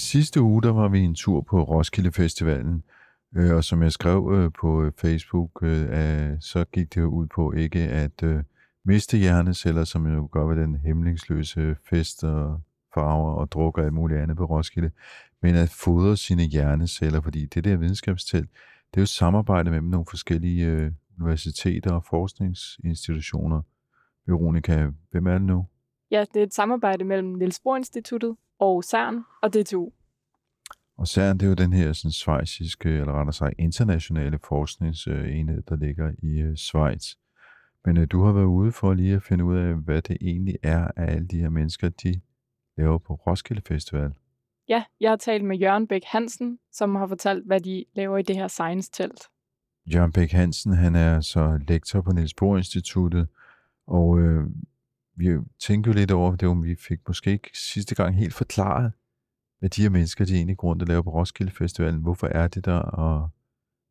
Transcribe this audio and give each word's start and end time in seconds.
Sidste 0.00 0.40
uge, 0.40 0.62
der 0.62 0.72
var 0.72 0.88
vi 0.88 1.00
en 1.00 1.14
tur 1.14 1.40
på 1.40 1.62
Roskilde 1.62 2.12
Festivalen, 2.12 2.82
øh, 3.36 3.56
og 3.56 3.64
som 3.64 3.82
jeg 3.82 3.92
skrev 3.92 4.30
øh, 4.34 4.50
på 4.60 4.82
øh, 4.82 4.92
Facebook, 4.98 5.62
øh, 5.62 5.82
øh, 5.82 6.36
så 6.40 6.64
gik 6.64 6.94
det 6.94 7.00
jo 7.00 7.08
ud 7.08 7.26
på 7.26 7.52
ikke 7.52 7.80
at 7.80 8.22
øh, 8.22 8.42
miste 8.84 9.18
hjerneceller, 9.18 9.84
som 9.84 10.14
jo 10.14 10.28
gør 10.32 10.44
ved 10.44 10.56
den 10.56 10.76
hemmelingsløse 10.76 11.76
fest 11.90 12.24
og 12.24 12.60
farver 12.94 13.32
og 13.32 13.52
druk 13.52 13.78
og 13.78 13.84
alt 13.84 13.92
muligt 13.92 14.20
andet 14.20 14.36
på 14.36 14.44
Roskilde, 14.44 14.90
men 15.42 15.54
at 15.54 15.68
fodre 15.68 16.16
sine 16.16 16.42
hjerneceller, 16.42 17.20
fordi 17.20 17.46
det 17.46 17.64
der 17.64 17.76
videnskabstelt, 17.76 18.50
det 18.90 18.96
er 18.96 19.02
jo 19.02 19.06
samarbejde 19.06 19.70
mellem 19.70 19.88
nogle 19.88 20.06
forskellige 20.10 20.66
øh, 20.66 20.92
universiteter 21.20 21.92
og 21.92 22.04
forskningsinstitutioner. 22.04 23.62
Veronika, 24.26 24.86
hvem 25.10 25.26
er 25.26 25.32
det 25.32 25.42
nu? 25.42 25.66
Ja, 26.10 26.24
det 26.34 26.40
er 26.40 26.46
et 26.46 26.54
samarbejde 26.54 27.04
mellem 27.04 27.28
Niels 27.28 27.60
Bohr 27.60 27.76
Instituttet 27.76 28.36
og 28.60 28.84
CERN 28.84 29.24
og 29.42 29.54
DTU. 29.54 29.90
Og 30.98 31.08
CERN, 31.08 31.38
det 31.38 31.46
er 31.46 31.48
jo 31.48 31.54
den 31.54 31.72
her 31.72 31.92
sådan, 31.92 32.12
svejsiske, 32.12 32.88
eller 32.88 33.12
rettere 33.12 33.32
sagt 33.32 33.54
internationale 33.58 34.38
forskningsenhed, 34.38 35.62
der 35.62 35.76
ligger 35.76 36.12
i 36.22 36.44
uh, 36.44 36.54
Schweiz. 36.54 37.14
Men 37.84 37.96
uh, 37.96 38.04
du 38.10 38.22
har 38.22 38.32
været 38.32 38.44
ude 38.44 38.72
for 38.72 38.94
lige 38.94 39.14
at 39.14 39.22
finde 39.22 39.44
ud 39.44 39.56
af, 39.56 39.74
hvad 39.74 40.02
det 40.02 40.16
egentlig 40.20 40.56
er, 40.62 40.88
at 40.96 41.08
alle 41.08 41.26
de 41.26 41.40
her 41.40 41.48
mennesker, 41.48 41.88
de 41.88 42.20
laver 42.76 42.98
på 42.98 43.14
Roskilde 43.14 43.62
Festival. 43.66 44.12
Ja, 44.68 44.84
jeg 45.00 45.10
har 45.10 45.16
talt 45.16 45.44
med 45.44 45.56
Jørgen 45.56 45.86
Bæk 45.86 46.04
Hansen, 46.04 46.58
som 46.72 46.94
har 46.94 47.06
fortalt, 47.06 47.46
hvad 47.46 47.60
de 47.60 47.84
laver 47.94 48.18
i 48.18 48.22
det 48.22 48.36
her 48.36 48.48
science-telt. 48.48 49.28
Jørgen 49.94 50.12
Bæk 50.12 50.32
Hansen, 50.32 50.72
han 50.72 50.94
er 50.94 51.20
så 51.20 51.60
lektor 51.68 52.00
på 52.00 52.12
Niels 52.12 52.34
Bohr 52.34 52.56
Instituttet, 52.56 53.28
og 53.86 54.18
øh, 54.18 54.46
vi 55.16 55.28
tænkte 55.60 55.88
jo 55.88 55.94
lidt 55.94 56.10
over 56.10 56.36
det, 56.36 56.48
om 56.48 56.64
vi 56.64 56.74
fik 56.74 56.98
måske 57.08 57.30
ikke 57.30 57.50
sidste 57.54 57.94
gang 57.94 58.16
helt 58.16 58.34
forklaret, 58.34 58.92
hvad 59.58 59.70
de 59.70 59.82
her 59.82 59.88
mennesker, 59.88 60.24
de 60.24 60.34
egentlig 60.34 60.56
grund, 60.56 60.80
der 60.80 60.86
laver 60.86 61.02
på 61.02 61.10
Roskilde 61.10 61.52
Festivalen. 61.52 62.00
Hvorfor 62.00 62.26
er 62.26 62.48
det 62.48 62.64
der, 62.64 62.78
og 62.78 63.28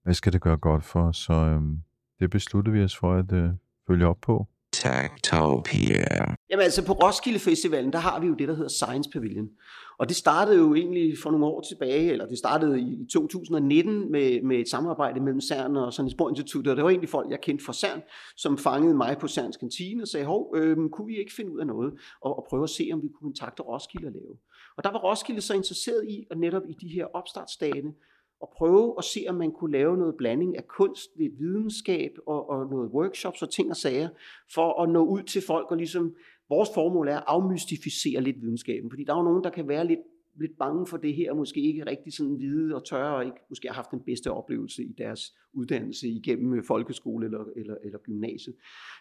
hvad 0.04 0.14
skal 0.14 0.34
det 0.34 0.42
gøre 0.42 0.58
godt 0.58 0.84
for? 0.84 1.12
Så 1.12 1.34
øhm, 1.34 1.84
det 2.20 2.30
besluttede 2.30 2.74
vi 2.74 2.84
os 2.84 2.98
for 2.98 3.14
at 3.14 3.32
øh, 3.32 3.52
følge 3.88 4.08
op 4.08 4.18
på. 4.22 4.48
Techtopia. 4.74 6.36
Jamen 6.50 6.64
altså 6.64 6.86
på 6.86 6.94
Roskilde 6.94 7.40
Festivalen, 7.40 7.94
der 7.94 8.00
har 8.00 8.20
vi 8.20 8.28
jo 8.28 8.34
det, 8.34 8.48
der 8.48 8.54
hedder 8.54 8.70
Science 8.70 9.10
Pavilion. 9.10 9.50
Og 9.98 10.10
det 10.10 10.16
startede 10.16 10.58
jo 10.58 10.76
egentlig 10.76 11.18
for 11.24 11.32
nogle 11.32 11.46
år 11.46 11.62
tilbage, 11.62 12.12
eller 12.12 12.28
det 12.28 12.38
startede 12.38 12.82
i 12.82 13.06
2019 13.14 14.12
med, 14.12 14.42
med 14.42 14.58
et 14.58 14.70
samarbejde 14.70 15.20
mellem 15.20 15.42
CERN 15.42 15.78
og 15.78 15.94
Science 15.94 16.16
Institut, 16.30 16.68
Og 16.68 16.76
det 16.76 16.84
var 16.84 16.90
egentlig 16.90 17.10
folk, 17.10 17.32
jeg 17.32 17.42
kendte 17.42 17.66
fra 17.66 17.74
CERN, 17.74 18.02
som 18.38 18.58
fangede 18.58 18.96
mig 18.96 19.18
på 19.18 19.28
CERNs 19.28 19.58
kantine 19.58 20.04
og 20.04 20.08
sagde, 20.08 20.26
hov, 20.26 20.56
øh, 20.58 20.90
kunne 20.90 21.08
vi 21.08 21.18
ikke 21.18 21.34
finde 21.34 21.52
ud 21.52 21.60
af 21.60 21.68
noget 21.68 21.94
og, 22.22 22.38
og 22.38 22.46
prøve 22.50 22.64
at 22.64 22.70
se, 22.70 22.90
om 22.94 23.02
vi 23.02 23.08
kunne 23.08 23.30
kontakte 23.30 23.64
Roskilde 23.64 24.08
og 24.08 24.14
lave. 24.14 24.38
Og 24.78 24.84
der 24.84 24.92
var 24.92 25.00
Roskilde 25.00 25.42
så 25.42 25.54
interesseret 25.54 26.06
i, 26.10 26.28
at 26.32 26.38
netop 26.38 26.64
i 26.70 26.74
de 26.74 26.88
her 26.88 27.06
opstartsdage, 27.06 27.94
og 28.42 28.50
prøve 28.58 28.96
at 28.98 29.04
se, 29.04 29.26
om 29.30 29.36
man 29.36 29.52
kunne 29.52 29.72
lave 29.72 29.98
noget 29.98 30.16
blanding 30.18 30.58
af 30.58 30.68
kunst, 30.68 31.10
lidt 31.16 31.40
videnskab 31.40 32.12
og, 32.28 32.50
og 32.50 32.70
noget 32.70 32.90
workshops 32.92 33.42
og 33.42 33.50
ting 33.50 33.70
og 33.70 33.76
sager, 33.76 34.10
for 34.54 34.84
at 34.84 34.90
nå 34.90 35.06
ud 35.06 35.24
til 35.24 35.42
folk 35.48 35.72
og 35.72 35.78
ligesom, 35.78 36.16
vores 36.50 36.70
formål 36.74 37.08
er 37.08 37.18
at 37.18 37.24
afmystificere 37.28 38.22
lidt 38.22 38.42
videnskaben, 38.42 38.90
fordi 38.90 39.04
der 39.04 39.14
er 39.14 39.18
jo 39.18 39.24
nogen, 39.24 39.44
der 39.44 39.50
kan 39.50 39.68
være 39.68 39.88
lidt, 39.88 40.00
lidt 40.40 40.58
bange 40.58 40.88
for 40.88 40.98
det 40.98 41.16
her, 41.16 41.32
og 41.32 41.38
måske 41.38 41.62
ikke 41.62 41.86
rigtig 41.86 42.14
sådan 42.14 42.40
vide 42.40 42.76
og 42.76 42.86
tørre, 42.86 43.16
og 43.16 43.26
ikke 43.26 43.38
måske 43.50 43.68
har 43.68 43.76
haft 43.76 43.92
den 43.92 44.00
bedste 44.00 44.32
oplevelse 44.32 44.84
i 44.84 44.94
deres 44.98 45.22
uddannelse 45.54 46.08
igennem 46.08 46.64
folkeskole 46.64 47.26
eller, 47.26 47.46
eller, 47.56 47.76
eller 47.84 48.00
gymnasiet. 48.00 48.56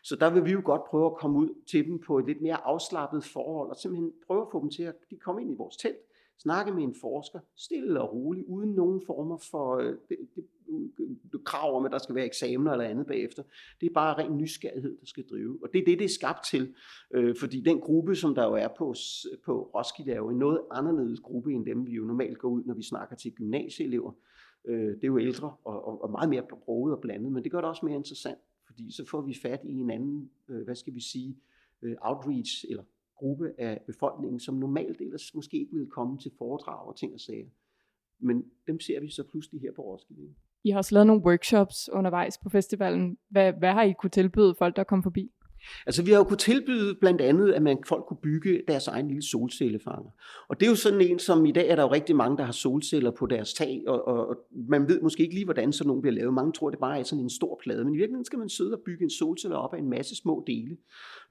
Så 0.04 0.16
der 0.16 0.34
vil 0.34 0.44
vi 0.44 0.50
jo 0.50 0.62
godt 0.64 0.82
prøve 0.90 1.06
at 1.06 1.16
komme 1.16 1.38
ud 1.38 1.48
til 1.70 1.86
dem 1.86 1.98
på 2.06 2.18
et 2.18 2.26
lidt 2.26 2.40
mere 2.40 2.66
afslappet 2.66 3.24
forhold, 3.24 3.70
og 3.70 3.76
simpelthen 3.76 4.12
prøve 4.26 4.42
at 4.42 4.48
få 4.52 4.60
dem 4.60 4.70
til 4.70 4.82
at 4.82 4.94
de 5.10 5.16
komme 5.16 5.42
ind 5.42 5.50
i 5.50 5.56
vores 5.58 5.76
telt, 5.76 5.96
snakke 6.38 6.72
med 6.72 6.82
en 6.82 6.94
forsker, 7.00 7.40
stille 7.56 8.00
og 8.00 8.12
roligt, 8.12 8.46
uden 8.46 8.70
nogen 8.70 9.02
former 9.06 9.36
for 9.50 9.76
øh, 9.76 9.94
det, 10.08 10.18
det, 10.34 10.44
det, 11.32 11.44
krav 11.44 11.76
om, 11.76 11.84
at 11.84 11.92
der 11.92 11.98
skal 11.98 12.14
være 12.14 12.26
eksamener 12.26 12.72
eller 12.72 12.84
andet 12.84 13.06
bagefter. 13.06 13.42
Det 13.80 13.86
er 13.86 13.94
bare 13.94 14.18
ren 14.18 14.38
nysgerrighed, 14.38 14.98
der 15.00 15.06
skal 15.06 15.24
drive. 15.30 15.58
Og 15.62 15.68
det 15.72 15.80
er 15.80 15.84
det, 15.84 15.98
det 15.98 16.04
er 16.04 16.08
skabt 16.08 16.44
til. 16.44 16.74
Øh, 17.14 17.36
fordi 17.36 17.60
den 17.60 17.80
gruppe, 17.80 18.14
som 18.14 18.34
der 18.34 18.44
jo 18.44 18.54
er 18.54 18.68
på, 18.78 18.94
på 19.44 19.70
Roskilde, 19.74 20.12
er 20.12 20.16
jo 20.16 20.30
en 20.30 20.38
noget 20.38 20.60
anderledes 20.70 21.20
gruppe, 21.20 21.52
end 21.52 21.66
dem, 21.66 21.86
vi 21.86 21.92
jo 21.92 22.04
normalt 22.04 22.38
går 22.38 22.48
ud, 22.48 22.64
når 22.64 22.74
vi 22.74 22.82
snakker 22.82 23.16
til 23.16 23.32
gymnasieelever. 23.32 24.12
Øh, 24.64 24.94
det 24.94 25.04
er 25.04 25.08
jo 25.08 25.18
ældre 25.18 25.56
og, 25.64 25.86
og, 25.88 26.02
og 26.02 26.10
meget 26.10 26.28
mere 26.28 26.42
broget 26.64 26.94
og 26.94 27.00
blandet, 27.00 27.32
men 27.32 27.44
det 27.44 27.52
gør 27.52 27.60
det 27.60 27.68
også 27.68 27.86
mere 27.86 27.96
interessant, 27.96 28.38
fordi 28.66 28.92
så 28.92 29.06
får 29.06 29.20
vi 29.20 29.34
fat 29.42 29.60
i 29.64 29.78
en 29.78 29.90
anden, 29.90 30.30
øh, 30.48 30.64
hvad 30.64 30.74
skal 30.74 30.94
vi 30.94 31.00
sige, 31.00 31.36
øh, 31.82 31.96
outreach, 32.00 32.64
eller 32.70 32.82
gruppe 33.18 33.52
af 33.58 33.80
befolkningen, 33.86 34.40
som 34.40 34.54
normalt 34.54 35.00
ellers 35.00 35.34
måske 35.34 35.58
ikke 35.58 35.72
ville 35.72 35.90
komme 35.90 36.18
til 36.18 36.30
foredrag 36.38 36.88
og 36.88 36.96
ting 36.96 37.14
og 37.14 37.20
sager. 37.20 37.46
Men 38.18 38.44
dem 38.66 38.80
ser 38.80 39.00
vi 39.00 39.10
så 39.10 39.24
pludselig 39.30 39.60
her 39.60 39.72
på 39.76 39.82
Roskilde. 39.82 40.34
I 40.64 40.70
har 40.70 40.78
også 40.78 40.94
lavet 40.94 41.06
nogle 41.06 41.22
workshops 41.22 41.88
undervejs 41.92 42.38
på 42.38 42.48
festivalen. 42.48 43.18
Hvad, 43.30 43.52
hvad 43.52 43.72
har 43.72 43.82
I 43.82 43.92
kunne 43.92 44.10
tilbyde 44.10 44.54
folk, 44.58 44.76
der 44.76 44.84
kom 44.84 45.02
forbi? 45.02 45.30
Altså 45.86 46.02
vi 46.02 46.10
har 46.10 46.18
jo 46.18 46.24
kunnet 46.24 46.38
tilbyde 46.38 46.94
blandt 46.94 47.20
andet, 47.20 47.52
at 47.52 47.62
man, 47.62 47.78
folk 47.86 48.04
kunne 48.08 48.18
bygge 48.22 48.62
deres 48.68 48.86
egen 48.86 49.08
lille 49.08 49.22
solcellefanger. 49.22 50.10
Og 50.48 50.60
det 50.60 50.66
er 50.66 50.70
jo 50.70 50.76
sådan 50.76 51.00
en, 51.00 51.18
som 51.18 51.46
i 51.46 51.52
dag 51.52 51.68
er 51.68 51.76
der 51.76 51.82
jo 51.82 51.92
rigtig 51.92 52.16
mange, 52.16 52.36
der 52.36 52.44
har 52.44 52.52
solceller 52.52 53.10
på 53.10 53.26
deres 53.26 53.54
tag, 53.54 53.82
og, 53.86 54.08
og, 54.08 54.28
og 54.28 54.36
man 54.68 54.88
ved 54.88 55.00
måske 55.00 55.22
ikke 55.22 55.34
lige, 55.34 55.44
hvordan 55.44 55.72
sådan 55.72 55.88
nogle 55.88 56.02
bliver 56.02 56.14
lavet. 56.14 56.34
Mange 56.34 56.52
tror, 56.52 56.70
det 56.70 56.78
bare 56.78 56.98
er 56.98 57.02
sådan 57.02 57.24
en 57.24 57.30
stor 57.30 57.60
plade, 57.62 57.84
men 57.84 57.94
i 57.94 57.96
virkeligheden 57.96 58.24
skal 58.24 58.38
man 58.38 58.48
sidde 58.48 58.74
og 58.74 58.80
bygge 58.86 59.04
en 59.04 59.10
solcelle 59.10 59.56
op 59.56 59.74
af 59.74 59.78
en 59.78 59.90
masse 59.90 60.16
små 60.16 60.44
dele. 60.46 60.76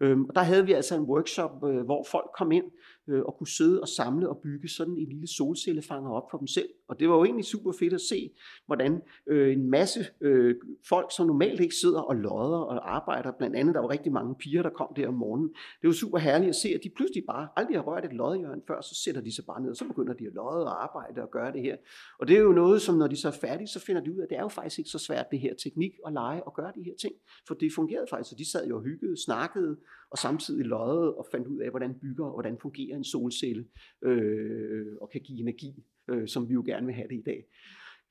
Øhm, 0.02 0.26
og 0.26 0.36
der 0.36 0.42
havde 0.42 0.66
vi 0.66 0.74
altså 0.74 0.96
en 0.96 1.02
workshop, 1.02 1.64
øh, 1.64 1.86
hvor 1.86 2.06
folk 2.12 2.30
kom 2.38 2.52
ind 2.52 2.66
øh, 3.08 3.22
og 3.22 3.36
kunne 3.38 3.48
sidde 3.48 3.82
og 3.82 3.88
samle 3.88 4.30
og 4.30 4.40
bygge 4.44 4.68
sådan 4.68 4.94
en 4.94 5.10
lille 5.10 5.28
solcellefanger 5.28 6.12
op 6.12 6.32
for 6.32 6.38
dem 6.38 6.48
selv. 6.48 6.70
Og 6.88 7.00
det 7.00 7.10
var 7.10 7.16
jo 7.16 7.24
egentlig 7.24 7.46
super 7.46 7.72
fedt 7.72 7.94
at 7.94 8.02
se, 8.02 8.30
hvordan 8.66 9.02
øh, 9.28 9.54
en 9.54 9.70
masse 9.70 10.06
øh, 10.22 10.56
folk, 10.90 11.12
som 11.16 11.28
normalt 11.28 11.60
ikke 11.60 11.76
sidder 11.76 12.00
og 12.00 12.16
lodder 12.16 12.58
og 12.58 12.96
arbejder, 12.96 13.32
blandt 13.32 13.56
andet 13.56 13.76
der 13.76 13.82
var 13.82 13.90
rigtig 13.90 14.12
mange 14.12 14.36
piger, 14.36 14.62
der 14.62 14.70
kom 14.70 14.94
der 14.96 15.08
om 15.08 15.14
morgenen. 15.14 15.50
Det 15.82 15.88
var 15.88 15.94
super 15.94 16.18
herligt 16.18 16.50
at 16.50 16.56
se, 16.56 16.70
at 16.70 16.80
de 16.84 16.90
pludselig 16.96 17.24
bare 17.28 17.48
aldrig 17.56 17.78
har 17.78 17.84
rørt 17.84 18.06
et 18.06 18.14
lodhjørn 18.14 18.62
før, 18.68 18.82
så 18.82 18.96
sætter 19.04 19.22
de 19.22 19.36
sig 19.36 19.46
bare 19.46 19.62
ned, 19.62 19.70
og 19.70 19.76
så 19.76 19.88
begynder 19.88 20.14
de 20.14 20.28
at 20.28 20.34
lodde 20.34 20.66
og 20.66 20.84
arbejde 20.84 21.22
og 21.22 21.32
gøre 21.32 21.52
det 21.52 21.62
her. 21.62 21.78
Og 22.20 22.28
det 22.28 22.38
er 22.38 22.42
jo 22.42 22.52
noget, 22.52 22.82
som 22.82 22.96
når 22.96 23.08
de 23.08 23.16
så 23.16 23.28
er 23.28 23.32
færdige, 23.32 23.68
så 23.68 23.80
finder 23.80 24.02
de 24.02 24.14
ud 24.14 24.18
af, 24.18 24.24
at 24.24 24.30
det 24.30 24.38
er 24.38 24.42
jo 24.42 24.48
faktisk 24.48 24.80
ikke 24.80 24.90
så 24.90 25.00
svært 25.00 25.26
det 25.32 25.40
her 25.40 25.54
teknik 25.64 25.92
at 26.08 26.14
lege 26.14 26.44
og 26.44 26.54
gøre 26.54 26.72
de 26.76 26.84
her 26.84 26.96
ting. 27.02 27.14
For 27.48 27.54
det 27.54 27.72
fungerede 27.76 28.08
faktisk, 28.10 28.30
så 28.30 28.36
de 28.36 28.52
sad 28.52 28.68
jo 28.68 28.76
og 28.76 28.84
hyggede, 28.84 29.24
snakkede, 29.24 29.78
og 30.12 30.18
samtidig 30.18 30.66
loddede 30.66 31.14
og 31.14 31.26
fandt 31.32 31.48
ud 31.48 31.60
af, 31.60 31.70
hvordan 31.70 31.94
bygger 32.02 32.26
og 32.26 32.34
hvordan 32.34 32.58
fungerer 32.62 32.96
en 32.98 33.04
solcelle 33.04 33.66
øh, 34.04 34.86
og 35.02 35.10
kan 35.10 35.22
give 35.22 35.40
energi, 35.40 35.84
øh, 36.10 36.28
som 36.28 36.50
vi 36.50 36.54
jo 36.54 36.64
gerne 36.66 36.86
vil 36.86 36.96
have 36.96 37.08
det 37.08 37.16
i 37.16 37.24
dag. 37.26 37.46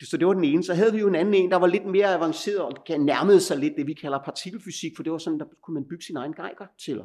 Så 0.02 0.16
det 0.16 0.26
var 0.26 0.34
den 0.34 0.44
ene. 0.44 0.62
Så 0.62 0.74
havde 0.74 0.92
vi 0.92 0.98
jo 0.98 1.08
en 1.08 1.14
anden 1.14 1.34
en, 1.34 1.50
der 1.50 1.56
var 1.56 1.66
lidt 1.66 1.86
mere 1.86 2.14
avanceret 2.14 2.60
og 2.60 3.00
nærmede 3.00 3.40
sig 3.40 3.58
lidt 3.58 3.76
det, 3.76 3.86
vi 3.86 3.92
kalder 3.92 4.18
partikelfysik, 4.24 4.96
for 4.96 5.02
det 5.02 5.12
var 5.12 5.18
sådan, 5.18 5.38
der 5.38 5.46
kunne 5.62 5.74
man 5.74 5.84
bygge 5.84 6.04
sin 6.04 6.16
egen 6.16 6.32
Geiger 6.32 6.66
til. 6.78 7.00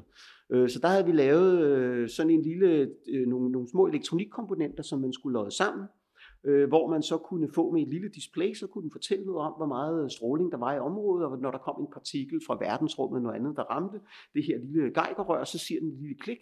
Øh, 0.52 0.70
så 0.70 0.80
der 0.80 0.88
havde 0.88 1.06
vi 1.06 1.12
lavet 1.12 1.66
øh, 1.66 2.10
sådan 2.10 2.30
en 2.30 2.42
lille, 2.42 2.90
øh, 3.08 3.28
nogle, 3.28 3.52
nogle 3.52 3.70
små 3.70 3.88
elektronikkomponenter, 3.88 4.84
som 4.84 5.02
man 5.02 5.14
skulle 5.14 5.34
lodde 5.34 5.56
sammen 5.56 5.86
øh, 6.44 6.68
hvor 6.68 6.90
man 6.90 7.04
så 7.04 7.18
kunne 7.18 7.50
få 7.56 7.72
med 7.72 7.82
et 7.82 7.88
lille 7.88 8.10
display, 8.10 8.54
så 8.54 8.68
kunne 8.68 8.82
den 8.82 8.92
fortælle 8.92 9.26
noget 9.26 9.42
om, 9.42 9.54
hvor 9.58 9.66
meget 9.66 10.04
øh, 10.04 10.10
stråling 10.10 10.52
der 10.52 10.58
var 10.58 10.74
i 10.74 10.80
området, 10.80 11.26
og 11.26 11.40
når 11.40 11.52
der 11.52 11.58
kom 11.58 11.82
en 11.82 11.88
partikel 11.94 12.42
fra 12.48 12.58
verdensrummet 12.60 13.18
eller 13.18 13.28
noget 13.28 13.40
andet, 13.40 13.58
der 13.58 13.64
ramte 13.64 14.00
det 14.34 14.44
her 14.44 14.58
lille 14.58 14.82
geigerrør, 14.82 15.44
så 15.44 15.58
siger 15.58 15.80
den 15.80 15.90
et 15.90 16.00
lille 16.00 16.16
klik, 16.16 16.40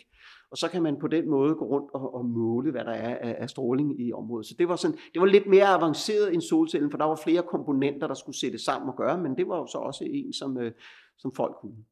og 0.51 0.57
så 0.57 0.67
kan 0.69 0.83
man 0.83 0.99
på 0.99 1.07
den 1.07 1.29
måde 1.29 1.55
gå 1.55 1.65
rundt 1.65 1.91
og, 1.93 2.15
og 2.15 2.25
måle, 2.25 2.71
hvad 2.71 2.85
der 2.85 2.91
er 2.91 3.15
af, 3.17 3.35
af 3.39 3.49
stråling 3.49 4.01
i 4.01 4.13
området. 4.13 4.45
Så 4.45 4.55
det 4.59 4.67
var, 4.67 4.75
sådan, 4.75 4.97
det 5.13 5.19
var 5.19 5.25
lidt 5.25 5.47
mere 5.47 5.67
avanceret 5.67 6.33
end 6.33 6.41
solcellen, 6.41 6.91
for 6.91 6.97
der 6.97 7.05
var 7.05 7.15
flere 7.23 7.43
komponenter, 7.43 8.07
der 8.07 8.13
skulle 8.13 8.39
sættes 8.39 8.61
sammen 8.61 8.89
og 8.89 8.95
gøre, 8.95 9.17
men 9.17 9.37
det 9.37 9.47
var 9.47 9.57
jo 9.57 9.67
så 9.67 9.77
også 9.77 10.03
en, 10.07 10.33
som, 10.33 10.57
øh, 10.57 10.71
som 11.17 11.31
folk 11.35 11.55
kunne. 11.61 11.85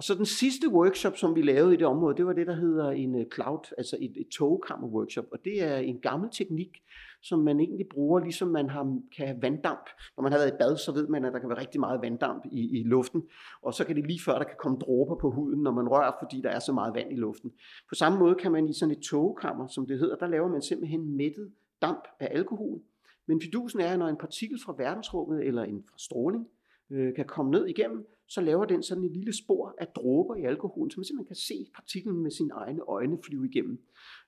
Og 0.00 0.04
så 0.04 0.14
den 0.14 0.26
sidste 0.26 0.68
workshop, 0.68 1.16
som 1.16 1.36
vi 1.36 1.42
lavede 1.42 1.74
i 1.74 1.76
det 1.76 1.86
område, 1.86 2.16
det 2.16 2.26
var 2.26 2.32
det, 2.32 2.46
der 2.46 2.54
hedder 2.54 2.90
en 2.90 3.14
øh, 3.20 3.26
cloud, 3.34 3.74
altså 3.78 3.96
et, 4.00 4.12
et 4.16 4.28
togkammer 4.28 4.88
workshop. 4.88 5.24
Og 5.32 5.38
det 5.44 5.62
er 5.62 5.76
en 5.76 6.00
gammel 6.00 6.30
teknik, 6.32 6.82
som 7.22 7.38
man 7.38 7.60
egentlig 7.60 7.86
bruger, 7.90 8.20
ligesom 8.20 8.48
man 8.48 8.68
har, 8.70 8.98
kan 9.16 9.26
have 9.26 9.42
vanddamp. 9.42 9.88
Når 10.16 10.22
man 10.22 10.32
har 10.32 10.38
været 10.38 10.52
i 10.54 10.56
bad, 10.58 10.76
så 10.76 10.92
ved 10.92 11.08
man, 11.08 11.24
at 11.24 11.32
der 11.32 11.38
kan 11.38 11.48
være 11.48 11.60
rigtig 11.60 11.80
meget 11.80 12.02
vanddamp 12.02 12.44
i, 12.52 12.80
i 12.80 12.82
luften. 12.82 13.22
Og 13.62 13.74
så 13.74 13.84
kan 13.84 13.96
det 13.96 14.06
lige 14.06 14.20
før, 14.24 14.38
der 14.38 14.44
kan 14.44 14.56
komme 14.58 14.78
dråber 14.78 15.14
på 15.14 15.30
huden, 15.30 15.62
når 15.62 15.72
man 15.72 15.88
rører, 15.88 16.12
fordi 16.22 16.40
der 16.40 16.50
er 16.50 16.58
så 16.58 16.72
meget 16.72 16.94
vand 16.94 17.12
i 17.12 17.16
luften. 17.16 17.52
På 17.88 17.94
samme 17.94 18.18
måde 18.18 18.34
kan 18.34 18.52
man 18.52 18.68
i 18.68 18.72
sådan 18.72 18.94
et 18.94 19.02
togkammer, 19.02 19.66
som 19.66 19.86
det 19.86 19.98
hedder, 19.98 20.16
der 20.16 20.26
laver 20.26 20.48
man 20.48 20.62
simpelthen 20.62 21.16
mættet 21.16 21.52
damp 21.82 22.04
af 22.20 22.28
alkohol. 22.30 22.80
Men 23.26 23.40
fidusen 23.40 23.80
er, 23.80 23.92
at 23.92 23.98
når 23.98 24.08
en 24.08 24.16
partikel 24.16 24.60
fra 24.64 24.74
verdensrummet 24.78 25.46
eller 25.46 25.62
en 25.62 25.82
fra 25.90 25.98
stråling 25.98 26.48
øh, 26.90 27.14
kan 27.14 27.24
komme 27.24 27.50
ned 27.50 27.66
igennem, 27.66 28.06
så 28.30 28.40
laver 28.40 28.64
den 28.64 28.82
sådan 28.82 29.04
et 29.04 29.12
lille 29.12 29.36
spor 29.36 29.74
af 29.78 29.86
dråber 29.86 30.34
i 30.34 30.44
alkoholen, 30.44 30.90
så 30.90 31.00
man 31.00 31.04
simpelthen 31.04 31.26
kan 31.26 31.36
se 31.36 31.54
partiklen 31.74 32.22
med 32.22 32.30
sine 32.30 32.50
egne 32.54 32.80
øjne 32.88 33.18
flyve 33.24 33.48
igennem. 33.48 33.80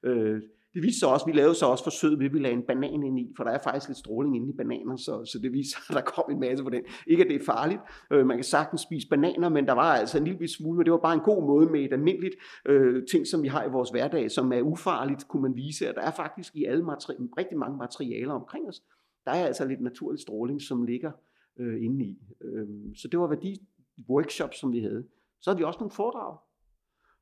Øh, 0.02 0.42
det 0.74 0.82
viste 0.82 0.98
sig 0.98 1.08
også, 1.08 1.26
vi 1.26 1.32
lavede 1.32 1.54
så 1.54 1.66
også 1.66 1.84
forsøget 1.84 2.18
med, 2.18 2.26
at 2.26 2.32
vi 2.32 2.38
lagde 2.38 2.56
en 2.56 2.62
banan 2.62 3.02
ind 3.02 3.20
i, 3.20 3.32
for 3.36 3.44
der 3.44 3.50
er 3.50 3.58
faktisk 3.58 3.88
lidt 3.88 3.98
stråling 3.98 4.36
inde 4.36 4.48
i 4.48 4.56
bananer, 4.56 4.96
så, 4.96 5.24
så 5.24 5.38
det 5.42 5.52
viser 5.52 5.78
at 5.88 5.94
der 5.94 6.00
kom 6.00 6.24
en 6.30 6.40
masse 6.40 6.64
på 6.64 6.70
den. 6.70 6.82
Ikke 7.06 7.24
at 7.24 7.30
det 7.30 7.40
er 7.40 7.44
farligt, 7.44 7.80
øh, 8.12 8.26
man 8.26 8.36
kan 8.36 8.44
sagtens 8.44 8.80
spise 8.80 9.08
bananer, 9.08 9.48
men 9.48 9.66
der 9.66 9.72
var 9.72 9.94
altså 9.94 10.18
en 10.18 10.24
lille 10.24 10.48
smule, 10.48 10.76
men 10.76 10.84
det 10.84 10.92
var 10.92 10.98
bare 10.98 11.14
en 11.14 11.20
god 11.20 11.46
måde 11.46 11.70
med 11.70 11.80
et 11.80 11.92
almindeligt 11.92 12.34
øh, 12.66 13.06
ting, 13.10 13.26
som 13.26 13.42
vi 13.42 13.48
har 13.48 13.64
i 13.64 13.70
vores 13.70 13.90
hverdag, 13.90 14.30
som 14.30 14.52
er 14.52 14.60
ufarligt, 14.62 15.28
kunne 15.28 15.42
man 15.42 15.56
vise, 15.56 15.88
at 15.88 15.94
der 15.94 16.02
er 16.02 16.10
faktisk 16.10 16.56
i 16.56 16.64
alle 16.64 16.84
materi- 16.84 17.28
rigtig 17.38 17.58
mange 17.58 17.78
materialer 17.78 18.34
omkring 18.34 18.68
os, 18.68 18.82
der 19.24 19.30
er 19.30 19.46
altså 19.46 19.64
lidt 19.64 19.80
naturlig 19.80 20.20
stråling, 20.20 20.62
som 20.62 20.82
ligger 20.82 21.10
øh, 21.58 21.84
inde 21.84 22.04
i. 22.04 22.18
Øh, 22.40 22.68
så 22.96 23.08
det 23.08 23.20
var 23.20 23.26
værdi 23.26 23.60
workshops, 24.08 24.58
som 24.58 24.72
vi 24.72 24.80
havde. 24.80 25.04
Så 25.40 25.50
havde 25.50 25.58
vi 25.58 25.64
også 25.64 25.78
nogle 25.78 25.90
foredrag. 25.90 26.38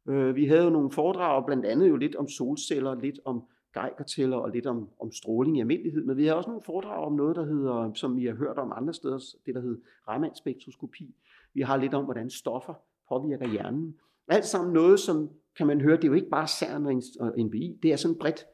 Øh, 0.08 0.36
vi 0.36 0.46
havde 0.46 0.64
jo 0.64 0.70
nogle 0.70 0.90
foredrag, 0.90 1.46
blandt 1.46 1.66
andet 1.66 1.88
jo 1.88 1.96
lidt 1.96 2.16
om 2.16 2.28
solceller, 2.28 2.94
lidt 2.94 3.18
om 3.24 3.44
geigertæller 3.74 4.36
og 4.36 4.50
lidt 4.50 4.66
om, 4.66 4.88
om 5.00 5.12
stråling 5.12 5.56
i 5.56 5.60
almindelighed. 5.60 6.04
Men 6.04 6.16
vi 6.16 6.26
har 6.26 6.34
også 6.34 6.50
nogle 6.50 6.62
foredrag 6.62 7.04
om 7.04 7.12
noget, 7.12 7.36
der 7.36 7.44
hedder, 7.44 7.92
som 7.94 8.16
vi 8.16 8.26
har 8.26 8.34
hørt 8.34 8.58
om 8.58 8.72
andre 8.76 8.94
steder, 8.94 9.18
det 9.46 9.54
der 9.54 9.60
hedder 9.60 9.80
Raman-spektroskopi. 10.08 11.14
Vi 11.54 11.60
har 11.60 11.76
lidt 11.76 11.94
om, 11.94 12.04
hvordan 12.04 12.30
stoffer 12.30 12.74
påvirker 13.08 13.48
hjernen. 13.48 13.96
Alt 14.28 14.44
sammen 14.44 14.72
noget, 14.72 15.00
som 15.00 15.30
kan 15.56 15.66
man 15.66 15.80
høre, 15.80 15.96
det 15.96 16.04
er 16.04 16.08
jo 16.08 16.14
ikke 16.14 16.30
bare 16.30 16.48
CERN 16.48 16.86
og 17.20 17.34
NBI, 17.38 17.78
det 17.82 17.92
er 17.92 17.96
sådan 17.96 18.18
bredt 18.18 18.46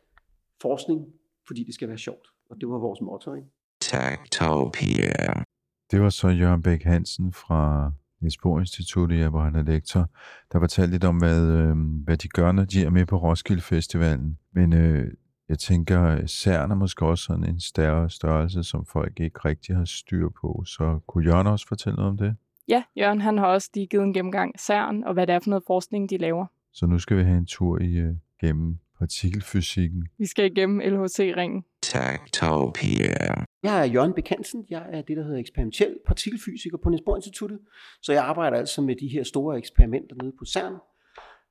forskning, 0.62 1.06
fordi 1.46 1.64
det 1.64 1.74
skal 1.74 1.88
være 1.88 1.98
sjovt. 1.98 2.28
Og 2.50 2.60
det 2.60 2.68
var 2.68 2.78
vores 2.78 3.00
motto, 3.00 3.34
ikke? 3.34 3.48
Techtopia. 3.80 5.42
Det 5.90 6.00
var 6.00 6.08
så 6.08 6.28
Jørgen 6.28 6.62
Bæk 6.62 6.82
Hansen 6.82 7.32
fra 7.32 7.92
Niels 8.20 8.38
Bohr 8.38 8.60
Instituttet, 8.60 9.30
hvor 9.30 9.40
han 9.40 9.54
er 9.54 9.62
lektor, 9.62 10.10
der 10.52 10.60
fortalte 10.60 10.92
lidt 10.92 11.04
om, 11.04 11.16
hvad, 11.16 11.42
øh, 11.42 11.76
hvad 12.04 12.16
de 12.16 12.28
gør, 12.28 12.52
når 12.52 12.64
de 12.64 12.84
er 12.84 12.90
med 12.90 13.06
på 13.06 13.16
Roskilde 13.16 13.62
Festivalen. 13.62 14.38
Men 14.52 14.72
øh, 14.72 15.12
jeg 15.48 15.58
tænker, 15.58 16.26
CERN 16.26 16.70
er 16.70 16.74
måske 16.74 17.06
også 17.06 17.24
sådan 17.24 17.44
en 17.44 17.60
større 17.60 18.10
størrelse, 18.10 18.62
som 18.62 18.86
folk 18.86 19.20
ikke 19.20 19.38
rigtig 19.44 19.76
har 19.76 19.84
styr 19.84 20.28
på. 20.40 20.62
Så 20.66 21.00
kunne 21.06 21.24
Jørgen 21.24 21.46
også 21.46 21.68
fortælle 21.68 21.96
noget 21.96 22.10
om 22.10 22.16
det? 22.16 22.36
Ja, 22.68 22.82
Jørgen 22.96 23.20
han 23.20 23.38
har 23.38 23.46
også 23.46 23.70
lige 23.74 23.86
givet 23.86 24.04
en 24.04 24.14
gennemgang 24.14 24.50
af 24.54 24.60
CERN, 24.60 25.04
og 25.04 25.14
hvad 25.14 25.26
det 25.26 25.34
er 25.34 25.40
for 25.40 25.50
noget 25.50 25.64
forskning, 25.66 26.10
de 26.10 26.16
laver. 26.16 26.46
Så 26.72 26.86
nu 26.86 26.98
skal 26.98 27.16
vi 27.16 27.22
have 27.22 27.38
en 27.38 27.46
tur 27.46 27.82
i, 27.82 27.94
øh, 27.94 28.14
gennem 28.40 28.78
partikelfysikken. 28.98 30.06
Vi 30.18 30.26
skal 30.26 30.44
igennem 30.44 30.78
LHC-ringen. 30.78 31.64
Techtopia. 31.82 33.44
Jeg 33.66 33.80
er 33.80 33.84
Jørgen 33.84 34.12
Bekansen. 34.12 34.66
Jeg 34.70 34.86
er 34.92 35.02
det, 35.02 35.16
der 35.16 35.22
hedder 35.22 35.38
eksperimentel 35.38 35.98
partikelfysiker 36.06 36.76
på 36.76 36.88
Niels 36.88 37.02
Bohr 37.06 37.16
Instituttet. 37.16 37.58
Så 38.02 38.12
jeg 38.12 38.22
arbejder 38.22 38.56
altså 38.56 38.82
med 38.82 38.96
de 38.96 39.08
her 39.08 39.22
store 39.22 39.58
eksperimenter 39.58 40.16
nede 40.22 40.32
på 40.38 40.44
CERN. 40.44 40.76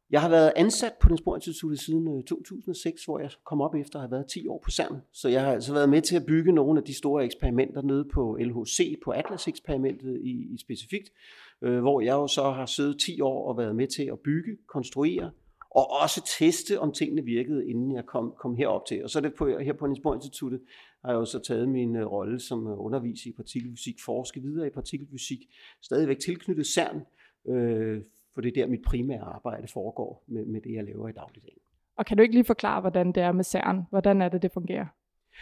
Jeg 0.10 0.22
har 0.22 0.30
været 0.30 0.52
ansat 0.56 0.94
på 1.02 1.10
Niels 1.10 1.22
Bohr 1.22 1.36
Instituttet 1.36 1.80
siden 1.80 2.18
øh, 2.18 2.24
2006, 2.24 3.06
hvor 3.06 3.20
jeg 3.20 3.30
kom 3.46 3.62
op 3.62 3.76
efter 3.76 4.00
at 4.00 4.02
have 4.02 4.12
været 4.12 4.26
10 4.28 4.48
år 4.48 4.62
på 4.64 4.72
CERN. 4.72 5.02
Så 5.14 5.30
jeg 5.30 5.42
har 5.42 5.52
altså 5.52 5.74
været 5.74 5.90
med 5.90 6.02
til 6.02 6.16
at 6.16 6.26
bygge 6.26 6.52
nogle 6.52 6.80
af 6.80 6.86
de 6.86 6.94
store 6.94 7.26
eksperimenter 7.26 7.82
nede 7.82 8.06
på 8.14 8.38
LHC, 8.42 9.00
på 9.04 9.12
Atlas-eksperimentet 9.12 10.22
i, 10.24 10.54
i 10.54 10.58
specifikt, 10.58 11.10
øh, 11.62 11.80
hvor 11.80 12.02
jeg 12.02 12.14
jo 12.14 12.28
så 12.28 12.52
har 12.52 12.66
siddet 12.66 13.00
10 13.00 13.22
år 13.22 13.50
og 13.50 13.58
været 13.58 13.76
med 13.76 13.88
til 13.88 14.04
at 14.04 14.20
bygge, 14.20 14.58
konstruere 14.68 15.32
og 15.76 15.92
også 16.02 16.38
teste, 16.40 16.80
om 16.80 16.92
tingene 16.92 17.24
virkede, 17.24 17.70
inden 17.70 17.96
jeg 17.96 18.06
kom, 18.06 18.34
kom 18.38 18.56
herop 18.56 18.86
til. 18.86 19.04
Og 19.04 19.10
så 19.10 19.20
er 19.20 19.22
det 19.22 19.34
på, 19.34 19.48
her 19.60 19.74
på 19.74 19.88
Niels 19.88 20.00
Bohr 20.04 20.16
Instituttet, 20.16 20.62
har 21.06 21.12
jeg 21.12 21.20
jo 21.20 21.26
så 21.26 21.40
taget 21.40 21.70
min 21.70 21.96
øh, 21.96 22.06
rolle 22.06 22.40
som 22.40 22.68
øh, 22.68 22.74
underviser 22.86 23.30
i 23.30 23.34
partikelfysik, 23.34 23.96
forske 24.06 24.42
videre 24.42 24.68
i 24.68 24.70
partikelfysik, 24.70 25.40
stadigvæk 25.82 26.20
tilknyttet 26.20 26.68
CERN, 26.68 27.02
øh, 27.54 28.02
for 28.34 28.42
det 28.42 28.50
er 28.50 28.62
der 28.62 28.68
mit 28.68 28.82
primære 28.86 29.22
arbejde 29.22 29.68
foregår 29.68 30.24
med, 30.28 30.46
med 30.46 30.62
det, 30.62 30.74
jeg 30.74 30.84
laver 30.84 31.10
i 31.10 31.12
dagligdagen. 31.12 31.60
Og 31.98 32.06
kan 32.06 32.18
du 32.18 32.24
ikke 32.24 32.36
lige 32.36 32.46
forklare, 32.46 32.82
hvordan 32.82 33.12
det 33.12 33.24
er 33.24 33.32
med 33.32 33.44
CERN? 33.44 33.82
Hvordan 33.90 34.22
er 34.22 34.30
det, 34.30 34.42
det 34.42 34.52
fungerer? 34.52 34.86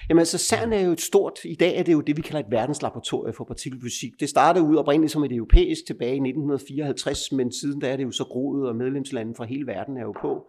Jamen 0.10 0.20
altså, 0.20 0.38
CERN 0.38 0.74
er 0.74 0.82
jo 0.82 0.92
et 0.92 1.02
stort, 1.02 1.40
i 1.46 1.56
dag 1.56 1.78
er 1.78 1.84
det 1.84 1.94
jo 1.94 2.02
det, 2.02 2.18
vi 2.18 2.22
kalder 2.22 2.40
et 2.40 2.52
verdenslaboratorium 2.52 3.34
for 3.34 3.44
partikelfysik. 3.44 4.12
Det 4.20 4.30
startede 4.30 4.66
ud 4.66 4.76
oprindeligt 4.76 5.12
som 5.12 5.24
et 5.24 5.32
europæisk 5.32 5.86
tilbage 5.88 6.12
i 6.12 6.28
1954, 6.30 7.32
men 7.32 7.52
siden 7.52 7.80
da 7.80 7.92
er 7.92 7.96
det 7.96 8.04
jo 8.04 8.12
så 8.12 8.24
groet, 8.24 8.68
og 8.68 8.76
medlemslande 8.76 9.36
fra 9.36 9.46
hele 9.46 9.68
verden 9.68 9.98
er 9.98 10.02
jo 10.02 10.14
på. 10.22 10.46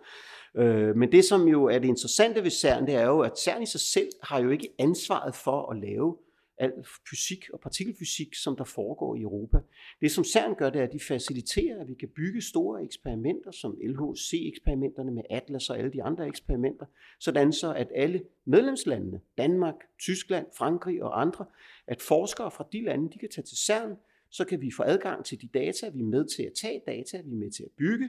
Øh, 0.56 0.96
men 0.96 1.12
det, 1.12 1.24
som 1.24 1.48
jo 1.48 1.64
er 1.64 1.78
det 1.78 1.88
interessante 1.88 2.42
ved 2.42 2.50
CERN, 2.50 2.86
det 2.86 2.94
er 2.94 3.06
jo, 3.06 3.20
at 3.20 3.38
CERN 3.38 3.62
i 3.62 3.66
sig 3.66 3.80
selv 3.80 4.08
har 4.22 4.40
jo 4.40 4.50
ikke 4.50 4.68
ansvaret 4.78 5.34
for 5.34 5.72
at 5.72 5.78
lave 5.80 6.16
al 6.58 6.72
fysik 7.10 7.50
og 7.52 7.60
partikelfysik, 7.60 8.34
som 8.34 8.56
der 8.56 8.64
foregår 8.64 9.16
i 9.16 9.20
Europa. 9.20 9.58
Det, 10.00 10.10
som 10.10 10.24
CERN 10.24 10.54
gør, 10.54 10.70
det 10.70 10.80
er, 10.80 10.84
at 10.84 10.92
de 10.92 11.00
faciliterer, 11.00 11.80
at 11.80 11.88
vi 11.88 11.94
kan 11.94 12.08
bygge 12.16 12.42
store 12.42 12.84
eksperimenter, 12.84 13.50
som 13.50 13.78
LHC-eksperimenterne 13.82 15.10
med 15.10 15.22
Atlas 15.30 15.70
og 15.70 15.78
alle 15.78 15.92
de 15.92 16.02
andre 16.02 16.26
eksperimenter, 16.26 16.86
sådan 17.20 17.52
så, 17.52 17.72
at 17.74 17.88
alle 17.94 18.22
medlemslandene, 18.44 19.20
Danmark, 19.38 19.74
Tyskland, 19.98 20.46
Frankrig 20.58 21.02
og 21.02 21.20
andre, 21.20 21.44
at 21.86 22.02
forskere 22.02 22.50
fra 22.50 22.66
de 22.72 22.84
lande, 22.84 23.10
de 23.12 23.18
kan 23.18 23.28
tage 23.30 23.44
til 23.44 23.58
CERN, 23.58 23.96
så 24.30 24.44
kan 24.44 24.60
vi 24.60 24.70
få 24.76 24.82
adgang 24.82 25.24
til 25.24 25.40
de 25.42 25.48
data, 25.54 25.88
vi 25.88 26.00
er 26.00 26.04
med 26.04 26.24
til 26.36 26.42
at 26.42 26.52
tage 26.52 26.80
data, 26.86 27.20
vi 27.24 27.30
er 27.30 27.36
med 27.36 27.50
til 27.50 27.62
at 27.62 27.70
bygge, 27.78 28.08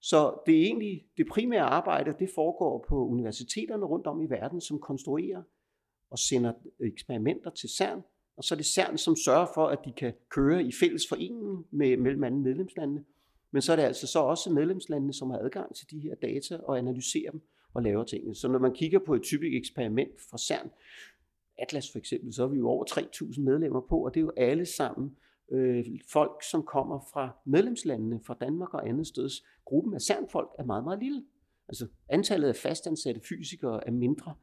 så 0.00 0.42
det 0.46 0.56
er 0.56 0.62
egentlig 0.62 1.06
det 1.16 1.26
primære 1.26 1.62
arbejde, 1.62 2.14
det 2.18 2.30
foregår 2.34 2.84
på 2.88 3.08
universiteterne 3.08 3.86
rundt 3.86 4.06
om 4.06 4.22
i 4.22 4.26
verden, 4.26 4.60
som 4.60 4.78
konstruerer 4.78 5.42
og 6.10 6.18
sender 6.18 6.52
eksperimenter 6.80 7.50
til 7.50 7.68
CERN, 7.68 8.02
og 8.36 8.44
så 8.44 8.54
er 8.54 8.56
det 8.56 8.66
CERN, 8.66 8.98
som 8.98 9.16
sørger 9.16 9.46
for, 9.54 9.66
at 9.66 9.78
de 9.84 9.92
kan 9.92 10.12
køre 10.30 10.62
i 10.62 10.72
fælles 10.80 11.08
forening 11.08 11.66
med, 11.70 11.96
mellem 11.96 12.24
andre 12.24 12.38
medlemslandene. 12.38 13.04
Men 13.50 13.62
så 13.62 13.72
er 13.72 13.76
det 13.76 13.82
altså 13.82 14.06
så 14.06 14.18
også 14.18 14.50
medlemslandene, 14.50 15.12
som 15.12 15.30
har 15.30 15.38
adgang 15.38 15.74
til 15.74 15.90
de 15.90 16.00
her 16.00 16.14
data 16.14 16.56
og 16.56 16.78
analyserer 16.78 17.30
dem 17.30 17.42
og 17.74 17.82
laver 17.82 18.04
tingene. 18.04 18.34
Så 18.34 18.48
når 18.48 18.58
man 18.58 18.74
kigger 18.74 18.98
på 18.98 19.14
et 19.14 19.22
typisk 19.22 19.54
eksperiment 19.54 20.20
fra 20.30 20.38
CERN, 20.38 20.70
Atlas 21.58 21.92
for 21.92 21.98
eksempel, 21.98 22.34
så 22.34 22.42
er 22.42 22.48
vi 22.48 22.58
jo 22.58 22.68
over 22.68 22.84
3.000 22.90 23.40
medlemmer 23.40 23.80
på, 23.80 24.04
og 24.04 24.14
det 24.14 24.20
er 24.20 24.24
jo 24.24 24.32
alle 24.36 24.66
sammen 24.66 25.16
øh, 25.52 25.84
folk, 26.12 26.42
som 26.50 26.62
kommer 26.62 27.00
fra 27.12 27.36
medlemslandene, 27.46 28.20
fra 28.26 28.36
Danmark 28.40 28.74
og 28.74 28.88
andet 28.88 29.06
steds. 29.06 29.32
Gruppen 29.64 29.94
af 29.94 30.00
CERN-folk 30.00 30.50
er 30.58 30.64
meget, 30.64 30.84
meget 30.84 30.98
lille. 30.98 31.24
Altså 31.68 31.86
antallet 32.08 32.48
af 32.48 32.56
fastansatte 32.56 33.20
fysikere 33.28 33.86
er 33.86 33.92
mindre 33.92 34.34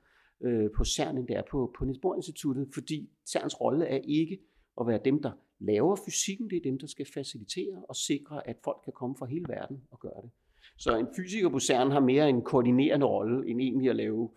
øh, 0.44 0.70
på 0.78 0.86
CERN, 0.86 1.18
end 1.18 1.28
det 1.28 1.36
er 1.36 1.42
på, 1.52 1.74
på 1.78 1.86
Niels 1.86 2.00
Bohr 2.00 2.16
Instituttet, 2.16 2.68
fordi 2.74 3.10
CERNs 3.28 3.62
rolle 3.62 3.86
er 3.86 4.00
ikke 4.04 4.40
at 4.82 4.88
være 4.88 5.00
dem, 5.06 5.22
der 5.22 5.32
laver 5.60 5.96
fysikken, 6.06 6.50
det 6.50 6.58
er 6.58 6.62
dem, 6.62 6.80
der 6.80 6.88
skal 6.88 7.06
facilitere 7.14 7.84
og 7.90 7.96
sikre, 7.96 8.48
at 8.48 8.58
folk 8.64 8.78
kan 8.84 8.94
komme 8.94 9.16
fra 9.20 9.26
hele 9.26 9.46
verden 9.50 9.84
og 9.92 10.00
gøre 10.00 10.22
det. 10.22 10.30
Så 10.78 10.98
en 10.98 11.08
fysiker 11.16 11.50
på 11.50 11.60
CERN 11.60 11.92
har 11.92 12.00
mere 12.00 12.30
en 12.30 12.42
koordinerende 12.42 13.06
rolle, 13.06 13.50
end 13.50 13.62
egentlig 13.62 13.90
at 13.90 13.96
lave, 13.96 14.30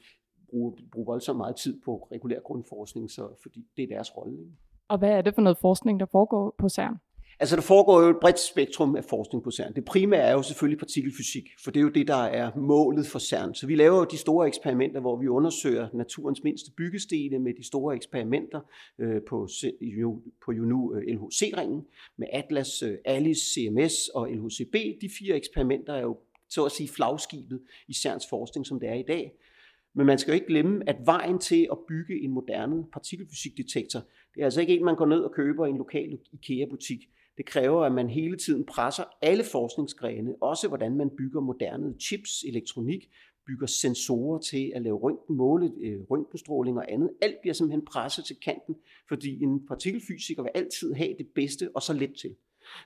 bruge, 0.51 0.77
bruge 0.93 1.07
voldsomt 1.07 1.37
meget 1.37 1.57
tid 1.57 1.81
på 1.85 2.09
regulær 2.13 2.41
grundforskning, 2.41 3.11
så, 3.11 3.29
fordi 3.43 3.67
det 3.77 3.83
er 3.83 3.87
deres 3.87 4.17
rolle. 4.17 4.39
Ikke? 4.39 4.53
Og 4.89 4.99
hvad 4.99 5.11
er 5.11 5.23
det 5.23 5.35
for 5.35 5.43
noget 5.43 5.59
forskning, 5.59 6.01
der 6.01 6.07
foregår 6.07 6.55
på 6.59 6.69
CERN? 6.69 6.97
Altså 7.41 7.57
der 7.57 7.63
foregår 7.63 8.03
jo 8.03 8.11
et 8.11 8.17
bredt 8.21 8.39
spektrum 8.39 8.97
af 8.97 9.05
forskning 9.05 9.45
på 9.45 9.51
CERN. 9.51 9.75
Det 9.75 9.85
primære 9.85 10.21
er 10.21 10.33
jo 10.33 10.43
selvfølgelig 10.43 10.79
partikelfysik, 10.79 11.49
for 11.65 11.71
det 11.71 11.81
er 11.81 11.83
jo 11.83 11.89
det, 11.89 12.09
der 12.09 12.15
er 12.15 12.51
målet 12.57 13.07
for 13.07 13.19
CERN. 13.19 13.55
Så 13.55 13.67
vi 13.67 13.75
laver 13.75 13.99
jo 13.99 14.05
de 14.05 14.17
store 14.17 14.47
eksperimenter, 14.47 15.01
hvor 15.01 15.17
vi 15.17 15.29
undersøger 15.29 15.89
naturens 15.95 16.43
mindste 16.43 16.71
byggestene 16.77 17.39
med 17.39 17.55
de 17.55 17.67
store 17.67 17.97
eksperimenter 17.97 18.61
øh, 18.99 19.23
på, 19.29 19.49
på 20.45 20.53
nu 20.53 20.95
øh, 20.95 21.03
LHC-ringen, 21.03 21.87
med 22.17 22.27
Atlas, 22.33 22.83
øh, 22.83 22.99
ALICE, 23.05 23.41
CMS 23.41 24.09
og 24.09 24.29
LHCb. 24.31 24.75
De 24.75 25.09
fire 25.19 25.37
eksperimenter 25.37 25.93
er 25.93 26.03
jo 26.03 26.19
så 26.49 26.65
at 26.65 26.73
sige 26.73 26.89
flagskibet 26.89 27.61
i 27.89 27.95
CERNs 27.95 28.27
forskning, 28.31 28.67
som 28.67 28.81
det 28.81 28.89
er 28.89 28.95
i 28.95 29.05
dag. 29.09 29.33
Men 29.95 30.07
man 30.07 30.19
skal 30.19 30.33
jo 30.33 30.35
ikke 30.35 30.47
glemme, 30.47 30.89
at 30.89 30.97
vejen 31.05 31.39
til 31.39 31.69
at 31.73 31.79
bygge 31.89 32.21
en 32.25 32.31
moderne 32.31 32.85
partikelfysikdetektor, 32.93 34.01
det 34.35 34.41
er 34.41 34.45
altså 34.45 34.61
ikke 34.61 34.77
en, 34.77 34.85
man 34.85 34.97
går 34.97 35.07
ned 35.07 35.21
og 35.21 35.33
køber 35.33 35.67
i 35.67 35.71
en 35.71 35.77
lokal 35.77 36.19
IKEA-butik. 36.33 37.09
Det 37.37 37.47
kræver, 37.47 37.83
at 37.83 37.93
man 37.93 38.11
hele 38.11 38.37
tiden 38.37 38.65
presser 38.65 39.05
alle 39.23 39.45
forskningsgrene, 39.45 40.35
også 40.41 40.69
hvordan 40.69 40.97
man 40.97 41.11
bygger 41.19 41.41
moderne 41.41 41.95
chips, 42.01 42.45
elektronik, 42.49 43.11
bygger 43.47 43.67
sensorer 43.67 44.39
til 44.39 44.73
at 44.75 44.83
lave 44.83 44.97
røntgen, 44.97 45.37
måle 45.37 45.73
øh, 45.81 46.01
røntgenstråling 46.11 46.79
og 46.79 46.93
andet. 46.93 47.11
Alt 47.23 47.37
bliver 47.41 47.55
simpelthen 47.55 47.85
presset 47.85 48.25
til 48.25 48.37
kanten, 48.37 48.75
fordi 49.09 49.43
en 49.43 49.67
partikelfysiker 49.67 50.43
vil 50.43 50.51
altid 50.55 50.93
have 50.93 51.15
det 51.19 51.27
bedste 51.35 51.71
og 51.75 51.83
så 51.83 51.93
let 51.93 52.15
til. 52.21 52.37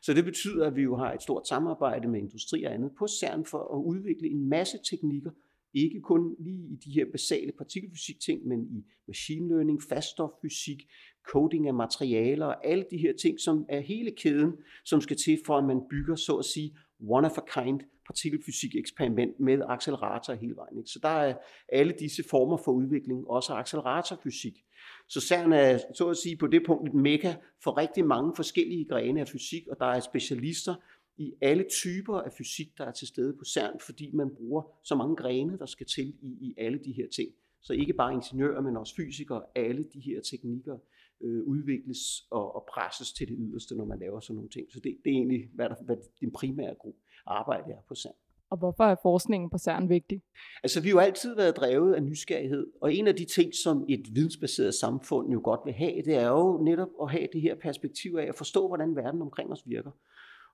Så 0.02 0.14
det 0.14 0.24
betyder, 0.24 0.66
at 0.66 0.76
vi 0.76 0.82
jo 0.82 0.96
har 0.96 1.12
et 1.12 1.22
stort 1.22 1.48
samarbejde 1.48 2.08
med 2.08 2.20
industri 2.20 2.64
og 2.64 2.74
andet 2.74 2.90
på 2.98 3.06
CERN 3.06 3.44
for 3.44 3.78
at 3.78 3.84
udvikle 3.84 4.28
en 4.28 4.48
masse 4.48 4.78
teknikker, 4.90 5.30
ikke 5.74 6.00
kun 6.00 6.36
lige 6.38 6.68
i 6.68 6.76
de 6.84 6.90
her 6.90 7.04
basale 7.12 7.52
partikelfysik-ting, 7.58 8.46
men 8.46 8.66
i 8.70 8.84
machine 9.06 9.48
learning, 9.48 9.82
faststoffysik, 9.82 10.88
coding 11.28 11.66
af 11.66 11.74
materialer 11.74 12.46
og 12.46 12.66
alle 12.66 12.84
de 12.90 12.98
her 12.98 13.12
ting, 13.20 13.40
som 13.40 13.66
er 13.68 13.80
hele 13.80 14.10
kæden, 14.10 14.52
som 14.84 15.00
skal 15.00 15.16
til 15.16 15.38
for, 15.46 15.58
at 15.58 15.64
man 15.64 15.80
bygger, 15.90 16.16
så 16.16 16.36
at 16.36 16.44
sige, 16.44 16.76
one 17.08 17.26
of 17.26 17.38
a 17.38 17.62
kind 17.62 17.80
partikelfysik 18.06 18.76
eksperiment 18.76 19.40
med 19.40 19.62
accelerator 19.68 20.34
hele 20.34 20.56
vejen. 20.56 20.78
Ikke? 20.78 20.90
Så 20.90 20.98
der 21.02 21.08
er 21.08 21.34
alle 21.68 21.94
disse 21.98 22.22
former 22.30 22.56
for 22.56 22.72
udvikling, 22.72 23.28
også 23.28 23.52
acceleratorfysik. 23.54 24.64
Så 25.08 25.20
CERN 25.20 25.52
er, 25.52 25.78
så 25.94 26.08
at 26.08 26.16
sige, 26.16 26.36
på 26.36 26.46
det 26.46 26.62
punkt 26.66 26.88
et 26.88 26.94
mega 26.94 27.34
for 27.64 27.76
rigtig 27.78 28.04
mange 28.04 28.32
forskellige 28.36 28.84
grene 28.84 29.20
af 29.20 29.28
fysik, 29.28 29.68
og 29.68 29.76
der 29.78 29.86
er 29.86 30.00
specialister 30.00 30.74
i 31.18 31.32
alle 31.40 31.64
typer 31.82 32.16
af 32.18 32.32
fysik, 32.32 32.78
der 32.78 32.84
er 32.84 32.92
til 32.92 33.08
stede 33.08 33.36
på 33.38 33.44
CERN, 33.44 33.80
fordi 33.80 34.10
man 34.14 34.30
bruger 34.36 34.62
så 34.82 34.94
mange 34.94 35.16
grene, 35.16 35.58
der 35.58 35.66
skal 35.66 35.86
til 35.86 36.08
i, 36.22 36.36
i 36.40 36.54
alle 36.58 36.78
de 36.84 36.92
her 36.92 37.06
ting. 37.16 37.28
Så 37.62 37.72
ikke 37.72 37.92
bare 37.92 38.12
ingeniører, 38.12 38.60
men 38.60 38.76
også 38.76 38.94
fysikere, 38.96 39.42
alle 39.54 39.84
de 39.94 40.00
her 40.00 40.20
teknikker 40.20 40.78
øh, 41.20 41.44
udvikles 41.44 41.98
og, 42.30 42.54
og 42.54 42.66
presses 42.72 43.12
til 43.12 43.28
det 43.28 43.36
yderste, 43.40 43.76
når 43.76 43.84
man 43.84 43.98
laver 43.98 44.20
sådan 44.20 44.34
nogle 44.34 44.50
ting. 44.50 44.66
Så 44.72 44.80
det, 44.80 44.96
det 45.04 45.10
er 45.10 45.16
egentlig, 45.16 45.48
hvad, 45.54 45.68
der, 45.68 45.74
hvad 45.84 45.96
din 46.20 46.32
primære 46.32 46.74
gruppe 46.74 47.00
arbejde 47.26 47.72
er 47.72 47.80
på 47.88 47.94
CERN. 47.94 48.14
Og 48.50 48.58
hvorfor 48.58 48.84
er 48.84 48.96
forskningen 49.02 49.50
på 49.50 49.58
CERN 49.58 49.88
vigtig? 49.88 50.22
Altså, 50.62 50.80
vi 50.80 50.88
har 50.88 50.94
jo 50.94 50.98
altid 50.98 51.36
været 51.36 51.56
drevet 51.56 51.94
af 51.94 52.02
nysgerrighed, 52.02 52.66
og 52.80 52.94
en 52.94 53.06
af 53.06 53.16
de 53.16 53.24
ting, 53.24 53.54
som 53.64 53.84
et 53.88 54.14
vidensbaseret 54.14 54.74
samfund 54.74 55.32
jo 55.32 55.40
godt 55.44 55.60
vil 55.64 55.72
have, 55.74 56.02
det 56.02 56.14
er 56.14 56.28
jo 56.28 56.62
netop 56.62 56.88
at 57.02 57.10
have 57.10 57.28
det 57.32 57.40
her 57.40 57.54
perspektiv 57.54 58.16
af 58.20 58.26
at 58.26 58.34
forstå, 58.34 58.68
hvordan 58.68 58.96
verden 58.96 59.22
omkring 59.22 59.52
os 59.52 59.62
virker. 59.66 59.90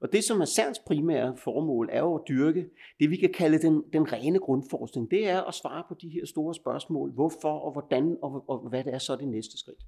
Og 0.00 0.12
det, 0.12 0.24
som 0.24 0.40
er 0.40 0.44
CERNs 0.44 0.78
primære 0.78 1.36
formål, 1.36 1.88
er 1.92 1.98
jo 1.98 2.14
at 2.14 2.22
dyrke 2.28 2.68
det, 3.00 3.10
vi 3.10 3.16
kan 3.16 3.32
kalde 3.32 3.58
den, 3.58 3.82
den 3.92 4.12
rene 4.12 4.38
grundforskning. 4.38 5.10
Det 5.10 5.28
er 5.28 5.42
at 5.42 5.54
svare 5.54 5.84
på 5.88 5.94
de 6.02 6.08
her 6.08 6.26
store 6.26 6.54
spørgsmål. 6.54 7.12
Hvorfor 7.12 7.58
og 7.58 7.72
hvordan 7.72 8.16
og, 8.22 8.44
og 8.48 8.68
hvad 8.68 8.84
det 8.84 8.94
er 8.94 8.98
så 8.98 9.16
det 9.16 9.28
næste 9.28 9.58
skridt. 9.58 9.84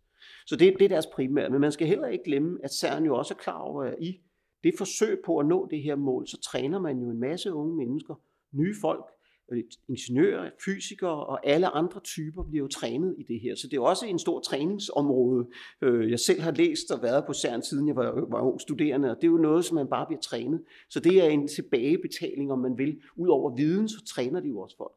Så 0.47 0.57
det, 0.57 0.75
det 0.79 0.85
er 0.85 0.89
deres 0.89 1.07
primære. 1.07 1.51
Men 1.51 1.61
man 1.61 1.73
skal 1.73 1.87
heller 1.87 2.09
ikke 2.09 2.25
glemme, 2.25 2.59
at 2.65 2.73
CERN 2.73 3.05
jo 3.05 3.17
også 3.17 3.35
er 3.35 3.39
klar 3.39 3.59
over, 3.59 3.83
at 3.85 3.95
i 4.01 4.21
det 4.65 4.75
forsøg 4.79 5.21
på 5.25 5.39
at 5.39 5.47
nå 5.47 5.69
det 5.71 5.83
her 5.83 5.97
mål, 5.97 6.27
så 6.27 6.41
træner 6.41 6.79
man 6.79 6.99
jo 6.99 7.11
en 7.11 7.21
masse 7.21 7.53
unge 7.53 7.77
mennesker, 7.77 8.15
nye 8.53 8.75
folk, 8.81 9.05
Øh, 9.53 9.65
ingeniører, 9.89 10.51
fysikere 10.65 11.27
og 11.27 11.47
alle 11.47 11.69
andre 11.69 12.01
typer 12.01 12.43
bliver 12.43 12.65
jo 12.65 12.69
trænet 12.69 13.15
i 13.19 13.23
det 13.23 13.41
her. 13.41 13.55
Så 13.55 13.69
det 13.69 13.77
er 13.77 13.81
også 13.81 14.07
en 14.07 14.19
stor 14.19 14.41
træningsområde. 14.41 15.47
Øh, 15.83 16.11
jeg 16.11 16.21
selv 16.21 16.41
har 16.41 16.51
læst 16.51 16.91
og 16.91 17.03
været 17.03 17.25
på 17.27 17.33
CERN, 17.33 17.63
siden 17.63 17.89
jeg 17.89 17.97
var, 17.97 18.27
var 18.31 18.41
ung 18.41 18.61
studerende, 18.61 19.11
og 19.11 19.17
det 19.17 19.25
er 19.25 19.31
jo 19.31 19.37
noget, 19.37 19.65
som 19.65 19.75
man 19.75 19.87
bare 19.87 20.07
bliver 20.07 20.21
trænet. 20.21 20.63
Så 20.91 21.01
det 21.01 21.25
er 21.25 21.29
en 21.29 21.49
tilbagebetaling, 21.49 22.53
om 22.53 22.59
man 22.59 22.79
vil. 22.79 23.01
Udover 23.17 23.57
viden, 23.57 23.89
så 23.89 24.05
træner 24.05 24.41
de 24.41 24.49
jo 24.49 24.61
også 24.61 24.77
folk. 24.77 24.93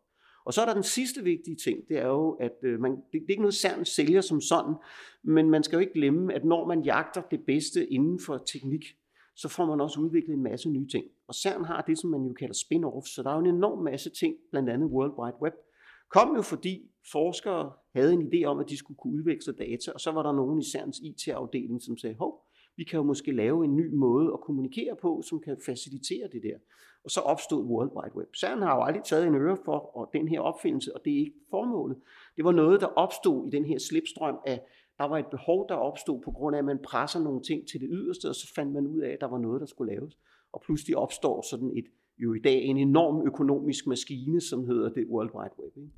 Og 0.46 0.54
så 0.54 0.62
er 0.62 0.66
der 0.66 0.74
den 0.74 0.84
sidste 0.84 1.24
vigtige 1.24 1.56
ting, 1.56 1.80
det 1.88 1.98
er 1.98 2.08
jo, 2.08 2.32
at 2.32 2.58
øh, 2.64 2.80
man, 2.80 2.92
det, 2.92 3.02
det 3.12 3.20
er 3.20 3.30
ikke 3.30 3.42
noget 3.42 3.54
CERN 3.54 3.86
sælger 3.86 4.22
som 4.22 4.42
sådan, 4.42 4.76
men 5.24 5.50
man 5.50 5.64
skal 5.64 5.76
jo 5.76 5.80
ikke 5.80 5.94
glemme, 5.94 6.34
at 6.34 6.46
når 6.46 6.68
man 6.68 6.82
jagter 6.82 7.22
det 7.32 7.40
bedste 7.48 7.88
inden 7.88 8.20
for 8.20 8.38
teknik, 8.38 8.86
så 9.36 9.50
får 9.50 9.66
man 9.66 9.82
også 9.82 10.00
udviklet 10.00 10.34
en 10.34 10.44
masse 10.44 10.70
nye 10.70 10.88
ting. 10.88 11.06
Og 11.28 11.36
CERN 11.36 11.66
har 11.66 11.82
det, 11.82 12.00
som 12.00 12.10
man 12.10 12.24
jo 12.24 12.34
kalder 12.34 12.54
spin-off, 12.54 13.06
så 13.16 13.24
der 13.24 13.30
er 13.30 13.34
jo 13.34 13.40
en 13.40 13.56
enorm 13.56 13.84
masse 13.84 14.10
ting, 14.10 14.36
blandt 14.52 14.70
andet 14.70 14.90
World 14.90 15.14
Wide 15.20 15.42
Web, 15.42 15.54
kom 16.10 16.36
jo 16.36 16.42
fordi 16.42 16.92
forskere 17.12 17.72
havde 17.96 18.14
en 18.14 18.34
idé 18.34 18.44
om, 18.46 18.60
at 18.60 18.70
de 18.70 18.78
skulle 18.78 18.98
kunne 18.98 19.14
udveksle 19.14 19.54
data, 19.54 19.92
og 19.92 20.00
så 20.00 20.12
var 20.12 20.24
der 20.24 20.32
nogen 20.32 20.60
i 20.60 20.64
CERNs 20.72 21.00
IT-afdeling, 21.00 21.82
som 21.82 21.98
sagde, 21.98 22.16
hov, 22.16 22.46
vi 22.78 22.84
kan 22.84 22.98
jo 22.98 23.04
måske 23.04 23.32
lave 23.32 23.66
en 23.66 23.76
ny 23.76 23.94
måde 23.94 24.34
at 24.34 24.42
kommunikere 24.42 24.96
på, 25.02 25.22
som 25.30 25.40
kan 25.40 25.58
facilitere 25.66 26.28
det 26.32 26.44
der. 26.44 26.58
Og 27.04 27.12
så 27.12 27.20
opstod 27.20 27.66
World 27.66 27.92
Wide 27.96 28.16
Web. 28.16 28.36
CERN 28.36 28.62
har 28.62 28.76
jo 28.76 28.84
aldrig 28.84 29.04
taget 29.04 29.28
en 29.28 29.36
øre 29.36 29.58
for 29.66 29.98
og 29.98 30.10
den 30.14 30.28
her 30.28 30.40
opfindelse, 30.40 30.96
og 30.96 31.02
det 31.06 31.14
er 31.14 31.18
ikke 31.18 31.34
formålet. 31.50 31.98
Det 32.36 32.46
var 32.46 32.52
noget, 32.52 32.82
der 32.82 32.88
opstod 32.88 33.48
i 33.48 33.50
den 33.50 33.66
her 33.66 33.80
slipstrøm 33.80 34.38
af 34.46 34.62
der 35.02 35.08
var 35.08 35.18
et 35.18 35.32
behov, 35.32 35.70
der 35.70 35.76
opstod 35.76 36.22
på 36.22 36.32
grund 36.32 36.56
af, 36.56 36.60
at 36.60 36.66
man 36.66 36.80
presser 36.84 37.20
nogle 37.20 37.42
ting 37.42 37.68
til 37.68 37.82
det 37.82 37.90
yderste, 37.92 38.30
og 38.30 38.36
så 38.36 38.54
fandt 38.56 38.74
man 38.74 38.88
ud 38.88 39.02
af, 39.02 39.10
at 39.10 39.22
der 39.22 39.28
var 39.28 39.38
noget, 39.38 39.62
der 39.62 39.68
skulle 39.68 39.94
laves. 39.94 40.18
Og 40.52 40.62
pludselig 40.66 40.98
opstår 40.98 41.42
sådan 41.50 41.72
et, 41.78 41.86
jo 42.18 42.34
i 42.34 42.40
dag 42.40 42.64
en 42.64 42.78
enorm 42.78 43.28
økonomisk 43.28 43.88
maskine, 43.88 44.42
som 44.42 44.66
hedder 44.66 44.90
det 44.90 45.08
World 45.08 45.30
Wide 45.36 45.54
Web. 45.60 45.78
Ikke? 45.78 45.92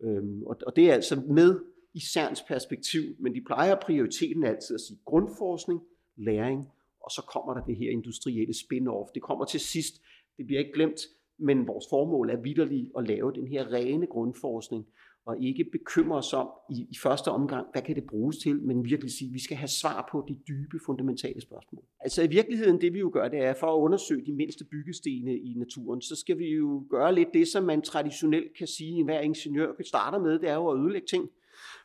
Øhm, 0.00 0.42
og, 0.42 0.56
og 0.66 0.76
det 0.76 0.90
er 0.90 0.94
altså 0.94 1.22
med 1.28 1.60
i 1.94 2.00
CERNs 2.00 2.42
perspektiv, 2.42 3.02
men 3.18 3.34
de 3.34 3.40
plejer 3.46 3.74
prioriteten 3.82 4.44
altid 4.44 4.74
at 4.74 4.80
sige 4.80 4.98
grundforskning, 5.04 5.80
læring, 6.16 6.68
og 7.00 7.10
så 7.10 7.22
kommer 7.32 7.54
der 7.54 7.64
det 7.64 7.76
her 7.76 7.90
industrielle 7.90 8.54
spin-off. 8.54 9.10
Det 9.14 9.22
kommer 9.22 9.44
til 9.44 9.60
sidst, 9.60 10.02
det 10.36 10.46
bliver 10.46 10.58
ikke 10.58 10.72
glemt, 10.72 11.00
men 11.38 11.66
vores 11.66 11.84
formål 11.90 12.30
er 12.30 12.36
vidderligt 12.36 12.90
at 12.98 13.08
lave 13.08 13.32
den 13.32 13.48
her 13.48 13.72
rene 13.72 14.06
grundforskning, 14.06 14.86
og 15.28 15.42
ikke 15.42 15.64
bekymre 15.72 16.18
os 16.18 16.32
om 16.32 16.48
i, 16.70 16.86
i 16.90 16.96
første 17.02 17.28
omgang, 17.28 17.66
hvad 17.72 17.82
kan 17.82 17.94
det 17.94 18.04
bruges 18.04 18.38
til, 18.38 18.62
men 18.62 18.84
virkelig 18.84 19.12
sige, 19.12 19.28
at 19.28 19.34
vi 19.34 19.38
skal 19.40 19.56
have 19.56 19.68
svar 19.68 20.08
på 20.12 20.24
de 20.28 20.36
dybe, 20.48 20.78
fundamentale 20.86 21.40
spørgsmål. 21.40 21.82
Altså 22.00 22.22
i 22.22 22.26
virkeligheden, 22.26 22.80
det 22.80 22.94
vi 22.94 22.98
jo 22.98 23.10
gør, 23.12 23.28
det 23.28 23.38
er 23.38 23.54
for 23.54 23.66
at 23.66 23.80
undersøge 23.80 24.26
de 24.26 24.32
mindste 24.32 24.64
byggestene 24.64 25.38
i 25.38 25.54
naturen, 25.56 26.00
så 26.00 26.16
skal 26.16 26.38
vi 26.38 26.48
jo 26.48 26.84
gøre 26.90 27.14
lidt 27.14 27.28
det, 27.34 27.48
som 27.48 27.64
man 27.64 27.82
traditionelt 27.82 28.56
kan 28.58 28.66
sige, 28.66 28.98
at 28.98 29.04
hver 29.04 29.20
ingeniør 29.20 29.72
starter 29.84 30.18
med, 30.18 30.38
det 30.38 30.48
er 30.48 30.54
jo 30.54 30.68
at 30.68 30.80
ødelægge 30.80 31.06
ting. 31.06 31.30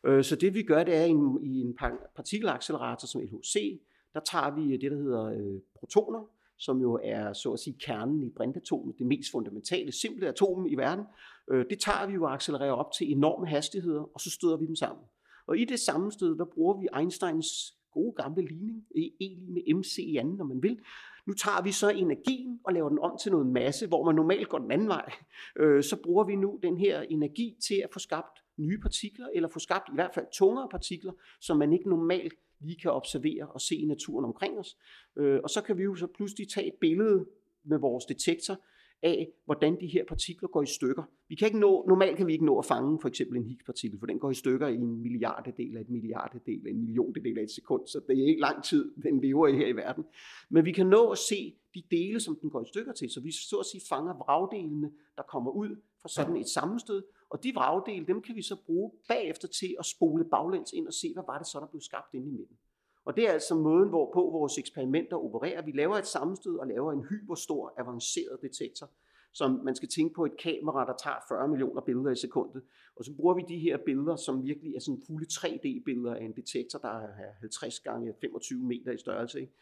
Øh, 0.03 0.23
så 0.23 0.35
det 0.35 0.53
vi 0.53 0.63
gør, 0.63 0.83
det 0.83 0.95
er 0.95 1.05
i 1.43 1.61
en 1.61 1.77
partikelaccelerator 2.15 3.07
som 3.07 3.21
LHC, 3.21 3.79
der 4.13 4.19
tager 4.19 4.55
vi 4.55 4.73
øh, 4.73 4.81
det, 4.81 4.91
der 4.91 4.97
hedder 4.97 5.25
øh, 5.25 5.59
protoner, 5.79 6.29
som 6.57 6.81
jo 6.81 6.99
er 7.03 7.33
så 7.33 7.51
at 7.51 7.59
sige 7.59 7.75
kernen 7.79 8.23
i 8.23 8.29
brintatomet, 8.29 8.95
det 8.99 9.07
mest 9.07 9.31
fundamentale, 9.31 9.91
simple 9.91 10.27
atom 10.27 10.65
i 10.65 10.75
verden. 10.75 11.05
Øh, 11.51 11.65
det 11.69 11.79
tager 11.79 12.07
vi 12.07 12.13
jo 12.13 12.23
og 12.23 12.33
accelererer 12.33 12.71
op 12.71 12.91
til 12.91 13.11
enorme 13.11 13.47
hastigheder, 13.47 14.01
og 14.13 14.19
så 14.19 14.29
støder 14.29 14.57
vi 14.57 14.65
dem 14.65 14.75
sammen. 14.75 15.05
Og 15.47 15.57
i 15.57 15.65
det 15.65 15.79
sammenstød, 15.79 16.37
der 16.37 16.45
bruger 16.45 16.81
vi 16.81 16.87
Einsteins 16.99 17.47
gode 17.93 18.13
gamle 18.13 18.45
ligning, 18.45 18.85
E, 18.95 19.11
e 19.21 19.37
med 19.47 19.73
MC 19.75 19.97
i 19.97 20.17
anden, 20.17 20.35
når 20.35 20.45
man 20.45 20.63
vil. 20.63 20.79
Nu 21.27 21.33
tager 21.33 21.61
vi 21.63 21.71
så 21.71 21.89
energien 21.89 22.59
og 22.63 22.73
laver 22.73 22.89
den 22.89 22.99
om 22.99 23.17
til 23.23 23.31
noget 23.31 23.47
masse, 23.47 23.87
hvor 23.87 24.05
man 24.05 24.15
normalt 24.15 24.49
går 24.49 24.57
den 24.57 24.71
anden 24.71 24.87
vej. 24.87 25.11
Øh, 25.59 25.83
så 25.83 26.01
bruger 26.03 26.23
vi 26.23 26.35
nu 26.35 26.59
den 26.63 26.77
her 26.77 27.01
energi 27.01 27.57
til 27.67 27.75
at 27.83 27.89
få 27.93 27.99
skabt 27.99 28.39
nye 28.57 28.77
partikler, 28.77 29.27
eller 29.35 29.49
få 29.49 29.59
skabt 29.59 29.89
i 29.89 29.95
hvert 29.95 30.13
fald 30.13 30.25
tungere 30.33 30.69
partikler, 30.71 31.11
som 31.41 31.57
man 31.57 31.73
ikke 31.73 31.89
normalt 31.89 32.33
lige 32.59 32.79
kan 32.79 32.91
observere 32.91 33.47
og 33.47 33.61
se 33.61 33.75
i 33.75 33.85
naturen 33.85 34.25
omkring 34.25 34.59
os. 34.59 34.77
Øh, 35.17 35.39
og 35.43 35.49
så 35.49 35.61
kan 35.61 35.77
vi 35.77 35.83
jo 35.83 35.95
så 35.95 36.07
pludselig 36.07 36.49
tage 36.49 36.67
et 36.67 36.73
billede 36.81 37.25
med 37.63 37.77
vores 37.77 38.05
detektor 38.05 38.59
af, 39.03 39.31
hvordan 39.45 39.81
de 39.81 39.87
her 39.87 40.05
partikler 40.05 40.49
går 40.49 40.61
i 40.61 40.65
stykker. 40.65 41.03
Vi 41.27 41.35
kan 41.35 41.45
ikke 41.45 41.59
nå, 41.59 41.85
normalt 41.87 42.17
kan 42.17 42.27
vi 42.27 42.33
ikke 42.33 42.45
nå 42.45 42.59
at 42.59 42.65
fange 42.65 42.99
for 43.01 43.07
eksempel 43.07 43.37
en 43.37 43.45
Higgs-partikel, 43.45 43.99
for 43.99 44.05
den 44.05 44.19
går 44.19 44.31
i 44.31 44.33
stykker 44.33 44.67
i 44.67 44.75
en 44.75 45.01
milliardedel 45.01 45.77
af 45.77 45.81
et 45.81 45.89
milliardedel 45.89 46.67
af 46.67 46.71
en 46.71 46.79
milliondedel 46.79 47.37
af 47.37 47.43
et 47.43 47.51
sekund, 47.51 47.87
så 47.87 48.01
det 48.07 48.23
er 48.23 48.27
ikke 48.27 48.41
lang 48.41 48.63
tid, 48.63 48.91
den 49.03 49.21
lever 49.21 49.47
i 49.47 49.55
her 49.55 49.67
i 49.67 49.75
verden. 49.75 50.05
Men 50.49 50.65
vi 50.65 50.71
kan 50.71 50.87
nå 50.87 51.09
at 51.09 51.17
se 51.17 51.55
de 51.73 51.83
dele, 51.91 52.19
som 52.19 52.37
den 52.41 52.49
går 52.49 52.61
i 52.61 52.67
stykker 52.67 52.93
til, 52.93 53.09
så 53.09 53.21
vi 53.21 53.31
så 53.31 53.57
at 53.57 53.65
sige 53.65 53.81
fanger 53.89 54.13
vragdelene, 54.13 54.91
der 55.17 55.23
kommer 55.23 55.51
ud 55.51 55.75
fra 56.01 56.09
sådan 56.09 56.37
et 56.37 56.49
sammenstød, 56.49 57.03
og 57.29 57.43
de 57.43 57.51
vragdele, 57.55 58.05
dem 58.05 58.21
kan 58.21 58.35
vi 58.35 58.41
så 58.41 58.55
bruge 58.65 58.91
bagefter 59.07 59.47
til 59.47 59.75
at 59.79 59.85
spole 59.85 60.25
baglæns 60.25 60.73
ind 60.73 60.87
og 60.87 60.93
se, 60.93 61.13
hvad 61.13 61.23
var 61.27 61.37
det 61.37 61.47
så, 61.47 61.59
der 61.59 61.67
blev 61.67 61.81
skabt 61.81 62.13
inde 62.13 62.27
i 62.27 62.31
midten. 62.31 62.57
Og 63.05 63.15
det 63.15 63.27
er 63.27 63.31
altså 63.31 63.55
måden, 63.55 63.89
hvorpå 63.89 64.29
vores 64.31 64.57
eksperimenter 64.57 65.17
opererer. 65.17 65.61
Vi 65.61 65.71
laver 65.71 65.95
et 65.95 66.07
sammenstød 66.07 66.57
og 66.57 66.67
laver 66.67 66.91
en 66.91 67.03
hyperstor, 67.03 67.73
avanceret 67.77 68.39
detektor, 68.41 68.89
som 69.31 69.51
man 69.63 69.75
skal 69.75 69.89
tænke 69.89 70.13
på 70.13 70.25
et 70.25 70.37
kamera, 70.37 70.85
der 70.85 70.93
tager 71.03 71.25
40 71.27 71.47
millioner 71.47 71.81
billeder 71.81 72.11
i 72.11 72.15
sekundet. 72.15 72.63
Og 72.95 73.05
så 73.05 73.13
bruger 73.15 73.33
vi 73.33 73.41
de 73.47 73.59
her 73.59 73.77
billeder, 73.77 74.15
som 74.15 74.43
virkelig 74.43 74.75
er 74.75 74.79
sådan 74.79 75.01
fulde 75.07 75.27
3D-billeder 75.31 76.15
af 76.15 76.23
en 76.23 76.35
detektor, 76.35 76.79
der 76.79 76.89
er 76.89 77.31
50 77.39 77.79
gange 77.79 78.13
25 78.21 78.59
meter 78.59 78.91
i 78.91 78.97
størrelse. 78.97 79.41
Ikke? 79.41 79.53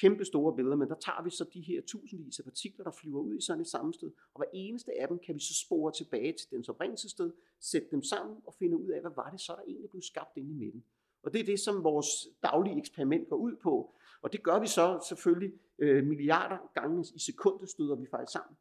Kæmpe 0.00 0.24
store 0.24 0.56
billeder, 0.56 0.76
men 0.76 0.88
der 0.88 0.94
tager 0.94 1.22
vi 1.22 1.30
så 1.30 1.44
de 1.54 1.60
her 1.60 1.80
tusindvis 1.86 2.38
af 2.38 2.44
partikler, 2.44 2.84
der 2.84 2.90
flyver 2.90 3.20
ud 3.20 3.36
i 3.36 3.40
sådan 3.40 3.60
et 3.60 3.68
sammenstød, 3.68 4.12
og 4.34 4.38
hver 4.38 4.48
eneste 4.52 5.00
af 5.00 5.08
dem 5.08 5.18
kan 5.18 5.34
vi 5.34 5.40
så 5.40 5.54
spore 5.66 5.92
tilbage 5.92 6.32
til 6.32 6.50
dens 6.50 6.68
oprindelsessted, 6.68 7.32
sætte 7.60 7.88
dem 7.90 8.02
sammen 8.02 8.36
og 8.46 8.54
finde 8.54 8.76
ud 8.76 8.88
af, 8.88 9.00
hvad 9.00 9.10
var 9.16 9.30
det 9.30 9.40
så, 9.40 9.52
der 9.56 9.62
egentlig 9.62 9.90
blev 9.90 10.02
skabt 10.02 10.36
inde 10.36 10.50
i 10.50 10.54
midten. 10.54 10.84
Og 11.22 11.32
det 11.32 11.40
er 11.40 11.44
det, 11.44 11.60
som 11.60 11.84
vores 11.84 12.06
daglige 12.42 12.78
eksperiment 12.78 13.28
går 13.28 13.36
ud 13.36 13.56
på. 13.62 13.94
Og 14.22 14.32
det 14.32 14.42
gør 14.42 14.58
vi 14.60 14.66
så 14.66 15.04
selvfølgelig 15.08 15.52
øh, 15.78 16.04
milliarder 16.04 16.70
gange 16.74 17.04
i 17.14 17.18
sekundet 17.18 17.68
støder 17.70 17.96
vi 17.96 18.06
faktisk 18.10 18.32
sammen. 18.32 18.56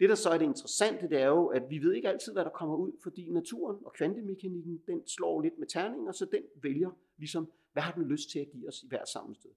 Det, 0.00 0.08
der 0.08 0.14
så 0.14 0.30
er 0.30 0.38
det 0.38 0.44
interessante, 0.44 1.08
det 1.08 1.20
er 1.20 1.26
jo, 1.26 1.46
at 1.46 1.62
vi 1.70 1.78
ved 1.78 1.92
ikke 1.92 2.08
altid, 2.08 2.32
hvad 2.32 2.44
der 2.44 2.50
kommer 2.50 2.76
ud, 2.76 2.92
fordi 3.02 3.30
naturen 3.30 3.76
og 3.84 3.92
kvantemekanikken, 3.92 4.82
den 4.86 5.06
slår 5.06 5.42
lidt 5.42 5.58
med 5.58 5.66
terninger, 5.66 6.12
så 6.12 6.24
den 6.24 6.42
vælger 6.62 6.90
ligesom, 7.18 7.52
hvad 7.72 7.82
har 7.82 7.92
den 7.92 8.04
lyst 8.04 8.30
til 8.30 8.38
at 8.38 8.50
give 8.52 8.68
os 8.68 8.82
i 8.82 8.88
hver 8.88 9.04
sammenstød. 9.04 9.50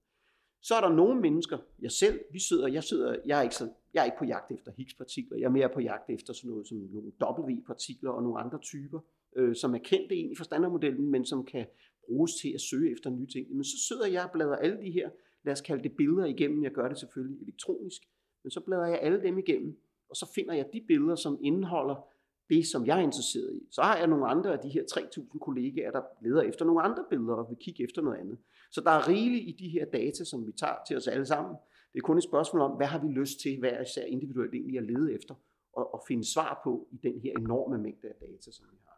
Så 0.62 0.76
er 0.76 0.82
der 0.82 0.90
nogle 0.90 1.22
mennesker, 1.22 1.58
jeg 1.82 1.92
selv, 1.92 2.20
vi 2.32 2.40
sidder, 2.40 2.68
jeg 2.68 2.84
sidder, 2.84 3.16
jeg 3.26 3.40
er 3.40 3.44
ikke, 3.44 3.56
så, 3.56 3.70
jeg 3.94 4.02
er 4.02 4.06
ikke 4.06 4.18
på 4.18 4.26
jagt 4.26 4.52
efter 4.52 4.72
Higgs-partikler, 4.72 5.38
jeg 5.38 5.46
er 5.46 5.50
mere 5.50 5.70
på 5.70 5.80
jagt 5.80 6.10
efter 6.10 6.34
sådan 6.34 6.50
noget 6.50 6.68
som 6.68 6.78
nogle 6.78 7.12
W-partikler 7.22 8.12
og 8.12 8.24
nogle 8.24 8.40
andre 8.40 8.60
typer, 8.60 9.00
øh, 9.36 9.56
som 9.56 9.76
er 9.76 9.78
kendte 9.78 10.16
egentlig 10.16 10.38
for 10.38 10.44
standardmodellen, 10.44 11.12
men 11.12 11.26
som 11.26 11.46
kan 11.46 11.66
bruges 12.10 12.36
til 12.36 12.52
at 12.54 12.62
søge 12.62 12.92
efter 12.92 13.10
nye 13.10 13.28
ting. 13.28 13.56
Men 13.56 13.64
så 13.64 13.78
sidder 13.88 14.08
jeg 14.08 14.24
og 14.24 14.32
bladrer 14.32 14.56
alle 14.56 14.78
de 14.82 14.92
her, 14.92 15.10
lad 15.46 15.54
os 15.54 15.62
kalde 15.62 15.84
det 15.84 15.92
billeder 15.98 16.26
igennem, 16.26 16.64
jeg 16.64 16.72
gør 16.72 16.88
det 16.88 16.98
selvfølgelig 16.98 17.42
elektronisk, 17.42 18.02
men 18.44 18.52
så 18.52 18.60
bladrer 18.60 18.88
jeg 18.88 19.00
alle 19.02 19.22
dem 19.22 19.38
igennem, 19.38 19.80
og 20.10 20.16
så 20.16 20.32
finder 20.36 20.54
jeg 20.54 20.66
de 20.74 20.82
billeder, 20.88 21.16
som 21.16 21.40
indeholder 21.42 21.96
det, 22.50 22.68
som 22.68 22.86
jeg 22.86 22.98
er 23.00 23.04
interesseret 23.04 23.54
i. 23.56 23.68
Så 23.72 23.82
har 23.82 23.98
jeg 23.98 24.08
nogle 24.08 24.28
andre 24.28 24.54
af 24.54 24.60
de 24.60 24.70
her 24.70 24.84
3.000 24.84 25.40
kollegaer, 25.40 25.92
der 25.92 26.02
leder 26.24 26.42
efter 26.42 26.66
nogle 26.66 26.82
andre 26.82 27.06
billeder 27.10 27.34
og 27.34 27.50
vil 27.50 27.58
kigge 27.58 27.84
efter 27.84 28.02
noget 28.02 28.18
andet. 28.18 28.38
Så 28.72 28.82
der 28.82 28.92
er 28.92 29.08
rigeligt 29.08 29.50
i 29.50 29.56
de 29.64 29.70
her 29.70 29.86
data, 29.86 30.24
som 30.24 30.48
vi 30.48 30.52
tager 30.52 30.76
til 30.88 30.98
os 30.98 31.08
alle 31.08 31.26
sammen. 31.26 31.56
Det 31.94 32.00
er 32.00 32.04
kun 32.04 32.18
et 32.18 32.24
spørgsmål 32.24 32.62
om, 32.62 32.72
hvad 32.72 32.88
har 32.88 33.00
vi 33.06 33.08
lyst 33.08 33.40
til 33.40 33.60
hver 33.60 33.82
især 33.82 34.06
individuelt 34.06 34.54
egentlig 34.54 34.78
at 34.78 34.84
lede 34.84 35.14
efter 35.14 35.36
og, 35.74 35.94
og 35.94 36.04
finde 36.08 36.32
svar 36.34 36.62
på 36.64 36.88
i 36.92 36.98
den 36.98 37.20
her 37.20 37.32
enorme 37.38 37.78
mængde 37.78 38.08
af 38.08 38.16
data, 38.22 38.52
som 38.52 38.66
vi 38.72 38.78
har. 38.86 38.89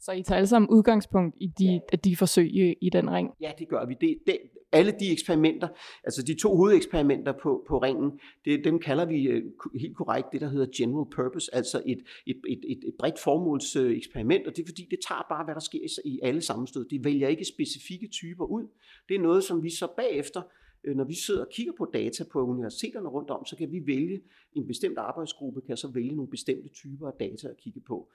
Så 0.00 0.12
I 0.12 0.22
tager 0.22 0.36
alle 0.36 0.46
sammen 0.46 0.70
udgangspunkt 0.70 1.36
i 1.40 1.46
de, 1.46 1.80
ja. 1.92 1.96
de 2.04 2.16
forsøg 2.16 2.46
i, 2.54 2.74
i 2.80 2.90
den 2.90 3.10
ring? 3.10 3.30
Ja, 3.40 3.52
det 3.58 3.68
gør 3.68 3.86
vi. 3.86 3.94
Det, 4.00 4.18
det, 4.26 4.38
alle 4.72 4.92
de 5.00 5.12
eksperimenter, 5.12 5.68
altså 6.04 6.22
de 6.22 6.34
to 6.34 6.56
hovedeksperimenter 6.56 7.32
på, 7.32 7.64
på 7.68 7.78
ringen, 7.78 8.20
det, 8.44 8.64
dem 8.64 8.78
kalder 8.78 9.04
vi 9.04 9.22
øh, 9.22 9.42
helt 9.80 9.96
korrekt 9.96 10.26
det, 10.32 10.40
der 10.40 10.48
hedder 10.48 10.66
general 10.76 11.06
purpose, 11.16 11.54
altså 11.54 11.82
et, 11.86 11.98
et, 12.26 12.40
et, 12.48 12.60
et, 12.68 12.78
et 12.88 12.94
bredt 12.98 13.18
formålseksperiment, 13.18 14.46
og 14.46 14.56
det 14.56 14.62
er 14.62 14.66
fordi, 14.66 14.86
det 14.90 14.98
tager 15.08 15.26
bare, 15.28 15.44
hvad 15.44 15.54
der 15.54 15.60
sker 15.60 16.00
i 16.04 16.20
alle 16.22 16.40
sammenstød. 16.40 16.88
Det 16.88 17.04
vælger 17.04 17.28
ikke 17.28 17.44
specifikke 17.44 18.08
typer 18.08 18.44
ud. 18.44 18.68
Det 19.08 19.14
er 19.16 19.20
noget, 19.20 19.44
som 19.44 19.62
vi 19.62 19.70
så 19.70 19.88
bagefter 19.96 20.42
Øh, 20.84 20.96
når 20.96 21.04
vi 21.04 21.14
sidder 21.14 21.40
og 21.40 21.50
kigger 21.52 21.72
på 21.78 21.90
data 21.94 22.24
på 22.32 22.46
universiteterne 22.46 23.08
rundt 23.08 23.30
om, 23.30 23.44
så 23.44 23.56
kan 23.56 23.72
vi 23.72 23.86
vælge, 23.86 24.22
en 24.52 24.66
bestemt 24.66 24.98
arbejdsgruppe 24.98 25.60
kan 25.60 25.76
så 25.76 25.88
vælge 25.88 26.14
nogle 26.14 26.30
bestemte 26.30 26.68
typer 26.68 27.06
af 27.06 27.12
data 27.20 27.48
at 27.48 27.56
kigge 27.56 27.80
på. 27.80 28.10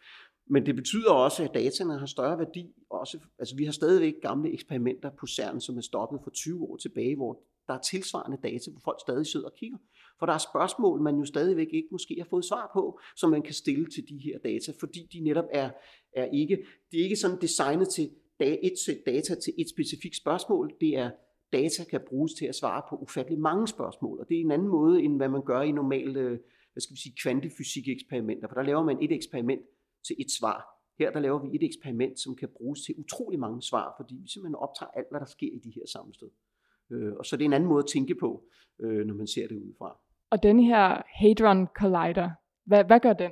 Men 0.50 0.66
det 0.66 0.76
betyder 0.76 1.12
også, 1.12 1.44
at 1.44 1.54
dataene 1.54 2.00
har 2.00 2.06
større 2.06 2.38
værdi. 2.38 2.74
Også, 2.90 3.20
altså 3.40 3.56
vi 3.56 3.66
har 3.66 3.72
stadigvæk 3.72 4.14
gamle 4.22 4.54
eksperimenter 4.54 5.10
på 5.20 5.28
CERN, 5.28 5.62
som 5.62 5.78
er 5.78 5.82
stoppet 5.82 6.20
for 6.24 6.30
20 6.30 6.64
år 6.64 6.78
tilbage, 6.78 7.16
hvor 7.16 7.44
der 7.68 7.74
er 7.74 7.82
tilsvarende 7.82 8.38
data, 8.44 8.72
hvor 8.72 8.82
folk 8.84 9.00
stadig 9.02 9.26
sidder 9.26 9.46
og 9.46 9.56
kigger. 9.56 9.78
For 10.20 10.26
der 10.26 10.34
er 10.34 10.38
spørgsmål, 10.38 11.02
man 11.02 11.16
jo 11.16 11.26
stadigvæk 11.26 11.68
ikke 11.74 11.88
måske 11.92 12.16
har 12.18 12.28
fået 12.30 12.46
svar 12.46 12.72
på, 12.74 13.00
som 13.16 13.30
man 13.30 13.42
kan 13.42 13.54
stille 13.54 13.86
til 13.86 14.10
de 14.10 14.18
her 14.18 14.38
data, 14.40 14.72
fordi 14.80 15.10
de 15.14 15.20
netop 15.20 15.46
er, 15.52 15.70
er 16.16 16.26
ikke, 16.26 16.56
de 16.92 17.00
er 17.00 17.04
ikke 17.04 17.16
sådan 17.16 17.42
designet 17.42 17.90
til 17.90 18.10
et 18.40 18.80
sæt 18.86 18.98
data 19.06 19.36
til 19.36 19.54
et 19.58 19.70
specifikt 19.70 20.16
spørgsmål. 20.18 20.74
Det 20.82 20.98
er 20.98 21.12
data 21.54 21.84
kan 21.84 22.02
bruges 22.08 22.34
til 22.34 22.46
at 22.46 22.56
svare 22.56 22.82
på 22.90 22.96
ufattelig 22.96 23.40
mange 23.40 23.68
spørgsmål, 23.68 24.20
og 24.20 24.30
det 24.30 24.38
er 24.38 24.42
en 24.42 24.52
anden 24.52 24.68
måde, 24.68 25.02
end 25.02 25.18
hvad 25.18 25.30
man 25.30 25.46
gør 25.46 25.62
i 25.62 25.72
normale 25.72 26.20
øh, 26.20 26.40
hvad 26.74 26.82
skal 26.82 26.94
vi 26.94 27.00
sige, 27.00 27.16
kvantefysik-eksperimenter, 27.24 28.48
for 28.48 28.56
der 28.56 28.64
laver 28.64 28.84
man 28.84 28.98
et 29.02 29.12
eksperiment 29.12 29.62
til 30.08 30.16
et 30.20 30.32
svar. 30.40 30.66
Her 31.00 31.12
der 31.12 31.20
laver 31.20 31.40
vi 31.40 31.56
et 31.56 31.64
eksperiment, 31.64 32.20
som 32.20 32.36
kan 32.36 32.50
bruges 32.58 32.82
til 32.82 32.96
utrolig 32.98 33.40
mange 33.40 33.62
svar, 33.62 33.94
fordi 34.00 34.16
vi 34.16 34.28
simpelthen 34.28 34.56
optager 34.56 34.90
alt, 34.90 35.08
hvad 35.12 35.20
der 35.20 35.26
sker 35.26 35.50
i 35.54 35.60
de 35.60 35.72
her 35.76 35.86
sammenstød. 35.94 36.30
Øh, 36.92 37.14
og 37.20 37.26
så 37.26 37.38
det 37.38 37.44
er 37.44 37.50
en 37.50 37.54
anden 37.54 37.70
måde 37.70 37.84
at 37.84 37.90
tænke 37.90 38.16
på, 38.16 38.44
øh, 38.80 39.06
når 39.06 39.14
man 39.14 39.28
ser 39.28 39.48
det 39.48 39.56
udefra. 39.56 40.00
Og 40.30 40.44
den 40.44 40.60
her 40.60 41.02
Hadron 41.08 41.68
Collider, 41.68 42.30
hvad, 42.66 42.84
hvad 42.84 43.00
gør 43.00 43.14
den? 43.14 43.32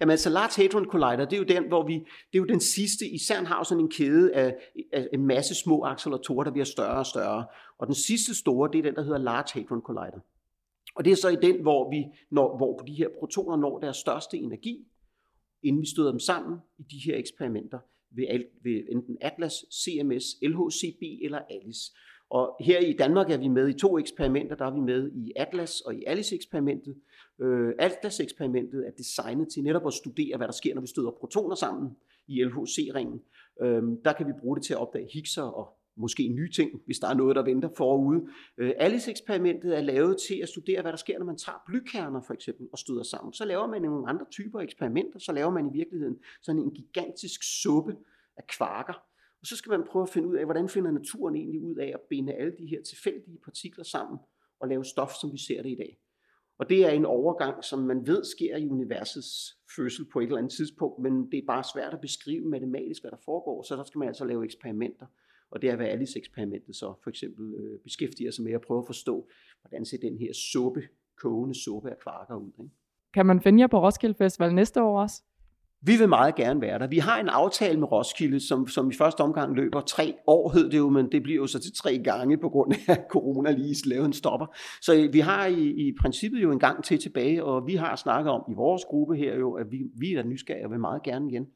Jamen 0.00 0.10
altså 0.10 0.30
Large 0.30 0.62
Hadron 0.62 0.84
Collider, 0.84 1.24
det 1.24 1.32
er 1.32 1.38
jo 1.38 1.44
den, 1.44 1.68
hvor 1.68 1.86
vi, 1.86 1.94
det 1.94 2.34
er 2.34 2.38
jo 2.38 2.44
den 2.44 2.60
sidste, 2.60 3.08
i 3.08 3.18
CERN 3.18 3.46
har 3.46 3.62
sådan 3.62 3.84
en 3.84 3.90
kæde 3.90 4.34
af, 4.34 4.56
af 4.92 5.08
en 5.12 5.26
masse 5.26 5.54
små 5.54 5.84
acceleratorer, 5.84 6.44
der 6.44 6.50
bliver 6.50 6.64
større 6.64 6.98
og 6.98 7.06
større. 7.06 7.46
Og 7.78 7.86
den 7.86 7.94
sidste 7.94 8.34
store, 8.34 8.70
det 8.72 8.78
er 8.78 8.82
den, 8.82 8.94
der 8.94 9.02
hedder 9.02 9.18
Large 9.18 9.60
Hadron 9.60 9.80
Collider. 9.80 10.20
Og 10.94 11.04
det 11.04 11.10
er 11.10 11.16
så 11.16 11.28
i 11.28 11.36
den, 11.36 11.62
hvor, 11.62 11.90
vi, 11.90 12.04
når, 12.30 12.56
hvor 12.56 12.78
de 12.78 12.92
her 12.92 13.08
protoner 13.18 13.56
når 13.56 13.78
deres 13.78 13.96
største 13.96 14.36
energi, 14.36 14.86
inden 15.62 15.82
vi 15.82 15.86
støder 15.86 16.10
dem 16.10 16.20
sammen 16.20 16.58
i 16.78 16.82
de 16.82 16.98
her 17.04 17.16
eksperimenter 17.16 17.78
ved, 18.10 18.26
ved 18.64 18.84
enten 18.92 19.16
Atlas, 19.20 19.52
CMS, 19.52 20.24
LHCb 20.42 21.02
eller 21.22 21.38
ALICE. 21.50 21.92
Og 22.30 22.56
her 22.60 22.78
i 22.78 22.92
Danmark 22.92 23.30
er 23.30 23.36
vi 23.36 23.48
med 23.48 23.68
i 23.68 23.72
to 23.72 23.98
eksperimenter. 23.98 24.56
Der 24.56 24.66
er 24.66 24.74
vi 24.74 24.80
med 24.80 25.12
i 25.12 25.32
Atlas 25.36 25.80
og 25.80 25.94
i 25.94 26.04
Alice-eksperimentet. 26.06 26.96
Øh, 27.40 27.72
Atlas-eksperimentet 27.78 28.86
er 28.86 28.90
designet 28.90 29.48
til 29.48 29.62
netop 29.62 29.86
at 29.86 29.92
studere, 29.92 30.36
hvad 30.36 30.46
der 30.46 30.52
sker, 30.52 30.74
når 30.74 30.80
vi 30.80 30.86
støder 30.86 31.10
protoner 31.10 31.54
sammen 31.54 31.96
i 32.28 32.44
LHC-ringen. 32.44 33.20
Øh, 33.62 33.82
der 34.04 34.12
kan 34.12 34.26
vi 34.26 34.32
bruge 34.40 34.56
det 34.56 34.64
til 34.64 34.72
at 34.72 34.80
opdage 34.80 35.08
Higgser 35.12 35.42
og 35.42 35.78
måske 35.96 36.28
nye 36.28 36.50
ting, 36.50 36.82
hvis 36.86 36.98
der 36.98 37.08
er 37.08 37.14
noget, 37.14 37.36
der 37.36 37.42
venter 37.42 37.68
forude. 37.76 38.26
Øh, 38.58 38.72
Alice-eksperimentet 38.76 39.76
er 39.76 39.80
lavet 39.80 40.16
til 40.28 40.40
at 40.42 40.48
studere, 40.48 40.82
hvad 40.82 40.92
der 40.92 40.98
sker, 40.98 41.18
når 41.18 41.26
man 41.26 41.36
tager 41.36 41.58
blykerner 41.66 42.20
for 42.20 42.34
eksempel 42.34 42.68
og 42.72 42.78
støder 42.78 43.02
sammen. 43.02 43.32
Så 43.32 43.44
laver 43.44 43.66
man 43.66 43.82
nogle 43.82 44.08
andre 44.08 44.26
typer 44.30 44.60
eksperimenter. 44.60 45.18
Så 45.18 45.32
laver 45.32 45.50
man 45.50 45.66
i 45.66 45.72
virkeligheden 45.72 46.16
sådan 46.42 46.60
en 46.62 46.70
gigantisk 46.70 47.40
suppe 47.62 47.96
af 48.36 48.46
kvarker, 48.46 48.94
og 49.40 49.46
så 49.46 49.56
skal 49.56 49.70
man 49.70 49.84
prøve 49.90 50.02
at 50.02 50.08
finde 50.08 50.28
ud 50.28 50.36
af, 50.36 50.44
hvordan 50.44 50.68
finder 50.68 50.90
naturen 50.90 51.36
egentlig 51.36 51.60
ud 51.60 51.76
af 51.76 51.90
at 51.94 52.00
binde 52.10 52.32
alle 52.32 52.52
de 52.58 52.66
her 52.66 52.82
tilfældige 52.82 53.38
partikler 53.44 53.84
sammen 53.84 54.18
og 54.60 54.68
lave 54.68 54.84
stof, 54.84 55.12
som 55.20 55.32
vi 55.32 55.38
ser 55.38 55.62
det 55.62 55.70
i 55.70 55.74
dag. 55.74 55.98
Og 56.58 56.68
det 56.68 56.86
er 56.86 56.90
en 56.90 57.04
overgang, 57.04 57.64
som 57.64 57.78
man 57.78 58.06
ved 58.06 58.24
sker 58.24 58.56
i 58.56 58.68
universets 58.68 59.58
fødsel 59.76 60.04
på 60.12 60.20
et 60.20 60.24
eller 60.24 60.38
andet 60.38 60.52
tidspunkt, 60.52 60.98
men 60.98 61.30
det 61.30 61.38
er 61.38 61.46
bare 61.46 61.64
svært 61.74 61.94
at 61.94 62.00
beskrive 62.00 62.48
matematisk, 62.48 63.02
hvad 63.02 63.10
der 63.10 63.16
foregår, 63.24 63.62
så 63.62 63.76
der 63.76 63.84
skal 63.84 63.98
man 63.98 64.08
altså 64.08 64.24
lave 64.24 64.44
eksperimenter. 64.44 65.06
Og 65.50 65.62
det 65.62 65.70
er, 65.70 65.76
hvad 65.76 65.86
Alice-eksperimentet 65.86 66.76
så 66.76 66.94
for 67.02 67.10
eksempel 67.10 67.54
øh, 67.54 67.80
beskæftiger 67.80 68.30
sig 68.30 68.44
med 68.44 68.52
at 68.52 68.60
prøve 68.60 68.78
at 68.78 68.86
forstå, 68.86 69.28
hvordan 69.62 69.84
ser 69.84 69.98
den 69.98 70.18
her 70.18 70.32
suppe, 70.32 70.82
kogende 71.16 71.62
suppe 71.64 71.90
af 71.90 71.98
kvarker 71.98 72.36
ud. 72.36 72.52
Ikke? 72.58 72.74
Kan 73.14 73.26
man 73.26 73.40
finde 73.40 73.60
jer 73.60 73.66
på 73.66 73.80
Roskilde 73.82 74.14
Festival 74.14 74.54
næste 74.54 74.82
år 74.82 75.02
også? 75.02 75.22
Vi 75.82 75.96
vil 75.96 76.08
meget 76.08 76.34
gerne 76.34 76.60
være 76.60 76.78
der. 76.78 76.86
Vi 76.86 76.98
har 76.98 77.20
en 77.20 77.28
aftale 77.28 77.80
med 77.80 77.92
Roskilde, 77.92 78.40
som, 78.48 78.68
som 78.68 78.90
i 78.90 78.94
første 78.94 79.20
omgang 79.20 79.54
løber 79.54 79.80
tre 79.80 80.14
år, 80.26 80.50
hed 80.52 80.70
det 80.70 80.78
jo, 80.78 80.88
men 80.88 81.12
det 81.12 81.22
bliver 81.22 81.36
jo 81.36 81.46
så 81.46 81.58
til 81.58 81.72
tre 81.72 81.98
gange 81.98 82.38
på 82.38 82.48
grund 82.48 82.72
af, 82.72 82.92
at 82.92 83.04
corona 83.10 83.50
lige 83.50 83.88
lavede 83.88 84.06
en 84.06 84.12
stopper. 84.12 84.46
Så 84.82 84.94
øh, 84.94 85.12
vi 85.12 85.20
har 85.20 85.46
i, 85.46 85.88
i 85.88 85.92
princippet 86.00 86.42
jo 86.42 86.52
en 86.52 86.58
gang 86.58 86.84
til 86.84 86.98
tilbage, 86.98 87.44
og 87.44 87.66
vi 87.66 87.74
har 87.74 87.96
snakket 87.96 88.32
om 88.32 88.42
i 88.50 88.54
vores 88.54 88.84
gruppe 88.84 89.16
her 89.16 89.36
jo, 89.36 89.52
at 89.52 89.66
vi, 89.70 89.78
vi 89.98 90.14
er 90.14 90.22
nysgerrige 90.22 90.66
og 90.66 90.70
vil 90.70 90.80
meget 90.80 91.02
gerne 91.02 91.30
igen. 91.30 91.46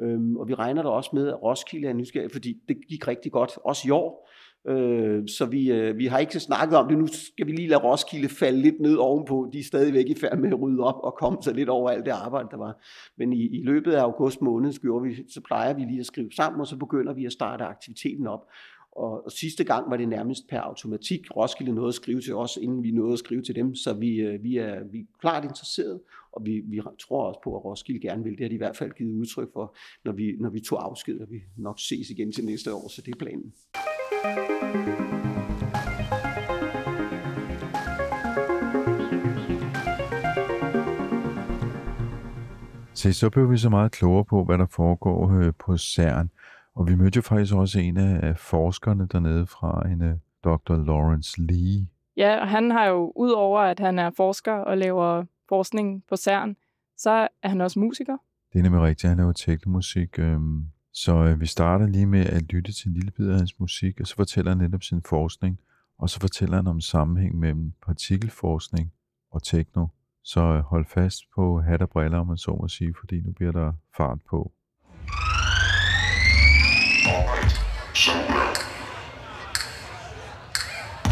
Øhm, 0.00 0.36
og 0.36 0.48
vi 0.48 0.54
regner 0.54 0.82
da 0.82 0.88
også 0.88 1.10
med, 1.12 1.28
at 1.28 1.42
Roskilde 1.42 1.88
er 1.88 1.92
nysgerrige, 1.92 2.30
fordi 2.32 2.56
det 2.68 2.76
gik 2.88 3.08
rigtig 3.08 3.32
godt, 3.32 3.58
også 3.64 3.88
i 3.88 3.90
år. 3.90 4.30
Øh, 4.68 5.28
så 5.28 5.46
vi, 5.46 5.72
øh, 5.72 5.98
vi 5.98 6.06
har 6.06 6.18
ikke 6.18 6.40
snakket 6.40 6.78
om 6.78 6.88
det. 6.88 6.98
Nu 6.98 7.06
skal 7.06 7.46
vi 7.46 7.52
lige 7.52 7.68
lade 7.68 7.80
Roskilde 7.80 8.28
falde 8.28 8.62
lidt 8.62 8.80
ned 8.80 8.96
ovenpå. 8.96 9.50
De 9.52 9.58
er 9.58 9.64
stadigvæk 9.64 10.08
i 10.08 10.14
færd 10.14 10.38
med 10.38 10.48
at 10.48 10.60
rydde 10.60 10.80
op 10.80 11.00
og 11.02 11.14
komme 11.14 11.38
sig 11.42 11.54
lidt 11.54 11.68
over 11.68 11.90
alt 11.90 12.04
det 12.04 12.10
arbejde, 12.10 12.48
der 12.50 12.56
var. 12.56 12.82
Men 13.18 13.32
i, 13.32 13.46
i 13.46 13.62
løbet 13.62 13.92
af 13.92 14.02
august 14.02 14.42
måned, 14.42 14.72
så, 14.72 15.00
vi, 15.04 15.24
så 15.28 15.40
plejer 15.40 15.74
vi 15.74 15.82
lige 15.82 16.00
at 16.00 16.06
skrive 16.06 16.32
sammen, 16.32 16.60
og 16.60 16.66
så 16.66 16.76
begynder 16.76 17.12
vi 17.12 17.26
at 17.26 17.32
starte 17.32 17.64
aktiviteten 17.64 18.26
op. 18.26 18.46
Og, 18.92 19.24
og 19.24 19.32
sidste 19.32 19.64
gang 19.64 19.90
var 19.90 19.96
det 19.96 20.08
nærmest 20.08 20.48
per 20.48 20.60
automatik. 20.60 21.36
Roskilde 21.36 21.72
nåede 21.72 21.88
at 21.88 21.94
skrive 21.94 22.20
til 22.20 22.34
os, 22.34 22.58
inden 22.62 22.82
vi 22.82 22.90
nåede 22.90 23.12
at 23.12 23.18
skrive 23.18 23.42
til 23.42 23.54
dem. 23.54 23.74
Så 23.74 23.92
vi, 23.92 24.16
øh, 24.16 24.42
vi, 24.42 24.56
er, 24.56 24.84
vi 24.92 24.98
er 24.98 25.04
klart 25.20 25.44
interesseret, 25.44 26.00
og 26.32 26.46
vi, 26.46 26.60
vi 26.60 26.80
tror 27.00 27.24
også 27.24 27.40
på, 27.44 27.56
at 27.56 27.64
Roskilde 27.64 28.00
gerne 28.00 28.24
vil. 28.24 28.32
Det 28.32 28.40
har 28.40 28.48
de 28.48 28.54
i 28.54 28.58
hvert 28.58 28.76
fald 28.76 28.90
givet 28.90 29.12
udtryk 29.12 29.52
for, 29.52 29.76
når 30.04 30.12
vi, 30.12 30.36
når 30.40 30.50
vi 30.50 30.60
tog 30.60 30.84
afsked, 30.84 31.20
og 31.20 31.26
vi 31.30 31.42
nok 31.56 31.80
ses 31.80 32.10
igen 32.10 32.32
til 32.32 32.44
næste 32.44 32.74
år. 32.74 32.88
Så 32.88 33.02
det 33.02 33.14
er 33.14 33.18
planen. 33.18 33.52
Så 43.04 43.12
så 43.12 43.30
blev 43.30 43.50
vi 43.50 43.56
så 43.56 43.70
meget 43.70 43.92
klogere 43.92 44.24
på, 44.24 44.44
hvad 44.44 44.58
der 44.58 44.66
foregår 44.66 45.30
øh, 45.30 45.52
på 45.58 45.76
CERN. 45.76 46.30
Og 46.74 46.88
vi 46.88 46.94
mødte 46.94 47.16
jo 47.16 47.22
faktisk 47.22 47.54
også 47.54 47.80
en 47.80 47.96
af 47.96 48.38
forskerne 48.38 49.08
dernede 49.12 49.46
fra, 49.46 49.88
en 49.88 50.02
øh, 50.02 50.16
Dr. 50.44 50.76
Lawrence 50.86 51.40
Lee. 51.40 51.86
Ja, 52.16 52.40
og 52.40 52.48
han 52.48 52.70
har 52.70 52.86
jo, 52.86 53.12
udover 53.16 53.60
at 53.60 53.80
han 53.80 53.98
er 53.98 54.10
forsker 54.16 54.52
og 54.52 54.78
laver 54.78 55.24
forskning 55.48 56.02
på 56.08 56.16
CERN, 56.16 56.56
så 56.96 57.28
er 57.42 57.48
han 57.48 57.60
også 57.60 57.78
musiker. 57.78 58.16
Det 58.52 58.58
er 58.58 58.62
nemlig 58.62 58.82
rigtigt, 58.82 59.08
han 59.08 59.18
laver 59.18 59.32
teknomusik. 59.32 60.18
Øhm, 60.18 60.66
så 60.94 61.16
øh, 61.16 61.40
vi 61.40 61.46
starter 61.46 61.86
lige 61.86 62.06
med 62.06 62.26
at 62.26 62.42
lytte 62.42 62.72
til 62.72 62.88
en 62.88 62.94
lille 62.94 63.10
bid 63.10 63.28
af 63.28 63.36
hans 63.36 63.60
musik, 63.60 64.00
og 64.00 64.06
så 64.06 64.16
fortæller 64.16 64.50
han 64.50 64.58
netop 64.58 64.82
sin 64.82 65.02
forskning, 65.02 65.60
og 65.98 66.10
så 66.10 66.20
fortæller 66.20 66.56
han 66.56 66.66
om 66.66 66.80
sammenhæng 66.80 67.38
mellem 67.38 67.72
partikelforskning 67.86 68.92
og 69.30 69.42
tekno. 69.42 69.86
Så 70.22 70.40
øh, 70.40 70.60
hold 70.60 70.86
fast 70.86 71.22
på 71.34 71.60
hat 71.60 71.82
og 71.82 71.90
briller, 71.90 72.18
om 72.18 72.26
man 72.26 72.36
så 72.36 72.56
må 72.60 72.68
sige, 72.68 72.94
fordi 73.00 73.20
nu 73.20 73.32
bliver 73.32 73.52
der 73.52 73.72
fart 73.96 74.18
på. 74.30 74.52
Alright, 77.06 77.52
so 77.94 78.12
well. 78.32 78.54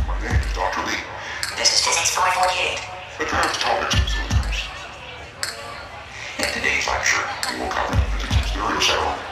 My 0.08 0.16
name 0.24 0.40
is 0.46 0.52
Dr. 0.60 0.82
Lee. 0.88 1.02
This 1.58 1.68
is 1.74 1.80
Physics 1.84 2.10
448. 2.16 2.78
Advanced 3.24 3.60
topics 3.66 3.94
and 4.00 4.08
symptoms. 4.14 4.58
manufactured. 6.70 7.26
We 7.48 7.52
will 7.60 7.72
cover 7.76 7.96
the 7.96 8.06
physics 8.20 8.50
theory 8.52 8.76
of 8.76 8.82
sound. 8.82 9.31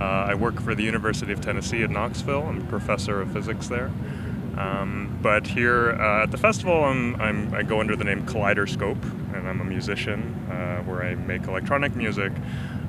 Uh, 0.00 0.28
I 0.28 0.34
work 0.34 0.60
for 0.62 0.74
the 0.74 0.82
University 0.82 1.30
of 1.32 1.42
Tennessee 1.42 1.82
at 1.82 1.90
Knoxville. 1.90 2.42
I'm 2.42 2.62
a 2.62 2.64
professor 2.64 3.20
of 3.20 3.32
physics 3.32 3.68
there. 3.68 3.90
Um, 4.56 5.18
but 5.22 5.46
here 5.46 5.92
uh, 5.92 6.22
at 6.22 6.30
the 6.30 6.38
festival, 6.38 6.84
I'm, 6.84 7.20
I'm, 7.20 7.54
I 7.54 7.62
go 7.62 7.80
under 7.80 7.96
the 7.96 8.04
name 8.04 8.26
Kaleidoscope, 8.26 9.02
and 9.34 9.46
I'm 9.46 9.60
a 9.60 9.64
musician 9.64 10.34
uh, 10.50 10.82
where 10.84 11.02
I 11.02 11.14
make 11.16 11.46
electronic 11.46 11.94
music 11.94 12.32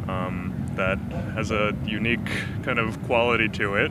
um, 0.08 0.54
that 0.76 0.97
has 1.34 1.52
a 1.52 1.76
unique 1.86 2.30
kind 2.63 2.80
of 2.80 3.02
quality 3.04 3.50
to 3.50 3.76
it, 3.76 3.89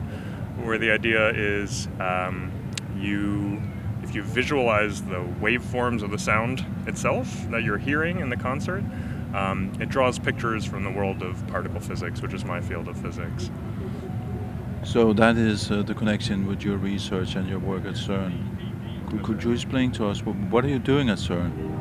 where 0.63 0.79
the 0.79 0.89
idea 0.91 1.29
is 1.29 1.87
um, 1.99 2.51
you 2.97 3.61
if 4.03 4.15
you 4.15 4.23
visualize 4.23 5.03
the 5.03 5.23
waveforms 5.39 6.01
of 6.01 6.09
the 6.09 6.17
sound 6.17 6.65
itself 6.87 7.49
that 7.51 7.63
you're 7.63 7.77
hearing 7.77 8.19
in 8.19 8.29
the 8.29 8.35
concert, 8.35 8.83
um, 9.33 9.71
it 9.79 9.89
draws 9.89 10.19
pictures 10.19 10.65
from 10.65 10.83
the 10.83 10.91
world 10.91 11.21
of 11.23 11.45
particle 11.47 11.79
physics, 11.79 12.21
which 12.21 12.33
is 12.33 12.45
my 12.45 12.61
field 12.61 12.87
of 12.87 12.97
physics. 12.97 13.49
So 14.83 15.13
that 15.13 15.37
is 15.37 15.69
uh, 15.69 15.83
the 15.83 15.93
connection 15.93 16.47
with 16.47 16.63
your 16.63 16.77
research 16.77 17.35
and 17.35 17.47
your 17.47 17.59
work 17.59 17.85
at 17.85 17.93
CERN. 17.93 19.09
Could, 19.09 19.23
could 19.23 19.43
you 19.43 19.51
explain 19.51 19.91
to 19.93 20.07
us 20.07 20.19
wh- 20.19 20.51
what 20.51 20.65
are 20.65 20.69
you 20.69 20.79
doing 20.79 21.09
at 21.09 21.19
CERN? 21.19 21.71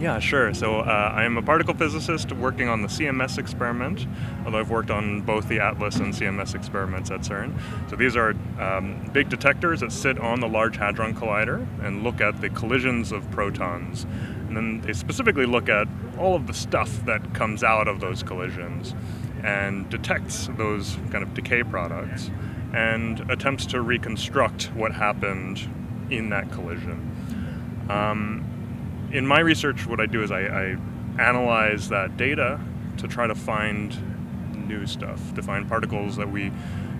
Yeah, 0.00 0.18
sure. 0.18 0.52
So 0.54 0.80
uh, 0.80 1.12
I 1.14 1.24
am 1.24 1.36
a 1.36 1.42
particle 1.42 1.74
physicist 1.74 2.32
working 2.32 2.68
on 2.68 2.82
the 2.82 2.88
CMS 2.88 3.38
experiment, 3.38 4.06
although 4.44 4.58
I've 4.58 4.70
worked 4.70 4.90
on 4.90 5.20
both 5.20 5.48
the 5.48 5.60
ATLAS 5.60 5.96
and 5.96 6.12
CMS 6.12 6.54
experiments 6.54 7.10
at 7.10 7.20
CERN. 7.20 7.58
So 7.88 7.96
these 7.96 8.16
are 8.16 8.34
um, 8.58 9.08
big 9.12 9.28
detectors 9.28 9.80
that 9.80 9.92
sit 9.92 10.18
on 10.18 10.40
the 10.40 10.48
Large 10.48 10.76
Hadron 10.76 11.14
Collider 11.14 11.66
and 11.84 12.02
look 12.02 12.20
at 12.20 12.40
the 12.40 12.50
collisions 12.50 13.12
of 13.12 13.30
protons. 13.30 14.06
And 14.54 14.80
then 14.80 14.86
they 14.86 14.92
specifically 14.92 15.46
look 15.46 15.68
at 15.68 15.88
all 16.16 16.36
of 16.36 16.46
the 16.46 16.54
stuff 16.54 17.04
that 17.06 17.34
comes 17.34 17.64
out 17.64 17.88
of 17.88 17.98
those 17.98 18.22
collisions 18.22 18.94
and 19.42 19.90
detects 19.90 20.48
those 20.56 20.96
kind 21.10 21.24
of 21.24 21.34
decay 21.34 21.64
products 21.64 22.30
and 22.72 23.28
attempts 23.32 23.66
to 23.66 23.80
reconstruct 23.80 24.70
what 24.74 24.92
happened 24.92 25.68
in 26.08 26.30
that 26.30 26.52
collision. 26.52 27.86
Um, 27.90 29.08
in 29.12 29.26
my 29.26 29.40
research, 29.40 29.86
what 29.86 30.00
I 30.00 30.06
do 30.06 30.22
is 30.22 30.30
I, 30.30 30.42
I 30.42 30.76
analyze 31.18 31.88
that 31.88 32.16
data 32.16 32.60
to 32.98 33.08
try 33.08 33.26
to 33.26 33.34
find 33.34 34.68
new 34.68 34.86
stuff, 34.86 35.34
to 35.34 35.42
find 35.42 35.68
particles 35.68 36.14
that 36.16 36.30
we 36.30 36.52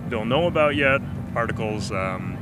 don't 0.09 0.29
know 0.29 0.49
about 0.49 0.75
yet, 0.75 1.01
particles 1.33 1.93
um, 1.93 2.37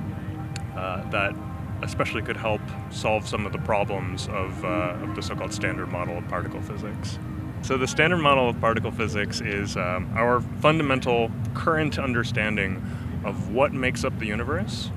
uh, 0.75 1.09
that 1.11 1.35
especially 1.83 2.23
could 2.23 2.37
help 2.37 2.61
solve 2.90 3.27
some 3.27 3.47
of 3.47 3.53
the 3.53 3.59
problems 3.59 4.29
of, 4.29 4.64
uh, 4.64 4.97
of 5.03 5.14
the 5.14 5.23
so-called 5.23 5.53
standard 5.53 5.90
model 5.90 6.18
of 6.18 6.27
particle 6.29 6.61
physics. 6.62 7.18
So 7.62 7.79
the 7.79 7.87
standard 7.87 8.18
model 8.18 8.49
of 8.49 8.61
particle 8.61 8.90
physics 8.90 9.40
is 9.40 9.77
um, 9.77 10.11
our 10.14 10.40
fundamental 10.61 11.31
current 11.55 11.99
understanding 11.99 12.83
of 13.25 13.51
what 13.53 13.73
makes 13.73 14.05
up 14.05 14.18
the 14.18 14.27
universe 14.27 14.90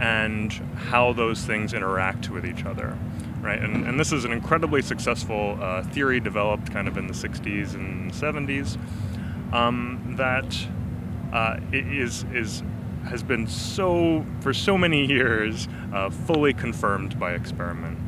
and 0.00 0.52
how 0.52 1.12
those 1.12 1.44
things 1.44 1.72
interact 1.72 2.30
with 2.30 2.44
each 2.46 2.64
other 2.64 2.96
right? 3.44 3.60
And, 3.60 3.86
and 3.86 4.00
this 4.00 4.10
is 4.10 4.24
an 4.24 4.32
incredibly 4.32 4.80
successful 4.80 5.58
uh, 5.60 5.82
theory 5.82 6.18
developed 6.18 6.72
kind 6.72 6.88
of 6.88 6.96
in 6.96 7.06
the 7.06 7.12
60s 7.12 7.74
and 7.74 8.10
70s 8.10 8.78
um, 9.52 10.14
that 10.16 10.56
uh, 11.32 11.60
is 11.72 12.24
is 12.32 12.62
has 13.06 13.22
been 13.22 13.46
so 13.46 14.24
for 14.40 14.52
so 14.52 14.78
many 14.78 15.06
years 15.06 15.68
uh, 15.92 16.10
fully 16.10 16.52
confirmed 16.52 17.18
by 17.18 17.32
experiment. 17.32 17.98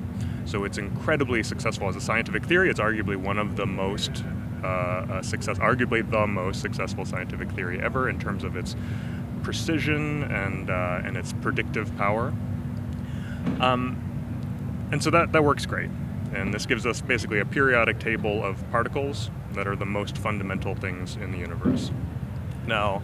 So 0.45 0.65
it's 0.65 0.79
incredibly 0.79 1.43
successful 1.43 1.89
as 1.89 1.97
a 1.97 2.01
scientific 2.01 2.45
theory. 2.45 2.71
It's 2.71 2.81
arguably 2.81 3.17
one 3.17 3.39
of 3.39 3.57
the 3.57 3.67
most 3.67 4.25
uh, 4.63 4.67
uh, 4.67 5.23
success, 5.23 5.59
arguably 5.59 6.09
the 6.09 6.27
most 6.27 6.61
successful 6.61 7.05
scientific 7.05 7.51
theory 7.53 7.81
ever 7.81 8.09
in 8.09 8.19
terms 8.19 8.45
of 8.45 8.57
its 8.57 8.77
precision 9.43 10.25
and 10.25 10.71
uh, 10.71 11.03
and 11.05 11.17
its 11.17 11.33
predictive 11.35 11.95
power. 11.97 12.33
Um, 13.61 14.03
and 14.93 15.03
so 15.03 15.11
that, 15.11 15.33
that 15.33 15.43
works 15.43 15.67
great. 15.67 15.91
And 16.35 16.53
this 16.53 16.67
gives 16.67 16.87
us 16.87 17.01
basically 17.01 17.41
a 17.41 17.45
periodic 17.45 17.99
table 17.99 18.45
of 18.45 18.69
particles 18.71 19.31
that 19.53 19.67
are 19.67 19.77
the 19.77 19.87
most 19.87 20.19
fundamental 20.19 20.75
things 20.75 21.17
in 21.17 21.33
the 21.33 21.39
universe. 21.39 21.91
Now, 22.67 23.03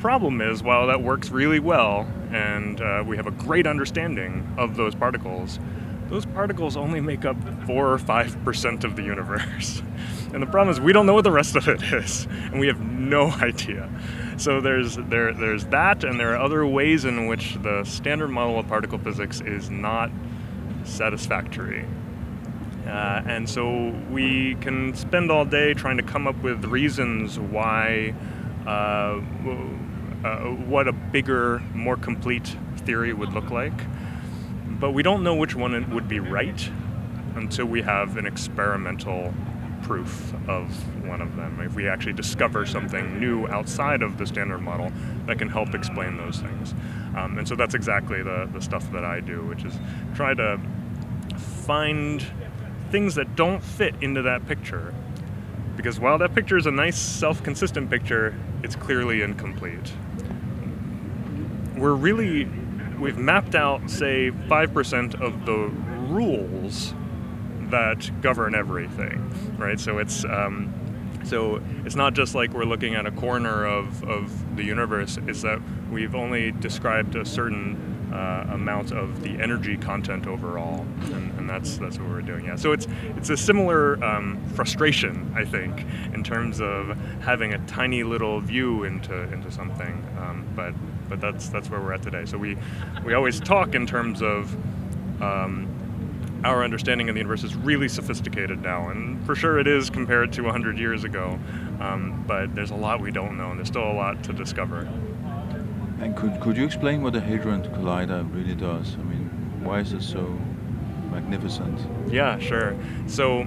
problem 0.00 0.40
is, 0.40 0.62
while 0.62 0.86
that 0.86 1.02
works 1.02 1.30
really 1.30 1.60
well 1.60 2.06
and 2.32 2.80
uh, 2.80 3.02
we 3.06 3.16
have 3.16 3.26
a 3.26 3.32
great 3.32 3.66
understanding 3.66 4.54
of 4.58 4.76
those 4.76 4.94
particles, 4.94 5.58
those 6.08 6.24
particles 6.26 6.76
only 6.76 7.00
make 7.00 7.24
up 7.24 7.36
4 7.66 7.92
or 7.92 7.98
5% 7.98 8.84
of 8.84 8.96
the 8.96 9.02
universe. 9.02 9.82
And 10.30 10.42
the 10.42 10.46
problem 10.46 10.68
is 10.68 10.78
we 10.78 10.92
don't 10.92 11.06
know 11.06 11.14
what 11.14 11.24
the 11.24 11.32
rest 11.32 11.56
of 11.56 11.68
it 11.68 11.82
is, 11.82 12.26
and 12.26 12.60
we 12.60 12.66
have 12.66 12.80
no 12.80 13.30
idea. 13.40 13.88
So 14.36 14.60
there's 14.60 14.96
there 14.96 15.32
there's 15.32 15.64
that, 15.66 16.04
and 16.04 16.20
there 16.20 16.34
are 16.34 16.38
other 16.38 16.66
ways 16.66 17.06
in 17.06 17.28
which 17.28 17.54
the 17.62 17.82
standard 17.84 18.28
model 18.28 18.58
of 18.58 18.68
particle 18.68 18.98
physics 18.98 19.40
is 19.40 19.70
not 19.70 20.10
satisfactory. 20.84 21.86
Uh, 22.86 23.22
and 23.26 23.48
so 23.48 23.90
we 24.10 24.54
can 24.56 24.94
spend 24.94 25.30
all 25.30 25.44
day 25.44 25.74
trying 25.74 25.96
to 25.96 26.02
come 26.02 26.26
up 26.26 26.36
with 26.42 26.64
reasons 26.64 27.38
why, 27.38 28.14
uh, 28.66 29.20
uh, 30.24 30.38
what 30.44 30.88
a 30.88 30.92
bigger, 30.92 31.60
more 31.74 31.96
complete 31.96 32.56
theory 32.78 33.12
would 33.12 33.32
look 33.32 33.50
like. 33.50 33.72
But 34.66 34.92
we 34.92 35.02
don't 35.02 35.22
know 35.22 35.34
which 35.34 35.54
one 35.54 35.92
would 35.94 36.08
be 36.08 36.20
right 36.20 36.70
until 37.34 37.66
we 37.66 37.82
have 37.82 38.16
an 38.16 38.26
experimental 38.26 39.32
proof 39.82 40.34
of 40.48 40.68
one 41.06 41.20
of 41.20 41.36
them. 41.36 41.60
If 41.60 41.74
we 41.74 41.88
actually 41.88 42.12
discover 42.12 42.66
something 42.66 43.18
new 43.18 43.46
outside 43.46 44.02
of 44.02 44.18
the 44.18 44.26
standard 44.26 44.58
model 44.58 44.92
that 45.26 45.38
can 45.38 45.48
help 45.48 45.74
explain 45.74 46.16
those 46.16 46.38
things. 46.38 46.74
Um, 47.16 47.38
and 47.38 47.46
so 47.46 47.54
that's 47.54 47.74
exactly 47.74 48.22
the, 48.22 48.48
the 48.52 48.60
stuff 48.60 48.90
that 48.92 49.04
I 49.04 49.20
do, 49.20 49.46
which 49.46 49.64
is 49.64 49.74
try 50.14 50.34
to 50.34 50.60
find 51.36 52.24
things 52.90 53.14
that 53.14 53.36
don't 53.36 53.62
fit 53.62 53.94
into 54.00 54.22
that 54.22 54.46
picture. 54.46 54.94
Because 55.76 56.00
while 56.00 56.18
that 56.18 56.34
picture 56.34 56.56
is 56.56 56.66
a 56.66 56.72
nice, 56.72 56.98
self 56.98 57.42
consistent 57.42 57.88
picture, 57.88 58.34
it's 58.62 58.74
clearly 58.74 59.22
incomplete. 59.22 59.92
We're 61.78 61.94
really, 61.94 62.44
we've 62.98 63.18
mapped 63.18 63.54
out, 63.54 63.90
say, 63.90 64.30
5% 64.30 65.20
of 65.20 65.46
the 65.46 65.70
rules 66.12 66.94
that 67.70 68.10
govern 68.22 68.54
everything, 68.54 69.56
right? 69.58 69.78
So 69.78 69.98
it's, 69.98 70.24
um, 70.24 70.72
so 71.24 71.62
it's 71.84 71.94
not 71.94 72.14
just 72.14 72.34
like 72.34 72.52
we're 72.52 72.64
looking 72.64 72.94
at 72.94 73.06
a 73.06 73.10
corner 73.10 73.66
of, 73.66 74.02
of 74.04 74.56
the 74.56 74.64
universe, 74.64 75.18
it's 75.26 75.42
that 75.42 75.60
we've 75.90 76.14
only 76.14 76.52
described 76.52 77.16
a 77.16 77.24
certain 77.24 77.98
uh, 78.12 78.46
amount 78.52 78.92
of 78.92 79.22
the 79.22 79.30
energy 79.40 79.76
content 79.76 80.26
overall, 80.26 80.80
and, 81.12 81.38
and 81.38 81.50
that's 81.50 81.76
that's 81.76 81.98
what 81.98 82.08
we're 82.08 82.22
doing. 82.22 82.46
Yeah, 82.46 82.56
so 82.56 82.72
it's 82.72 82.86
it's 83.16 83.30
a 83.30 83.36
similar 83.36 84.02
um, 84.02 84.42
frustration, 84.54 85.30
I 85.36 85.44
think, 85.44 85.84
in 86.14 86.24
terms 86.24 86.60
of 86.60 86.96
having 87.20 87.52
a 87.52 87.58
tiny 87.66 88.02
little 88.02 88.40
view 88.40 88.84
into 88.84 89.14
into 89.32 89.50
something, 89.50 90.04
um, 90.18 90.46
but 90.56 90.74
but 91.08 91.20
that's 91.20 91.48
that's 91.48 91.70
where 91.70 91.80
we're 91.80 91.92
at 91.92 92.02
today. 92.02 92.24
So 92.26 92.38
we 92.38 92.56
we 93.04 93.14
always 93.14 93.40
talk 93.40 93.74
in 93.74 93.86
terms 93.86 94.22
of. 94.22 94.54
Um, 95.22 95.74
our 96.44 96.62
understanding 96.62 97.08
of 97.08 97.16
the 97.16 97.18
universe 97.18 97.42
is 97.42 97.56
really 97.56 97.88
sophisticated 97.88 98.62
now, 98.62 98.90
and 98.90 99.24
for 99.26 99.34
sure 99.34 99.58
it 99.58 99.66
is 99.66 99.90
compared 99.90 100.32
to 100.34 100.42
100 100.42 100.78
years 100.78 101.02
ago. 101.02 101.38
Um, 101.80 102.24
but 102.28 102.54
there's 102.54 102.70
a 102.70 102.76
lot 102.76 103.00
we 103.00 103.10
don't 103.10 103.36
know, 103.36 103.50
and 103.50 103.58
there's 103.58 103.68
still 103.68 103.90
a 103.90 103.92
lot 103.92 104.22
to 104.24 104.32
discover. 104.32 104.88
And 106.00 106.16
could, 106.16 106.40
could 106.40 106.56
you 106.56 106.64
explain 106.64 107.02
what 107.02 107.12
the 107.12 107.20
Hadron 107.20 107.62
Collider 107.62 108.22
really 108.32 108.54
does? 108.54 108.94
I 108.94 109.02
mean, 109.02 109.28
why 109.64 109.80
is 109.80 109.92
it 109.92 110.02
so 110.02 110.20
magnificent? 111.10 111.80
Yeah, 112.12 112.38
sure. 112.38 112.76
So 113.08 113.44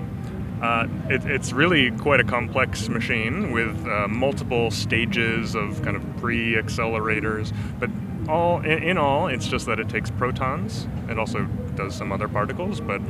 uh, 0.62 0.88
it, 1.10 1.26
it's 1.26 1.52
really 1.52 1.92
quite 1.92 2.20
a 2.20 2.24
complex 2.24 2.88
machine 2.88 3.52
with 3.52 3.86
uh, 3.88 4.08
multiple 4.08 4.70
stages 4.70 5.56
of 5.56 5.82
kind 5.82 5.96
of 5.96 6.18
pre 6.18 6.54
accelerators, 6.54 7.52
but 7.80 7.90
all 8.30 8.60
in, 8.60 8.84
in 8.84 8.98
all, 8.98 9.28
it's 9.28 9.48
just 9.48 9.66
that 9.66 9.80
it 9.80 9.90
takes 9.90 10.12
protons. 10.12 10.88
It 11.10 11.18
also 11.18 11.46
does 11.76 11.96
some 11.96 12.12
other 12.12 12.28
particles, 12.28 12.80
but 12.80 13.02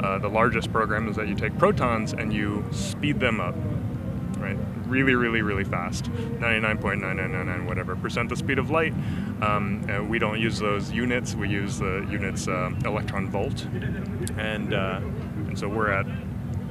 uh, 0.00 0.18
the 0.18 0.28
largest 0.28 0.72
program 0.72 1.08
is 1.08 1.16
that 1.16 1.26
you 1.26 1.34
take 1.34 1.58
protons 1.58 2.12
and 2.12 2.32
you 2.32 2.64
speed 2.70 3.18
them 3.18 3.40
up, 3.40 3.56
right? 4.38 4.56
Really, 4.86 5.14
really, 5.14 5.42
really 5.42 5.64
fast. 5.64 6.04
99.9999 6.04 7.66
whatever 7.66 7.96
percent 7.96 8.28
the 8.28 8.36
speed 8.36 8.58
of 8.58 8.70
light. 8.70 8.92
Um, 9.40 9.84
uh, 9.90 10.04
we 10.04 10.20
don't 10.20 10.38
use 10.38 10.58
those 10.58 10.92
units. 10.92 11.34
We 11.34 11.48
use 11.48 11.78
the 11.78 12.06
units 12.08 12.46
uh, 12.46 12.70
electron 12.84 13.28
volt, 13.28 13.64
and 14.36 14.72
and 14.72 15.58
so 15.58 15.68
we're 15.68 15.90
at 15.90 16.06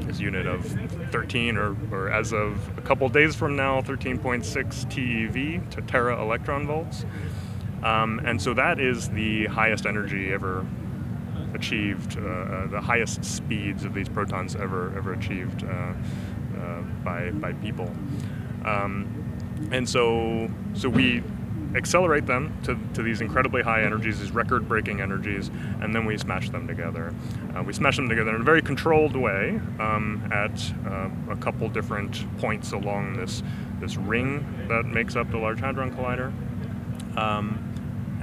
this 0.06 0.20
unit 0.20 0.46
of 0.46 0.66
13, 1.12 1.58
or, 1.58 1.76
or 1.92 2.12
as 2.12 2.34
of 2.34 2.78
a 2.78 2.82
couple 2.82 3.08
days 3.10 3.36
from 3.36 3.56
now, 3.56 3.82
13.6 3.82 4.44
TeV 4.86 5.70
to 5.72 5.82
tera 5.82 6.22
electron 6.22 6.68
volts. 6.68 7.06
Um, 7.84 8.20
and 8.26 8.42
so 8.42 8.54
that 8.54 8.80
is 8.80 9.10
the 9.10 9.46
highest 9.48 9.86
energy 9.86 10.32
ever 10.32 10.66
achieved, 11.54 12.18
uh, 12.18 12.22
uh, 12.22 12.68
the 12.68 12.82
highest 12.82 13.26
speeds 13.26 13.84
of 13.84 13.94
these 13.94 14.08
protons 14.08 14.56
ever 14.56 14.94
ever 14.96 15.14
achieved 15.14 15.64
uh, 15.64 15.68
uh, 15.68 16.82
by 17.04 17.32
by 17.32 17.54
people. 17.54 17.92
Um, 18.66 19.08
and 19.72 19.88
so 19.88 20.50
so 20.74 20.90
we 20.90 21.24
accelerate 21.76 22.26
them 22.26 22.58
to, 22.64 22.78
to 22.94 23.04
these 23.04 23.22
incredibly 23.22 23.62
high 23.62 23.84
energies, 23.84 24.20
these 24.20 24.32
record-breaking 24.32 25.02
energies, 25.02 25.50
and 25.82 25.94
then 25.96 26.06
we 26.06 26.18
smash 26.18 26.50
them 26.50 26.68
together. 26.68 27.14
Uh, 27.56 27.64
we 27.64 27.74
smash 27.74 27.96
them 27.96 28.10
together 28.10 28.36
in 28.36 28.42
a 28.42 28.44
very 28.44 28.62
controlled 28.62 29.16
way 29.16 29.60
um, 29.80 30.28
at 30.32 30.74
uh, 30.86 31.10
a 31.32 31.36
couple 31.38 31.68
different 31.70 32.26
points 32.40 32.72
along 32.72 33.18
this 33.18 33.44
this 33.80 33.98
ring 33.98 34.46
that 34.70 34.86
makes 34.86 35.16
up 35.16 35.30
the 35.32 35.38
Large 35.38 35.60
Hadron 35.60 35.92
Collider. 35.92 36.32
Um, 37.18 37.68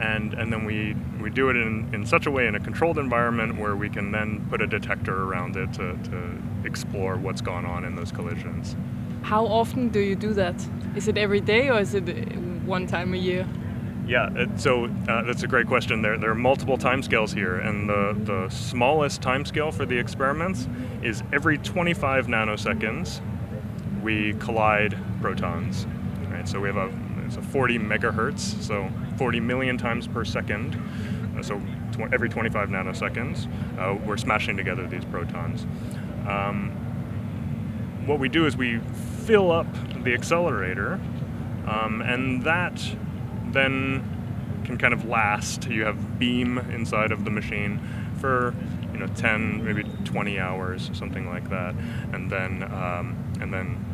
and, 0.01 0.35
and 0.35 0.53
then 0.53 0.65
we, 0.65 0.95
we 1.21 1.31
do 1.31 1.51
it 1.51 1.57
in, 1.57 1.93
in 1.93 2.07
such 2.07 2.27
a 2.27 2.31
way 2.31 2.47
in 2.47 2.55
a 2.55 2.61
controlled 2.61 2.99
environment 2.99 3.59
where 3.59 3.75
we 3.75 3.89
can 3.89 4.13
then 4.13 4.47
put 4.49 4.63
a 4.63 4.67
detector 4.67 5.25
around 5.25 5.57
it 5.57 5.73
to, 5.75 5.97
to 6.05 6.39
explore 6.65 7.17
what's 7.17 7.41
gone 7.41 7.67
on 7.67 7.85
in 7.85 7.97
those 7.97 8.13
collisions. 8.13 8.77
How 9.23 9.45
often 9.45 9.89
do 9.89 9.99
you 9.99 10.15
do 10.15 10.33
that? 10.35 10.55
Is 10.95 11.09
it 11.09 11.19
every 11.19 11.41
day 11.41 11.69
or 11.69 11.81
is 11.81 11.95
it 11.95 12.09
one 12.69 12.87
time 12.87 13.15
a 13.15 13.17
year? 13.17 13.47
Yeah, 14.07 14.31
it, 14.35 14.61
so 14.61 14.87
uh, 15.09 15.23
that's 15.25 15.43
a 15.43 15.49
great 15.49 15.67
question. 15.67 16.01
There, 16.01 16.17
there 16.17 16.31
are 16.31 16.35
multiple 16.35 16.79
timescales 16.79 17.35
here, 17.35 17.57
and 17.57 17.89
the, 17.89 18.17
the 18.25 18.49
smallest 18.49 19.21
timescale 19.21 19.73
for 19.73 19.85
the 19.85 19.99
experiments 19.99 20.69
is 21.03 21.23
every 21.33 21.59
25 21.59 22.27
nanoseconds 22.27 23.21
we 24.03 24.35
collide 24.35 24.97
protons. 25.21 25.87
Right, 26.31 26.49
so 26.49 26.61
we 26.61 26.69
have 26.69 26.77
a 26.77 26.91
it's 27.27 27.37
a 27.37 27.43
40 27.43 27.79
megahertz, 27.79 28.63
so 28.63 28.91
40 29.19 29.41
million 29.41 29.77
times 29.77 30.09
per 30.09 30.25
second. 30.25 30.75
Uh, 31.37 31.43
so 31.43 31.61
tw- 31.93 32.11
every 32.11 32.31
25 32.31 32.71
nanoseconds, 32.71 33.47
uh, 33.79 33.95
we're 34.07 34.17
smashing 34.17 34.57
together 34.57 34.87
these 34.87 35.05
protons. 35.05 35.67
Um, 36.27 36.71
what 38.07 38.19
we 38.19 38.31
do 38.31 38.47
is 38.47 38.57
we 38.57 38.79
fill 39.27 39.53
up 39.53 39.67
the 40.03 40.15
accelerator, 40.15 40.99
um, 41.69 42.01
and 42.01 42.43
that 42.45 42.81
then 43.53 44.03
can 44.65 44.79
kind 44.79 44.93
of 44.93 45.05
last. 45.05 45.69
You 45.69 45.85
have 45.85 46.19
beam 46.19 46.59
inside 46.59 47.13
of 47.13 47.25
the 47.25 47.31
machine 47.31 47.81
for 48.19 48.55
you 48.93 48.99
know 48.99 49.07
10, 49.07 49.65
maybe 49.65 49.85
20 50.05 50.39
hours, 50.39 50.91
something 50.93 51.29
like 51.29 51.49
that, 51.51 51.75
and 52.13 52.31
then 52.31 52.63
um, 52.65 53.17
and 53.41 53.53
then 53.53 53.85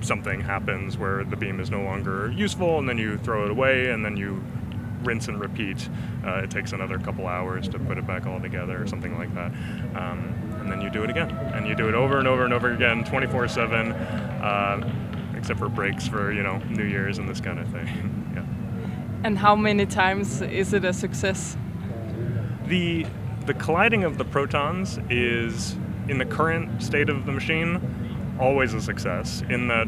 something 0.00 0.40
happens 0.40 0.96
where 0.96 1.24
the 1.24 1.36
beam 1.36 1.60
is 1.60 1.70
no 1.70 1.82
longer 1.82 2.32
useful, 2.32 2.78
and 2.78 2.88
then 2.88 2.98
you 2.98 3.18
throw 3.18 3.44
it 3.44 3.50
away, 3.50 3.90
and 3.90 4.04
then 4.04 4.16
you 4.16 4.42
rinse 5.02 5.28
and 5.28 5.40
repeat. 5.40 5.88
Uh, 6.26 6.36
it 6.36 6.50
takes 6.50 6.72
another 6.72 6.98
couple 6.98 7.26
hours 7.26 7.68
to 7.68 7.78
put 7.78 7.98
it 7.98 8.06
back 8.06 8.26
all 8.26 8.40
together, 8.40 8.82
or 8.82 8.86
something 8.86 9.16
like 9.18 9.34
that. 9.34 9.50
Um, 9.94 10.34
and 10.60 10.70
then 10.70 10.80
you 10.80 10.90
do 10.90 11.02
it 11.02 11.10
again, 11.10 11.30
and 11.30 11.66
you 11.66 11.74
do 11.74 11.88
it 11.88 11.94
over 11.94 12.18
and 12.18 12.28
over 12.28 12.44
and 12.44 12.52
over 12.52 12.72
again, 12.72 13.04
24/7, 13.04 13.92
uh, 14.42 15.09
except 15.36 15.58
for 15.58 15.68
breaks 15.68 16.06
for 16.08 16.32
you 16.32 16.42
know 16.42 16.58
New 16.68 16.84
Year's 16.84 17.18
and 17.18 17.28
this 17.28 17.40
kind 17.40 17.58
of 17.58 17.68
thing. 17.68 17.86
yeah. 18.34 18.44
And 19.24 19.38
how 19.38 19.54
many 19.54 19.86
times 19.86 20.42
is 20.42 20.72
it 20.72 20.84
a 20.84 20.92
success? 20.92 21.56
The 22.66 23.06
the 23.46 23.54
colliding 23.54 24.04
of 24.04 24.18
the 24.18 24.24
protons 24.24 24.98
is 25.08 25.76
in 26.08 26.18
the 26.18 26.26
current 26.26 26.82
state 26.82 27.08
of 27.08 27.26
the 27.26 27.32
machine 27.32 28.36
always 28.38 28.74
a 28.74 28.80
success 28.80 29.42
in 29.48 29.68
that 29.68 29.86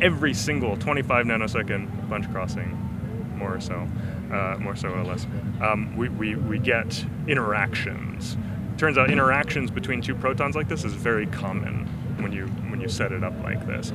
every 0.00 0.34
single 0.34 0.76
25 0.76 1.26
nanosecond 1.26 2.08
bunch 2.08 2.30
crossing, 2.30 2.70
more 3.36 3.54
or 3.54 3.60
so, 3.60 3.88
uh, 4.32 4.56
more 4.58 4.76
so 4.76 4.88
or 4.88 5.04
less, 5.04 5.26
um, 5.60 5.96
we, 5.96 6.08
we, 6.08 6.34
we 6.34 6.58
get 6.58 7.04
interactions. 7.26 8.36
Turns 8.76 8.98
out 8.98 9.10
interactions 9.10 9.70
between 9.70 10.00
two 10.00 10.14
protons 10.14 10.54
like 10.54 10.68
this 10.68 10.84
is 10.84 10.92
very 10.92 11.26
common 11.26 11.86
when 12.20 12.32
you 12.32 12.46
when 12.70 12.80
you 12.80 12.88
set 12.88 13.10
it 13.12 13.24
up 13.24 13.34
like 13.42 13.66
this. 13.66 13.92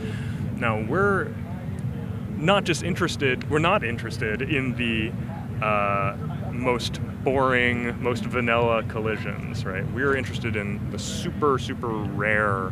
Now 0.63 0.79
we're 0.79 1.27
not 2.37 2.63
just 2.63 2.83
interested, 2.83 3.49
we're 3.49 3.59
not 3.59 3.83
interested 3.83 4.41
in 4.41 4.73
the 4.77 5.11
uh, 5.61 6.15
most 6.53 7.01
boring, 7.21 8.01
most 8.01 8.23
vanilla 8.23 8.83
collisions, 8.83 9.65
right? 9.65 9.85
We're 9.91 10.15
interested 10.15 10.55
in 10.55 10.89
the 10.89 10.97
super, 10.97 11.59
super 11.59 11.89
rare 11.89 12.71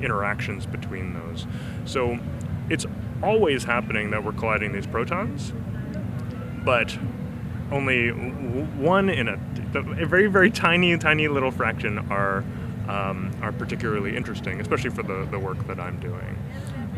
interactions 0.00 0.66
between 0.66 1.14
those. 1.14 1.48
So 1.84 2.16
it's 2.70 2.86
always 3.24 3.64
happening 3.64 4.12
that 4.12 4.22
we're 4.22 4.34
colliding 4.34 4.72
these 4.72 4.86
protons, 4.86 5.52
but 6.64 6.96
only 7.72 8.10
one 8.10 9.10
in 9.10 9.26
a, 9.26 9.40
a 9.74 10.06
very, 10.06 10.28
very 10.28 10.52
tiny, 10.52 10.96
tiny 10.96 11.26
little 11.26 11.50
fraction 11.50 11.98
are 12.08 12.44
um, 12.88 13.30
are 13.42 13.52
particularly 13.52 14.16
interesting, 14.16 14.60
especially 14.60 14.90
for 14.90 15.02
the, 15.02 15.26
the 15.30 15.38
work 15.38 15.66
that 15.66 15.78
I'm 15.78 15.98
doing. 16.00 16.36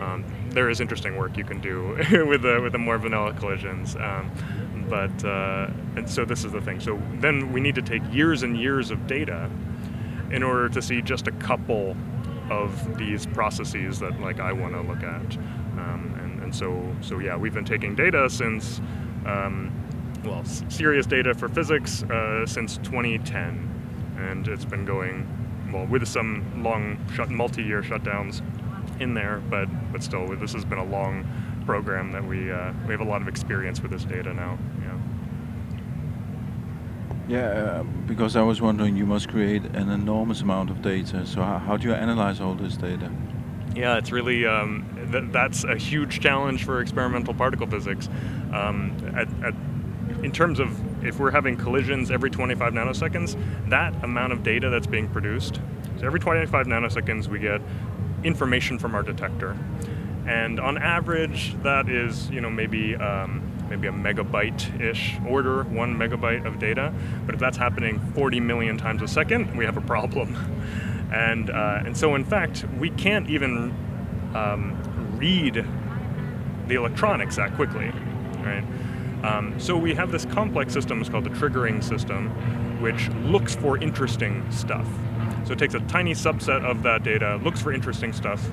Um, 0.05 0.25
there 0.51 0.71
is 0.71 0.81
interesting 0.81 1.17
work 1.17 1.37
you 1.37 1.45
can 1.45 1.61
do 1.61 1.97
with 2.29 2.43
the 2.43 2.61
with 2.63 2.73
the 2.73 2.79
more 2.79 2.99
vanilla 2.99 3.33
collisions, 3.35 3.97
um, 3.97 4.31
but 4.89 5.25
uh, 5.25 5.71
and 5.97 6.09
so 6.09 6.25
this 6.25 6.45
is 6.45 6.53
the 6.53 6.61
thing. 6.61 6.81
So 6.81 7.01
then 7.15 7.53
we 7.53 7.61
need 7.61 7.75
to 7.77 7.83
take 7.83 8.03
years 8.13 8.43
and 8.43 8.57
years 8.57 8.91
of 8.91 9.07
data 9.07 9.51
in 10.31 10.43
order 10.43 10.69
to 10.69 10.83
see 10.83 11.03
just 11.03 11.27
a 11.27 11.33
couple 11.33 11.97
of 12.51 12.99
these 12.99 13.27
processes 13.27 13.99
that 14.01 14.21
like 14.21 14.41
I 14.41 14.53
want 14.53 14.75
to 14.75 14.83
look 14.83 15.03
at, 15.03 15.37
um, 15.79 16.15
and 16.23 16.43
and 16.43 16.55
so 16.55 16.95
so 17.01 17.19
yeah, 17.19 17.37
we've 17.37 17.55
been 17.55 17.65
taking 17.65 17.95
data 17.95 18.29
since. 18.29 18.81
Um, 19.27 19.73
well, 20.23 20.43
serious 20.47 21.05
data 21.05 21.35
for 21.35 21.51
physics 21.51 22.03
uh, 22.05 22.47
since 22.47 22.79
2010, 22.79 24.17
and 24.17 24.49
it's 24.49 24.65
been 24.65 24.87
going 24.87 25.29
well 25.71 25.85
with 25.85 26.09
some 26.09 26.63
long 26.63 26.97
shut, 27.13 27.29
multi-year 27.29 27.83
shutdowns 27.83 28.41
in 29.01 29.15
there, 29.15 29.43
but 29.51 29.69
but 29.93 30.03
still, 30.03 30.27
this 30.37 30.53
has 30.53 30.65
been 30.65 30.79
a 30.79 30.85
long 30.85 31.27
program 31.67 32.13
that 32.13 32.25
we 32.25 32.51
uh, 32.51 32.73
we 32.87 32.93
have 32.93 33.01
a 33.01 33.05
lot 33.05 33.23
of 33.23 33.29
experience 33.29 33.81
with 33.81 33.91
this 33.91 34.05
data 34.05 34.33
now. 34.33 34.59
Yeah. 34.81 34.99
Yeah, 37.27 37.39
uh, 37.39 37.83
because 38.07 38.37
I 38.37 38.43
was 38.43 38.61
wondering, 38.61 38.97
you 38.97 39.07
must 39.07 39.29
create 39.29 39.65
an 39.65 39.89
enormous 39.89 40.43
amount 40.43 40.69
of 40.69 40.83
data. 40.83 41.25
So 41.27 41.41
how, 41.43 41.59
how 41.59 41.77
do 41.79 41.89
you 41.89 41.95
analyze 41.95 42.39
all 42.39 42.55
this 42.55 42.77
data? 42.77 43.11
Yeah, 43.75 43.97
it's 43.97 44.13
really 44.13 44.45
um, 44.45 44.87
th- 45.11 45.33
that's 45.33 45.65
a 45.65 45.77
huge 45.77 46.21
challenge 46.21 46.65
for 46.65 46.81
experimental 46.81 47.33
particle 47.33 47.67
physics. 47.67 48.09
Um, 48.53 48.95
at, 49.17 49.29
at, 49.43 49.55
in 50.23 50.33
terms 50.33 50.61
of 50.61 51.05
if 51.05 51.19
we're 51.19 51.31
having 51.31 51.57
collisions 51.57 52.11
every 52.11 52.31
25 52.31 52.73
nanoseconds, 52.73 53.37
that 53.71 54.05
amount 54.05 54.33
of 54.33 54.43
data 54.43 54.71
that's 54.71 54.87
being 54.87 55.09
produced. 55.09 55.61
So 55.99 56.07
every 56.07 56.21
25 56.21 56.67
nanoseconds, 56.67 57.29
we 57.29 57.39
get 57.39 57.61
information 58.25 58.79
from 58.79 58.95
our 58.95 59.03
detector, 59.03 59.57
and 60.27 60.59
on 60.59 60.79
average, 60.79 61.55
that 61.63 61.89
is 61.89 62.31
you 62.31 62.41
know 62.41 62.51
maybe. 62.51 62.97
Um, 62.97 63.51
maybe 63.69 63.89
a 63.89 63.93
megabyte-ish 63.93 65.17
order, 65.27 65.65
one 65.65 65.97
megabyte 65.97 66.45
of 66.45 66.59
data. 66.59 66.93
But 67.25 67.35
if 67.35 67.41
that's 67.41 67.57
happening 67.57 67.99
40 68.15 68.39
million 68.41 68.77
times 68.77 69.01
a 69.01 69.09
second, 69.09 69.57
we 69.57 69.65
have 69.65 69.77
a 69.77 69.81
problem. 69.81 70.37
And 71.13 71.49
uh, 71.49 71.83
and 71.87 71.97
so 71.97 72.17
in 72.17 72.25
fact, 72.25 72.65
we 72.77 72.91
can't 72.91 73.31
even 73.31 73.73
um, 74.35 74.77
read 75.17 75.65
the 76.67 76.75
electronics 76.75 77.37
that 77.37 77.55
quickly, 77.55 77.93
right? 78.39 78.65
Um, 79.23 79.59
so 79.61 79.77
we 79.77 79.95
have 79.95 80.11
this 80.11 80.25
complex 80.25 80.73
system, 80.73 81.01
it's 81.01 81.09
called 81.09 81.25
the 81.25 81.31
triggering 81.31 81.85
system, 81.85 82.31
which 82.81 83.09
looks 83.25 83.55
for 83.55 83.79
interesting 83.79 84.45
stuff. 84.51 84.89
So 85.45 85.53
it 85.53 85.59
takes 85.59 85.75
a 85.75 85.81
tiny 85.81 86.15
subset 86.15 86.65
of 86.65 86.83
that 86.85 87.03
data, 87.03 87.37
looks 87.43 87.61
for 87.61 87.73
interesting 87.73 88.13
stuff, 88.13 88.51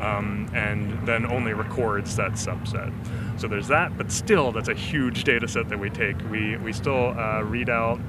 um, 0.00 0.50
and 0.54 1.06
then 1.06 1.24
only 1.24 1.52
records 1.52 2.16
that 2.16 2.32
subset. 2.32 2.92
So 3.40 3.46
there's 3.46 3.68
that, 3.68 3.96
but 3.96 4.10
still, 4.10 4.50
that's 4.50 4.68
a 4.68 4.74
huge 4.74 5.24
data 5.24 5.46
set 5.46 5.68
that 5.68 5.78
we 5.78 5.88
take. 5.88 6.16
We, 6.30 6.56
we 6.56 6.72
still 6.72 7.16
uh, 7.18 7.42
read 7.42 7.70
out 7.70 8.00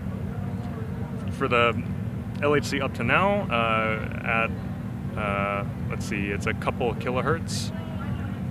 for 1.33 1.47
the 1.47 1.73
LHC 2.37 2.81
up 2.81 2.93
to 2.95 3.03
now 3.03 3.41
uh, 3.51 4.47
at, 5.15 5.17
uh, 5.17 5.65
let's 5.89 6.05
see, 6.05 6.27
it's 6.27 6.47
a 6.47 6.53
couple 6.55 6.93
kilohertz. 6.95 7.71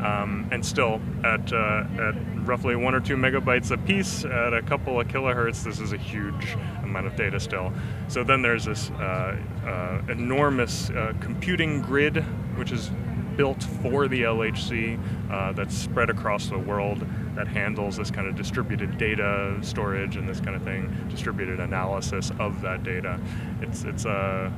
Um, 0.02 0.48
and 0.50 0.66
still 0.66 1.00
at, 1.22 1.52
uh, 1.52 1.84
at 2.00 2.14
roughly 2.44 2.74
one 2.74 2.92
or 2.92 2.98
two 2.98 3.16
megabytes 3.16 3.70
a 3.70 3.78
piece 3.78 4.24
at 4.24 4.52
a 4.52 4.60
couple 4.60 5.00
of 5.00 5.06
kilohertz, 5.06 5.62
this 5.62 5.78
is 5.78 5.92
a 5.92 5.96
huge 5.96 6.56
amount 6.92 7.06
of 7.06 7.16
data 7.16 7.40
still. 7.40 7.72
So 8.08 8.22
then 8.22 8.42
there's 8.42 8.64
this 8.64 8.90
uh, 8.90 9.36
uh, 9.66 10.02
enormous 10.12 10.90
uh, 10.90 11.14
computing 11.20 11.80
grid, 11.80 12.18
which 12.56 12.72
is 12.72 12.90
built 13.36 13.62
for 13.82 14.08
the 14.08 14.22
LHC 14.22 15.00
uh, 15.30 15.52
that's 15.52 15.74
spread 15.76 16.10
across 16.10 16.48
the 16.48 16.58
world 16.58 17.06
that 17.34 17.48
handles 17.48 17.96
this 17.96 18.10
kind 18.10 18.28
of 18.28 18.36
distributed 18.36 18.98
data 18.98 19.56
storage 19.62 20.16
and 20.16 20.28
this 20.28 20.40
kind 20.40 20.54
of 20.54 20.62
thing, 20.62 20.94
distributed 21.08 21.60
analysis 21.60 22.30
of 22.38 22.60
that 22.60 22.82
data. 22.82 23.18
It's 23.62 23.84
it's 23.84 24.04
uh, 24.04 24.50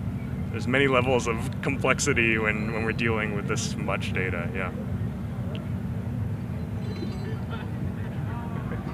there's 0.51 0.69
many 0.69 0.87
levels 0.87 1.27
of 1.27 1.51
complexity 1.63 2.39
when, 2.39 2.73
when 2.73 2.85
we're 2.85 2.93
dealing 2.93 3.35
with 3.35 3.49
this 3.49 3.77
much 3.77 4.13
data. 4.13 4.49
Yeah. 4.55 4.73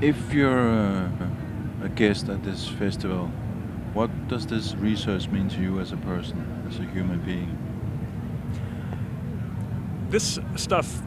If 0.01 0.33
you're 0.33 0.71
uh, 0.71 1.30
a 1.83 1.89
guest 1.89 2.29
at 2.29 2.43
this 2.43 2.69
festival, 2.69 3.27
what 3.93 4.11
does 4.29 4.47
this 4.47 4.75
research 4.77 5.29
mean 5.29 5.49
to 5.49 5.61
you 5.61 5.81
as 5.81 5.93
a 5.93 5.97
person, 5.97 6.65
as 6.69 6.79
a 6.79 6.85
human 6.85 7.21
being? 7.21 7.57
This 10.11 10.39
stuff 10.57 11.03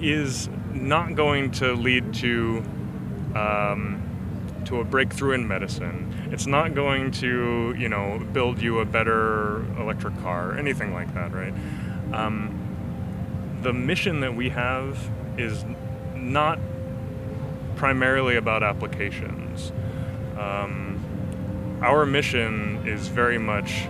is 0.00 0.48
not 0.72 1.14
going 1.14 1.50
to 1.52 1.74
lead 1.74 2.12
to 2.14 2.62
um, 3.34 4.02
to 4.64 4.80
a 4.80 4.84
breakthrough 4.84 5.32
in 5.32 5.46
medicine. 5.46 6.28
It's 6.32 6.46
not 6.46 6.74
going 6.74 7.12
to, 7.12 7.74
you 7.78 7.88
know, 7.88 8.18
build 8.32 8.60
you 8.60 8.80
a 8.80 8.84
better 8.84 9.64
electric 9.80 10.20
car 10.22 10.50
or 10.50 10.58
anything 10.58 10.92
like 10.92 11.12
that, 11.14 11.32
right? 11.32 11.54
Um, 12.12 13.58
the 13.62 13.72
mission 13.72 14.20
that 14.20 14.34
we 14.34 14.48
have 14.50 14.98
is 15.38 15.64
not 16.14 16.58
primarily 17.76 18.36
about 18.36 18.62
applications. 18.62 19.72
Um, 20.38 21.00
our 21.82 22.06
mission 22.06 22.82
is 22.86 23.08
very 23.08 23.38
much 23.38 23.86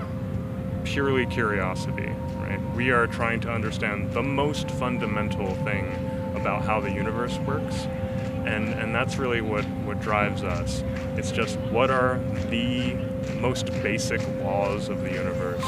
purely 0.85 1.27
curiosity, 1.27 2.11
right? 2.37 2.61
We 2.75 2.91
are 2.91 3.07
trying 3.07 3.41
to 3.41 3.51
understand 3.51 4.13
the 4.13 4.23
most 4.23 4.71
fundamental 4.73 5.55
thing 5.65 6.33
about 6.35 6.63
how 6.63 6.81
the 6.81 6.91
universe 6.91 7.39
works. 7.39 7.87
And, 8.45 8.69
and 8.75 8.95
that's 8.95 9.17
really 9.17 9.41
what, 9.41 9.65
what 9.85 10.01
drives 10.01 10.45
us. 10.45 10.85
It's 11.17 11.33
just 11.33 11.59
what 11.71 11.91
are 11.91 12.21
the 12.51 12.95
most 13.41 13.67
basic 13.83 14.21
laws 14.41 14.89
of 14.89 15.03
the 15.03 15.11
universe? 15.11 15.65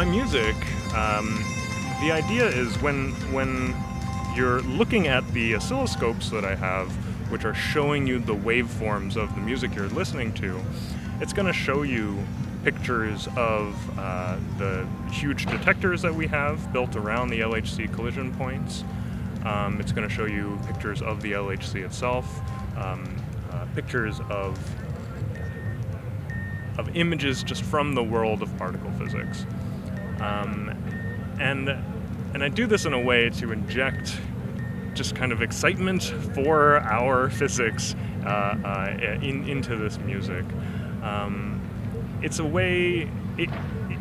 My 0.00 0.06
music, 0.06 0.56
um, 0.94 1.44
the 2.00 2.10
idea 2.10 2.46
is 2.46 2.74
when 2.80 3.10
when 3.34 3.76
you're 4.34 4.62
looking 4.62 5.08
at 5.08 5.30
the 5.34 5.52
oscilloscopes 5.52 6.30
that 6.30 6.42
I 6.42 6.54
have, 6.54 6.88
which 7.30 7.44
are 7.44 7.52
showing 7.52 8.06
you 8.06 8.18
the 8.18 8.34
waveforms 8.34 9.18
of 9.18 9.34
the 9.34 9.42
music 9.42 9.74
you're 9.74 9.90
listening 9.90 10.32
to, 10.36 10.58
it's 11.20 11.34
going 11.34 11.48
to 11.48 11.52
show 11.52 11.82
you 11.82 12.18
pictures 12.64 13.28
of 13.36 13.76
uh, 13.98 14.38
the 14.56 14.88
huge 15.12 15.44
detectors 15.44 16.00
that 16.00 16.14
we 16.14 16.26
have 16.28 16.72
built 16.72 16.96
around 16.96 17.28
the 17.28 17.40
LHC 17.40 17.92
collision 17.92 18.34
points. 18.36 18.84
Um, 19.44 19.82
it's 19.82 19.92
going 19.92 20.08
to 20.08 20.14
show 20.14 20.24
you 20.24 20.58
pictures 20.66 21.02
of 21.02 21.20
the 21.20 21.32
LHC 21.32 21.84
itself, 21.84 22.40
um, 22.78 23.22
uh, 23.52 23.66
pictures 23.74 24.18
of 24.30 24.58
of 26.78 26.96
images 26.96 27.42
just 27.42 27.62
from 27.62 27.94
the 27.94 28.02
world 28.02 28.40
of 28.40 28.56
particle 28.56 28.90
physics. 28.92 29.44
Um, 30.20 30.74
and 31.40 31.68
and 32.32 32.44
I 32.44 32.48
do 32.48 32.66
this 32.66 32.84
in 32.84 32.92
a 32.92 33.00
way 33.00 33.28
to 33.30 33.52
inject 33.52 34.20
just 34.94 35.16
kind 35.16 35.32
of 35.32 35.42
excitement 35.42 36.04
for 36.34 36.78
our 36.80 37.30
physics 37.30 37.94
uh, 38.24 38.28
uh, 38.28 39.18
in, 39.22 39.48
into 39.48 39.76
this 39.76 39.98
music. 39.98 40.44
Um, 41.02 41.60
it's 42.22 42.38
a 42.38 42.44
way. 42.44 43.10
It, 43.36 43.50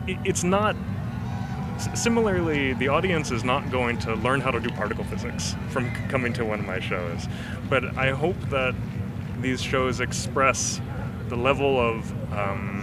it, 0.08 0.18
it's 0.26 0.44
not. 0.44 0.76
Similarly, 1.96 2.74
the 2.74 2.90
audience 2.90 3.32
is 3.32 3.46
not 3.46 3.72
going 3.72 3.98
to 4.00 4.16
learn 4.16 4.42
how 4.42 4.52
to 4.52 4.60
do 4.60 4.70
particle 4.70 5.06
physics 5.06 5.56
from 5.70 5.90
coming 6.10 6.34
to 6.34 6.44
one 6.44 6.60
of 6.60 6.66
my 6.66 6.82
shows, 6.82 7.26
but 7.70 7.98
I 7.98 8.12
hope 8.12 8.38
that 8.50 8.76
these 9.40 9.62
shows 9.62 10.02
express 10.02 10.82
the 11.30 11.38
level 11.38 11.80
of 11.80 12.34
um, 12.34 12.79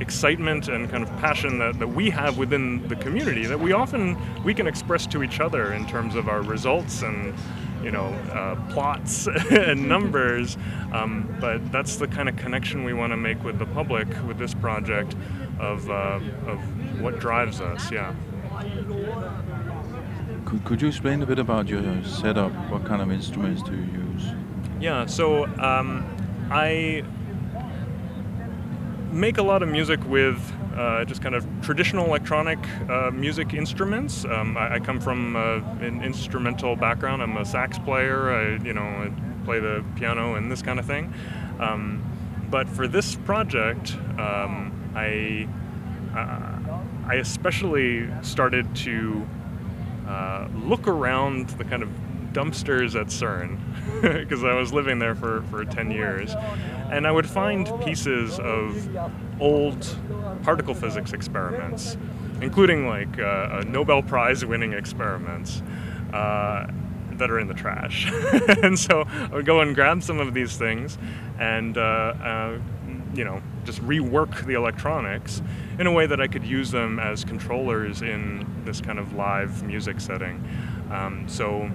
excitement 0.00 0.68
and 0.68 0.90
kind 0.90 1.02
of 1.02 1.10
passion 1.18 1.58
that, 1.58 1.78
that 1.78 1.88
we 1.88 2.10
have 2.10 2.38
within 2.38 2.86
the 2.88 2.96
community 2.96 3.46
that 3.46 3.58
we 3.58 3.72
often 3.72 4.16
we 4.44 4.52
can 4.52 4.66
express 4.66 5.06
to 5.06 5.22
each 5.22 5.40
other 5.40 5.72
in 5.72 5.86
terms 5.86 6.14
of 6.14 6.28
our 6.28 6.42
results 6.42 7.02
and 7.02 7.34
you 7.82 7.90
know 7.90 8.06
uh, 8.32 8.54
plots 8.72 9.26
and 9.50 9.88
numbers 9.88 10.58
um, 10.92 11.34
but 11.40 11.72
that's 11.72 11.96
the 11.96 12.06
kind 12.06 12.28
of 12.28 12.36
connection 12.36 12.84
we 12.84 12.92
want 12.92 13.10
to 13.10 13.16
make 13.16 13.42
with 13.42 13.58
the 13.58 13.66
public 13.66 14.06
with 14.26 14.38
this 14.38 14.54
project 14.54 15.14
of, 15.58 15.88
uh, 15.90 16.20
of 16.46 17.00
what 17.00 17.18
drives 17.18 17.60
us 17.60 17.90
yeah 17.90 18.14
Could, 20.46 20.64
could 20.64 20.80
you 20.82 20.88
explain 20.88 21.22
a 21.22 21.26
bit 21.26 21.40
about 21.40 21.68
your 21.68 21.82
setup? 22.04 22.52
What 22.70 22.84
kind 22.84 23.02
of 23.02 23.10
instruments 23.10 23.62
do 23.62 23.72
you 23.72 23.82
use? 23.82 24.32
Yeah, 24.80 25.04
so 25.06 25.44
um, 25.58 26.06
I 26.50 27.02
make 29.16 29.38
a 29.38 29.42
lot 29.42 29.62
of 29.62 29.68
music 29.68 29.98
with 30.06 30.52
uh, 30.76 31.04
just 31.06 31.22
kind 31.22 31.34
of 31.34 31.46
traditional 31.62 32.04
electronic 32.06 32.58
uh, 32.88 33.10
music 33.10 33.54
instruments. 33.54 34.24
Um, 34.26 34.56
I, 34.56 34.74
I 34.74 34.78
come 34.78 35.00
from 35.00 35.34
uh, 35.34 35.56
an 35.80 36.02
instrumental 36.02 36.76
background. 36.76 37.22
I'm 37.22 37.36
a 37.36 37.44
sax 37.44 37.78
player. 37.78 38.30
I, 38.30 38.64
you 38.64 38.74
know, 38.74 38.82
I 38.82 39.10
play 39.44 39.58
the 39.58 39.84
piano 39.96 40.34
and 40.34 40.52
this 40.52 40.60
kind 40.60 40.78
of 40.78 40.84
thing. 40.84 41.12
Um, 41.58 42.02
but 42.50 42.68
for 42.68 42.86
this 42.86 43.16
project, 43.16 43.94
um, 44.18 44.72
I 44.94 45.48
uh, 46.14 46.80
I 47.08 47.14
especially 47.16 48.08
started 48.22 48.74
to 48.76 49.26
uh, 50.08 50.48
look 50.54 50.86
around 50.88 51.50
the 51.50 51.64
kind 51.64 51.82
of 51.82 51.88
dumpsters 52.36 53.00
at 53.00 53.06
CERN 53.06 53.58
because 54.20 54.44
I 54.44 54.52
was 54.52 54.70
living 54.70 54.98
there 54.98 55.14
for, 55.14 55.40
for 55.44 55.64
10 55.64 55.90
years. 55.90 56.34
And 56.90 57.06
I 57.06 57.10
would 57.10 57.28
find 57.28 57.66
pieces 57.82 58.38
of 58.38 58.88
old 59.40 59.96
particle 60.42 60.74
physics 60.74 61.14
experiments, 61.14 61.96
including 62.42 62.86
like 62.86 63.18
uh, 63.18 63.64
Nobel 63.66 64.02
Prize 64.02 64.44
winning 64.44 64.74
experiments. 64.74 65.62
Uh, 66.12 66.66
that 67.12 67.30
are 67.30 67.38
in 67.38 67.48
the 67.48 67.54
trash. 67.54 68.12
and 68.62 68.78
so 68.78 69.04
I 69.08 69.28
would 69.28 69.46
go 69.46 69.62
and 69.62 69.74
grab 69.74 70.02
some 70.02 70.20
of 70.20 70.34
these 70.34 70.58
things 70.58 70.98
and, 71.38 71.78
uh, 71.78 71.80
uh, 71.80 72.58
you 73.14 73.24
know, 73.24 73.40
just 73.64 73.80
rework 73.80 74.44
the 74.44 74.52
electronics 74.52 75.40
in 75.78 75.86
a 75.86 75.92
way 75.92 76.06
that 76.06 76.20
I 76.20 76.26
could 76.26 76.44
use 76.44 76.70
them 76.70 76.98
as 76.98 77.24
controllers 77.24 78.02
in 78.02 78.46
this 78.66 78.82
kind 78.82 78.98
of 78.98 79.14
live 79.14 79.62
music 79.62 79.98
setting. 79.98 80.46
Um, 80.90 81.26
so 81.26 81.70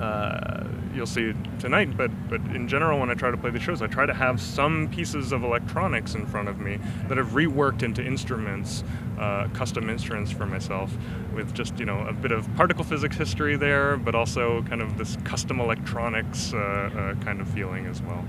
uh, 0.00 0.64
you'll 0.94 1.06
see 1.06 1.34
tonight, 1.58 1.96
but 1.96 2.10
but 2.28 2.40
in 2.54 2.68
general, 2.68 2.98
when 3.00 3.10
I 3.10 3.14
try 3.14 3.30
to 3.30 3.36
play 3.36 3.50
the 3.50 3.60
shows, 3.60 3.82
I 3.82 3.86
try 3.86 4.06
to 4.06 4.14
have 4.14 4.40
some 4.40 4.88
pieces 4.88 5.32
of 5.32 5.44
electronics 5.44 6.14
in 6.14 6.26
front 6.26 6.48
of 6.48 6.58
me 6.58 6.78
that 7.08 7.18
I've 7.18 7.30
reworked 7.30 7.82
into 7.82 8.04
instruments, 8.04 8.84
uh, 9.18 9.48
custom 9.54 9.88
instruments 9.88 10.30
for 10.30 10.46
myself, 10.46 10.92
with 11.34 11.54
just 11.54 11.78
you 11.78 11.84
know 11.84 12.06
a 12.06 12.12
bit 12.12 12.32
of 12.32 12.52
particle 12.56 12.84
physics 12.84 13.16
history 13.16 13.56
there, 13.56 13.96
but 13.96 14.14
also 14.14 14.62
kind 14.62 14.82
of 14.82 14.98
this 14.98 15.16
custom 15.24 15.60
electronics 15.60 16.52
uh, 16.52 16.58
uh, 16.58 17.24
kind 17.24 17.40
of 17.40 17.48
feeling 17.48 17.86
as 17.86 18.02
well. 18.02 18.24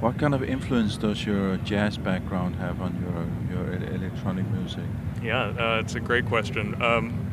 What 0.00 0.16
kind 0.16 0.32
of 0.32 0.44
influence 0.44 0.96
does 0.96 1.26
your 1.26 1.56
jazz 1.58 1.98
background 1.98 2.56
have 2.56 2.80
on 2.80 2.94
your 3.02 3.64
your 3.64 3.74
electronic 3.94 4.48
music? 4.50 4.84
Yeah, 5.22 5.46
uh, 5.58 5.80
it's 5.80 5.96
a 5.96 6.00
great 6.00 6.26
question. 6.26 6.80
Um, 6.80 7.27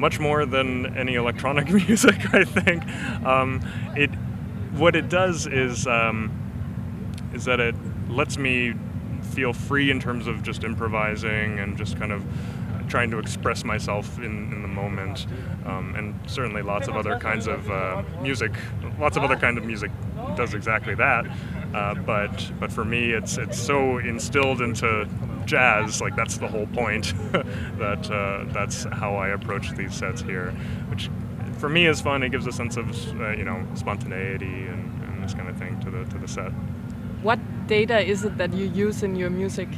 much 0.00 0.18
more 0.18 0.46
than 0.46 0.96
any 0.96 1.14
electronic 1.14 1.70
music, 1.88 2.34
I 2.34 2.44
think. 2.44 2.86
Um, 3.24 3.60
it, 3.96 4.10
what 4.72 4.96
it 4.96 5.08
does 5.08 5.46
is, 5.46 5.86
um, 5.86 6.32
is 7.34 7.44
that 7.44 7.60
it 7.60 7.74
lets 8.08 8.38
me 8.38 8.74
feel 9.22 9.52
free 9.52 9.90
in 9.90 10.00
terms 10.00 10.26
of 10.26 10.42
just 10.42 10.64
improvising 10.64 11.58
and 11.58 11.76
just 11.76 11.96
kind 11.98 12.12
of 12.12 12.24
trying 12.88 13.10
to 13.10 13.18
express 13.18 13.64
myself 13.64 14.18
in, 14.18 14.52
in 14.52 14.62
the 14.62 14.68
moment. 14.68 15.26
Um, 15.64 15.94
and 15.94 16.18
certainly 16.28 16.62
lots 16.62 16.88
of 16.88 16.96
other 16.96 17.18
kinds 17.18 17.46
of 17.46 17.70
uh, 17.70 18.02
music, 18.20 18.52
lots 18.98 19.16
of 19.16 19.22
other 19.22 19.36
kind 19.36 19.58
of 19.58 19.64
music 19.64 19.90
does 20.36 20.54
exactly 20.54 20.94
that. 20.96 21.26
Uh, 21.74 21.94
but 21.94 22.50
but 22.58 22.72
for 22.72 22.84
me, 22.84 23.12
it's 23.12 23.38
it's 23.38 23.58
so 23.58 23.98
instilled 23.98 24.60
into 24.60 25.08
jazz, 25.50 26.00
like 26.00 26.14
that's 26.14 26.38
the 26.38 26.46
whole 26.46 26.66
point. 26.68 27.12
that 27.78 28.10
uh, 28.10 28.44
that's 28.52 28.84
how 28.84 29.16
I 29.16 29.28
approach 29.28 29.72
these 29.72 29.94
sets 29.94 30.22
here, 30.22 30.52
which 30.88 31.10
for 31.58 31.68
me 31.68 31.86
is 31.86 32.00
fun. 32.00 32.22
It 32.22 32.30
gives 32.30 32.46
a 32.46 32.52
sense 32.52 32.76
of 32.76 32.86
uh, 33.20 33.30
you 33.32 33.44
know 33.44 33.66
spontaneity 33.74 34.46
and, 34.46 35.02
and 35.04 35.24
this 35.24 35.34
kind 35.34 35.48
of 35.48 35.56
thing 35.58 35.78
to 35.80 35.90
the 35.90 36.04
to 36.04 36.18
the 36.18 36.28
set. 36.28 36.52
What 37.22 37.40
data 37.66 38.00
is 38.00 38.24
it 38.24 38.38
that 38.38 38.54
you 38.54 38.66
use 38.66 39.02
in 39.02 39.16
your 39.16 39.30
music? 39.30 39.68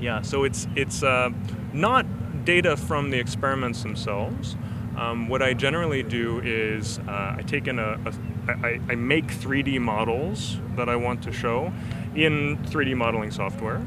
Yeah, 0.00 0.22
so 0.22 0.44
it's 0.44 0.66
it's 0.74 1.02
uh, 1.02 1.30
not 1.74 2.06
data 2.44 2.76
from 2.76 3.10
the 3.10 3.18
experiments 3.18 3.82
themselves. 3.82 4.56
Um, 4.96 5.28
what 5.28 5.42
I 5.42 5.54
generally 5.54 6.02
do 6.02 6.40
is 6.40 6.98
uh, 7.00 7.36
I 7.38 7.42
take 7.46 7.68
in 7.68 7.78
a, 7.78 7.98
a 8.04 8.12
I, 8.48 8.80
I 8.88 8.94
make 8.94 9.26
3D 9.26 9.78
models 9.80 10.58
that 10.76 10.88
I 10.88 10.96
want 10.96 11.22
to 11.22 11.32
show 11.32 11.72
in 12.14 12.58
3D 12.64 12.96
modeling 12.96 13.30
software, 13.30 13.86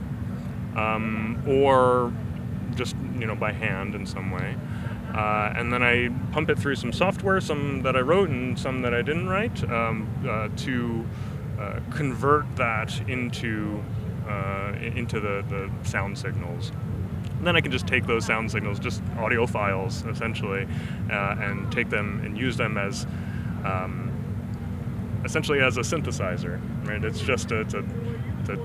um, 0.76 1.42
or 1.48 2.14
just 2.76 2.96
you 3.20 3.26
know 3.26 3.36
by 3.36 3.52
hand 3.52 3.96
in 3.96 4.06
some 4.06 4.32
way. 4.32 4.56
Uh, 5.14 5.54
and 5.56 5.72
then 5.72 5.84
I 5.84 6.10
pump 6.32 6.50
it 6.50 6.58
through 6.58 6.76
some 6.76 6.92
software, 6.92 7.40
some 7.40 7.84
that 7.84 7.96
I 7.96 8.00
wrote 8.00 8.30
and 8.30 8.58
some 8.58 8.82
that 8.82 8.96
I 8.96 9.04
didn't 9.04 9.30
write, 9.30 9.64
um, 9.70 10.10
uh, 10.28 10.50
to 10.64 11.06
uh, 11.60 11.80
convert 11.92 12.56
that 12.56 13.00
into 13.08 13.84
uh, 14.28 14.74
into 14.96 15.20
the, 15.20 15.44
the 15.50 15.70
sound 15.88 16.18
signals. 16.18 16.72
And 17.38 17.46
then 17.46 17.56
I 17.56 17.62
can 17.62 17.72
just 17.72 17.86
take 17.86 18.08
those 18.08 18.26
sound 18.26 18.50
signals, 18.52 18.80
just 18.80 19.04
audio 19.20 19.46
files 19.46 20.04
essentially, 20.06 20.68
uh, 21.12 21.36
and 21.40 21.72
take 21.72 21.90
them 21.90 22.22
and 22.24 22.38
use 22.38 22.58
them 22.58 22.78
as 22.78 23.06
um, 23.66 24.12
essentially 25.26 25.60
as 25.62 25.78
a 25.78 25.82
synthesizer. 25.82 26.60
Right? 26.88 27.04
It's 27.04 27.20
just 27.20 27.52
a, 27.52 27.62
it's 27.62 27.74
a, 27.74 27.84
it's 28.40 28.50
a 28.50 28.58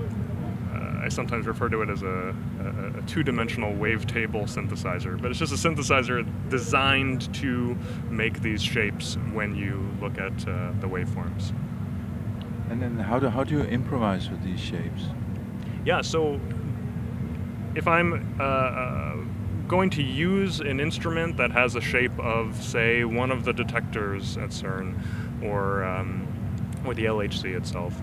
I 1.09 1.11
sometimes 1.11 1.47
refer 1.47 1.69
to 1.69 1.81
it 1.81 1.89
as 1.89 2.03
a, 2.03 2.35
a, 2.61 2.99
a 2.99 3.01
two-dimensional 3.07 3.73
wavetable 3.73 4.43
synthesizer, 4.43 5.19
but 5.19 5.31
it's 5.31 5.39
just 5.39 5.51
a 5.51 5.55
synthesizer 5.55 6.23
designed 6.49 7.33
to 7.33 7.75
make 8.11 8.43
these 8.43 8.61
shapes 8.61 9.15
when 9.33 9.55
you 9.55 9.89
look 9.99 10.19
at 10.19 10.33
uh, 10.47 10.71
the 10.79 10.87
waveforms. 10.87 11.51
And 12.69 12.79
then 12.79 12.99
how 12.99 13.17
do 13.17 13.27
how 13.27 13.43
do 13.43 13.55
you 13.55 13.63
improvise 13.63 14.29
with 14.29 14.43
these 14.43 14.59
shapes? 14.59 15.05
Yeah, 15.83 16.01
so 16.01 16.39
if 17.73 17.87
I'm 17.87 18.37
uh, 18.39 18.43
uh, 18.43 19.15
going 19.67 19.89
to 19.89 20.03
use 20.03 20.59
an 20.59 20.79
instrument 20.79 21.37
that 21.37 21.49
has 21.49 21.73
a 21.75 21.81
shape 21.81 22.19
of, 22.19 22.55
say, 22.63 23.03
one 23.03 23.31
of 23.31 23.45
the 23.45 23.53
detectors 23.53 24.37
at 24.37 24.51
CERN 24.51 24.93
or, 25.43 25.83
um, 25.83 26.27
or 26.85 26.93
the 26.93 27.05
LHC 27.05 27.57
itself, 27.57 27.99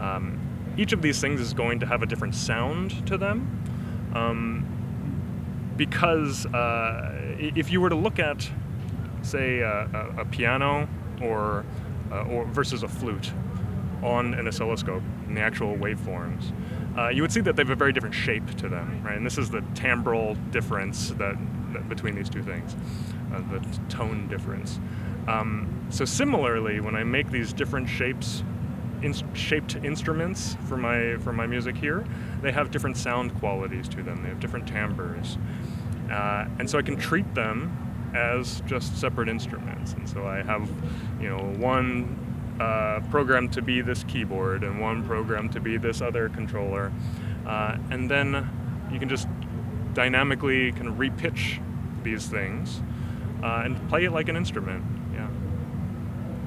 um, 0.00 0.40
each 0.78 0.92
of 0.92 1.02
these 1.02 1.20
things 1.20 1.40
is 1.40 1.52
going 1.52 1.80
to 1.80 1.86
have 1.86 2.02
a 2.02 2.06
different 2.06 2.34
sound 2.34 3.06
to 3.06 3.18
them. 3.18 4.12
Um, 4.14 4.64
because 5.76 6.46
uh, 6.46 7.36
if 7.38 7.70
you 7.70 7.80
were 7.80 7.88
to 7.88 7.94
look 7.94 8.18
at, 8.18 8.48
say, 9.22 9.60
a, 9.60 10.12
a, 10.18 10.24
piano 10.24 10.88
or, 11.20 11.64
uh, 12.10 12.22
or 12.22 12.44
versus 12.46 12.82
a 12.82 12.88
flute 12.88 13.32
on 14.02 14.34
an 14.34 14.48
oscilloscope 14.48 15.02
in 15.26 15.34
the 15.34 15.40
actual 15.40 15.76
waveforms, 15.76 16.52
uh, 16.96 17.08
you 17.08 17.22
would 17.22 17.30
see 17.30 17.40
that 17.40 17.54
they 17.54 17.62
have 17.62 17.70
a 17.70 17.76
very 17.76 17.92
different 17.92 18.14
shape 18.14 18.46
to 18.56 18.68
them, 18.68 19.00
right? 19.04 19.16
And 19.16 19.24
this 19.24 19.38
is 19.38 19.50
the 19.50 19.60
timbral 19.74 20.36
difference 20.50 21.10
that, 21.10 21.36
that 21.72 21.88
between 21.88 22.16
these 22.16 22.28
two 22.28 22.42
things, 22.42 22.74
uh, 23.32 23.40
the 23.52 23.60
tone 23.88 24.26
difference. 24.26 24.80
Um, 25.28 25.86
so 25.90 26.04
similarly, 26.04 26.80
when 26.80 26.96
I 26.96 27.04
make 27.04 27.30
these 27.30 27.52
different 27.52 27.88
shapes, 27.88 28.42
in, 29.02 29.14
shaped 29.34 29.76
instruments 29.76 30.56
for 30.68 30.76
my 30.76 31.16
for 31.18 31.32
my 31.32 31.46
music 31.46 31.76
here, 31.76 32.04
they 32.42 32.52
have 32.52 32.70
different 32.70 32.96
sound 32.96 33.34
qualities 33.38 33.88
to 33.88 34.02
them. 34.02 34.22
They 34.22 34.28
have 34.28 34.40
different 34.40 34.66
timbres, 34.66 35.38
uh, 36.10 36.46
and 36.58 36.68
so 36.68 36.78
I 36.78 36.82
can 36.82 36.96
treat 36.96 37.34
them 37.34 37.76
as 38.14 38.62
just 38.66 38.98
separate 38.98 39.28
instruments. 39.28 39.92
And 39.92 40.08
so 40.08 40.26
I 40.26 40.42
have, 40.42 40.68
you 41.20 41.28
know, 41.28 41.38
one 41.58 42.56
uh, 42.60 43.00
program 43.10 43.48
to 43.50 43.62
be 43.62 43.80
this 43.82 44.04
keyboard 44.04 44.64
and 44.64 44.80
one 44.80 45.04
program 45.04 45.48
to 45.50 45.60
be 45.60 45.76
this 45.76 46.00
other 46.00 46.28
controller, 46.28 46.92
uh, 47.46 47.76
and 47.90 48.10
then 48.10 48.48
you 48.90 48.98
can 48.98 49.08
just 49.08 49.28
dynamically 49.94 50.72
kind 50.72 50.88
of 50.88 50.94
repitch 50.94 51.62
these 52.02 52.26
things 52.26 52.82
uh, 53.42 53.62
and 53.64 53.88
play 53.88 54.04
it 54.04 54.12
like 54.12 54.28
an 54.28 54.36
instrument. 54.36 54.84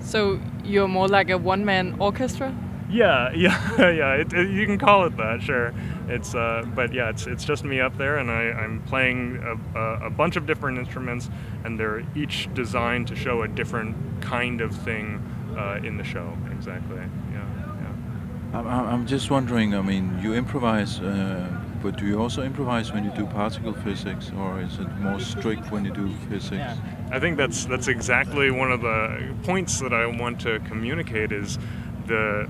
Yeah. 0.02 0.08
So 0.08 0.40
you're 0.64 0.88
more 0.88 1.08
like 1.08 1.30
a 1.30 1.38
one-man 1.38 1.96
orchestra? 2.00 2.54
Yeah, 2.90 3.32
yeah, 3.36 3.90
yeah. 3.90 4.14
It, 4.16 4.34
it- 4.34 4.50
you 4.50 4.66
can 4.66 4.78
call 4.78 5.06
it 5.06 5.16
that, 5.18 5.42
sure. 5.42 5.74
It's, 6.10 6.36
uh, 6.36 6.66
but 6.76 6.94
yeah, 6.94 7.10
it's 7.10 7.26
it's 7.26 7.46
just 7.46 7.64
me 7.64 7.80
up 7.80 7.98
there, 7.98 8.18
and 8.18 8.30
I, 8.30 8.52
I'm 8.52 8.82
playing 8.82 9.38
a, 9.44 9.80
a, 9.80 10.08
a 10.08 10.10
bunch 10.10 10.36
of 10.36 10.46
different 10.46 10.78
instruments, 10.78 11.30
and 11.64 11.80
they're 11.80 12.04
each 12.16 12.50
designed 12.54 13.08
to 13.08 13.16
show 13.16 13.44
a 13.44 13.48
different 13.48 13.96
kind 14.22 14.60
of 14.62 14.76
thing 14.76 15.22
uh, 15.58 15.80
in 15.88 15.98
the 15.98 16.04
show. 16.04 16.38
Exactly. 16.52 16.98
Yeah, 17.32 17.46
yeah. 17.82 18.60
I'm, 18.60 18.68
I'm 18.68 18.86
I'm 18.94 19.08
just 19.08 19.32
wondering. 19.32 19.74
I 19.74 19.82
mean, 19.82 20.20
you 20.22 20.34
improvise, 20.34 21.00
uh, 21.00 21.48
but 21.82 21.98
do 21.98 22.06
you 22.06 22.20
also 22.20 22.42
improvise 22.44 22.92
when 22.92 23.06
you 23.06 23.12
do 23.12 23.26
particle 23.26 23.74
physics, 23.74 24.32
or 24.38 24.60
is 24.60 24.80
it 24.80 24.90
more 25.00 25.20
strict 25.22 25.72
when 25.72 25.86
you 25.86 25.92
do 25.94 26.10
physics? 26.30 26.74
I 27.12 27.20
think 27.20 27.36
that's 27.36 27.66
that's 27.66 27.90
exactly 27.90 28.52
one 28.52 28.72
of 28.72 28.82
the 28.82 29.36
points 29.44 29.82
that 29.82 29.92
I 29.92 30.06
want 30.06 30.40
to 30.42 30.60
communicate 30.62 31.34
is 31.34 31.60
the 32.08 32.48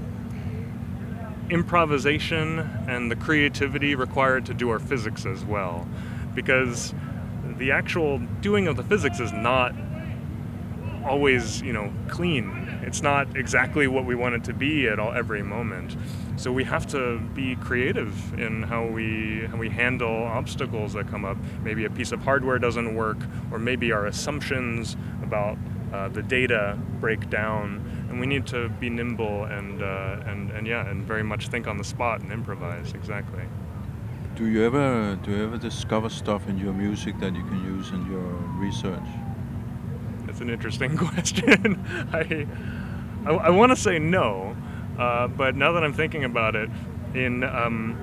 improvisation 1.49 2.59
and 2.87 3.09
the 3.09 3.15
creativity 3.15 3.95
required 3.95 4.45
to 4.45 4.53
do 4.53 4.69
our 4.69 4.77
physics 4.77 5.25
as 5.25 5.43
well. 5.43 5.87
Because 6.35 6.93
the 7.57 7.71
actual 7.71 8.19
doing 8.41 8.67
of 8.67 8.77
the 8.77 8.83
physics 8.83 9.19
is 9.19 9.33
not 9.33 9.73
always 11.05 11.63
you 11.63 11.73
know 11.73 11.91
clean. 12.07 12.79
It's 12.83 13.01
not 13.01 13.35
exactly 13.35 13.87
what 13.87 14.05
we 14.05 14.13
want 14.13 14.35
it 14.35 14.43
to 14.43 14.53
be 14.53 14.87
at 14.87 14.99
all 14.99 15.11
every 15.11 15.41
moment 15.41 15.97
so 16.37 16.51
we 16.51 16.63
have 16.63 16.87
to 16.87 17.19
be 17.33 17.55
creative 17.57 18.39
in 18.39 18.63
how 18.63 18.85
we 18.85 19.45
how 19.49 19.57
we 19.57 19.69
handle 19.69 20.23
obstacles 20.23 20.93
that 20.93 21.07
come 21.07 21.25
up 21.25 21.37
maybe 21.63 21.85
a 21.85 21.89
piece 21.89 22.11
of 22.11 22.21
hardware 22.21 22.59
doesn't 22.59 22.95
work 22.95 23.17
or 23.51 23.59
maybe 23.59 23.91
our 23.91 24.07
assumptions 24.07 24.95
about 25.23 25.57
uh, 25.93 26.07
the 26.09 26.23
data 26.23 26.77
break 26.99 27.29
down 27.29 27.83
and 28.09 28.19
we 28.19 28.25
need 28.25 28.47
to 28.47 28.69
be 28.69 28.89
nimble 28.89 29.45
and 29.45 29.81
uh, 29.83 30.19
and 30.25 30.51
and 30.51 30.65
yeah 30.67 30.89
and 30.89 31.03
very 31.05 31.23
much 31.23 31.49
think 31.49 31.67
on 31.67 31.77
the 31.77 31.83
spot 31.83 32.21
and 32.21 32.31
improvise 32.31 32.93
exactly 32.93 33.43
Do 34.35 34.45
you 34.47 34.63
ever 34.65 35.17
do 35.23 35.31
you 35.31 35.43
ever 35.43 35.57
discover 35.57 36.09
stuff 36.09 36.47
in 36.47 36.57
your 36.57 36.73
music 36.73 37.19
that 37.19 37.35
you 37.35 37.43
can 37.43 37.63
use 37.65 37.91
in 37.91 38.05
your 38.09 38.31
research? 38.59 39.09
That's 40.25 40.39
an 40.39 40.49
interesting 40.49 40.97
question. 41.07 41.85
I, 42.13 42.47
I, 43.25 43.33
I 43.33 43.49
want 43.49 43.71
to 43.71 43.75
say 43.75 43.99
no, 43.99 44.55
uh, 45.01 45.27
but 45.27 45.55
now 45.55 45.71
that 45.73 45.83
I'm 45.83 45.93
thinking 45.93 46.23
about 46.23 46.55
it, 46.55 46.69
in 47.15 47.43
um, 47.43 47.97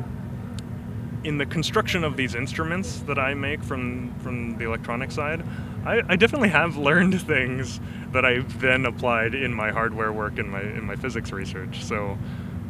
in 1.25 1.39
the 1.39 1.47
construction 1.47 2.05
of 2.05 2.17
these 2.17 2.35
instruments 2.35 3.01
that 3.01 3.19
I 3.19 3.35
make 3.35 3.63
from 3.63 4.15
from 4.21 4.57
the 4.59 4.65
electronic 4.67 5.11
side, 5.11 5.43
I, 5.85 6.03
I 6.09 6.17
definitely 6.17 6.51
have 6.51 6.77
learned 6.77 7.21
things 7.35 7.81
that 8.13 8.25
I've 8.25 8.61
then 8.61 8.87
applied 8.87 9.35
in 9.35 9.53
my 9.53 9.71
hardware 9.71 10.13
work 10.13 10.39
in 10.39 10.49
my 10.49 10.63
in 10.63 10.85
my 10.85 10.97
physics 10.97 11.33
research. 11.33 11.83
So, 11.85 12.17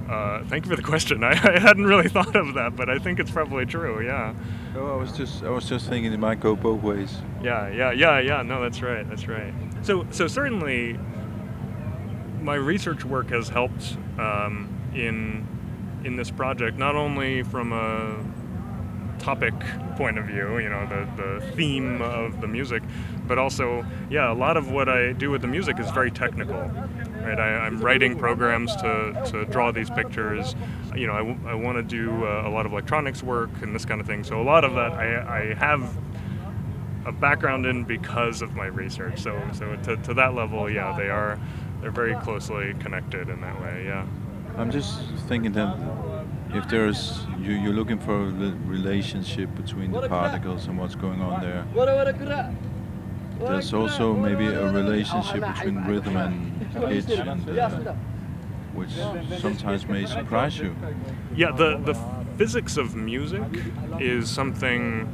uh, 0.09 0.43
thank 0.45 0.65
you 0.65 0.71
for 0.71 0.77
the 0.77 0.83
question. 0.83 1.23
I, 1.33 1.33
I 1.33 1.59
hadn't 1.59 1.87
really 1.87 2.09
thought 2.17 2.35
of 2.37 2.55
that, 2.55 2.77
but 2.77 2.89
I 2.89 2.99
think 2.99 3.19
it's 3.21 3.31
probably 3.31 3.67
true. 3.67 4.05
Yeah, 4.05 4.35
Oh, 4.77 4.95
I 4.95 4.97
was 4.97 5.13
just 5.13 5.43
I 5.45 5.51
was 5.51 5.69
just 5.69 5.89
thinking 5.89 6.13
it 6.13 6.19
might 6.21 6.41
go 6.41 6.55
both 6.57 6.83
ways. 6.83 7.17
yeah, 7.43 7.69
yeah, 7.69 7.93
yeah, 7.93 8.19
yeah. 8.21 8.43
No, 8.43 8.61
that's 8.63 8.81
right. 8.83 9.09
That's 9.09 9.27
right. 9.29 9.53
So, 9.83 10.07
so 10.11 10.27
certainly, 10.27 10.99
my 12.43 12.55
research 12.55 13.05
work 13.05 13.31
has 13.31 13.49
helped 13.49 13.97
um, 14.19 14.69
in 14.95 15.47
in 16.05 16.17
this 16.17 16.31
project, 16.31 16.79
not 16.79 16.95
only 16.95 17.43
from 17.43 17.73
a 17.73 18.17
topic 19.19 19.53
point 19.97 20.17
of 20.17 20.27
view, 20.27 20.59
you 20.59 20.69
know, 20.69 20.87
the, 20.87 21.09
the 21.21 21.53
theme 21.57 22.01
of 22.01 22.41
the 22.41 22.47
music, 22.47 22.85
but 23.27 23.37
also, 23.37 23.85
yeah, 24.09 24.33
a 24.33 24.35
lot 24.35 24.57
of 24.57 24.71
what 24.71 24.89
I 24.89 25.13
do 25.13 25.31
with 25.31 25.43
the 25.43 25.49
music 25.49 25.81
is 25.81 25.91
very 25.91 26.11
technical, 26.13 26.61
right? 27.21 27.39
I, 27.39 27.67
I'm 27.67 27.81
writing 27.81 28.17
programs 28.17 28.75
to, 28.77 29.21
to 29.27 29.45
draw 29.47 29.73
these 29.73 29.91
pictures. 29.91 30.55
You 30.95 31.09
know, 31.09 31.15
I, 31.15 31.19
w- 31.19 31.41
I 31.49 31.55
want 31.55 31.79
to 31.79 31.83
do 31.83 32.25
uh, 32.25 32.45
a 32.47 32.51
lot 32.51 32.65
of 32.65 32.71
electronics 32.71 33.25
work 33.25 33.51
and 33.61 33.75
this 33.75 33.85
kind 33.85 34.01
of 34.01 34.07
thing. 34.07 34.23
So 34.23 34.41
a 34.41 34.45
lot 34.45 34.63
of 34.65 34.75
that 34.75 34.93
I, 34.93 35.51
I 35.51 35.55
have 35.55 35.97
a 37.05 37.13
background 37.13 37.67
in 37.67 37.85
because 37.85 38.41
of 38.41 38.55
my 38.55 38.67
research. 38.67 39.19
So, 39.21 39.41
so 39.53 39.75
to, 39.83 39.97
to 39.97 40.15
that 40.15 40.35
level, 40.35 40.71
yeah, 40.71 40.97
they 40.97 41.11
are, 41.11 41.41
they're 41.81 41.91
very 41.91 42.15
closely 42.17 42.75
connected 42.81 43.29
in 43.29 43.41
that 43.41 43.61
way, 43.61 43.85
yeah. 43.87 44.07
I'm 44.57 44.71
just 44.71 45.01
thinking 45.29 45.53
that 45.53 45.77
if 46.53 46.69
there's 46.69 47.21
you, 47.39 47.53
you're 47.53 47.73
looking 47.73 47.99
for 47.99 48.15
a 48.15 48.31
relationship 48.67 49.55
between 49.55 49.93
the 49.93 50.09
particles 50.09 50.67
and 50.67 50.79
what's 50.79 50.97
going 50.97 51.21
on 51.21 51.41
there, 51.41 51.65
there's 53.39 53.73
also 53.73 54.15
maybe 54.15 54.47
a 54.47 54.73
relationship 54.73 55.45
between 55.55 55.85
rhythm 55.85 56.17
and 56.17 56.73
pitch, 56.89 57.09
and, 57.11 57.59
uh, 57.59 57.95
which 58.75 58.91
sometimes 59.41 59.87
may 59.87 60.07
surprise 60.07 60.59
you. 60.59 60.75
Yeah, 61.37 61.53
the, 61.53 61.77
the 61.79 61.95
physics 62.37 62.77
of 62.77 62.97
music 62.97 63.43
is 64.01 64.29
something 64.29 65.07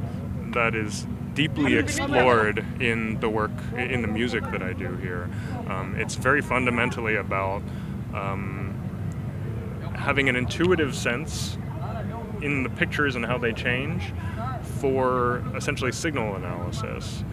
that 0.53 0.73
is 0.73 1.05
deeply 1.35 1.75
explored 1.75 2.65
in 2.81 3.19
the 3.19 3.29
work, 3.29 3.51
in 3.77 4.01
the 4.01 4.07
music 4.07 4.43
that 4.51 4.63
I 4.63 4.73
do 4.73 4.95
here. 4.95 5.29
Um, 5.67 5.95
it's 5.97 6.15
very 6.15 6.41
fundamentally 6.41 7.17
about 7.17 7.61
um, 8.13 8.73
having 9.93 10.29
an 10.29 10.35
intuitive 10.35 10.95
sense 10.95 11.57
in 12.41 12.63
the 12.63 12.69
pictures 12.69 13.15
and 13.15 13.25
how 13.25 13.37
they 13.37 13.53
change 13.53 14.13
for 14.79 15.43
essentially 15.55 15.91
signal 15.91 16.35
analysis. 16.35 17.23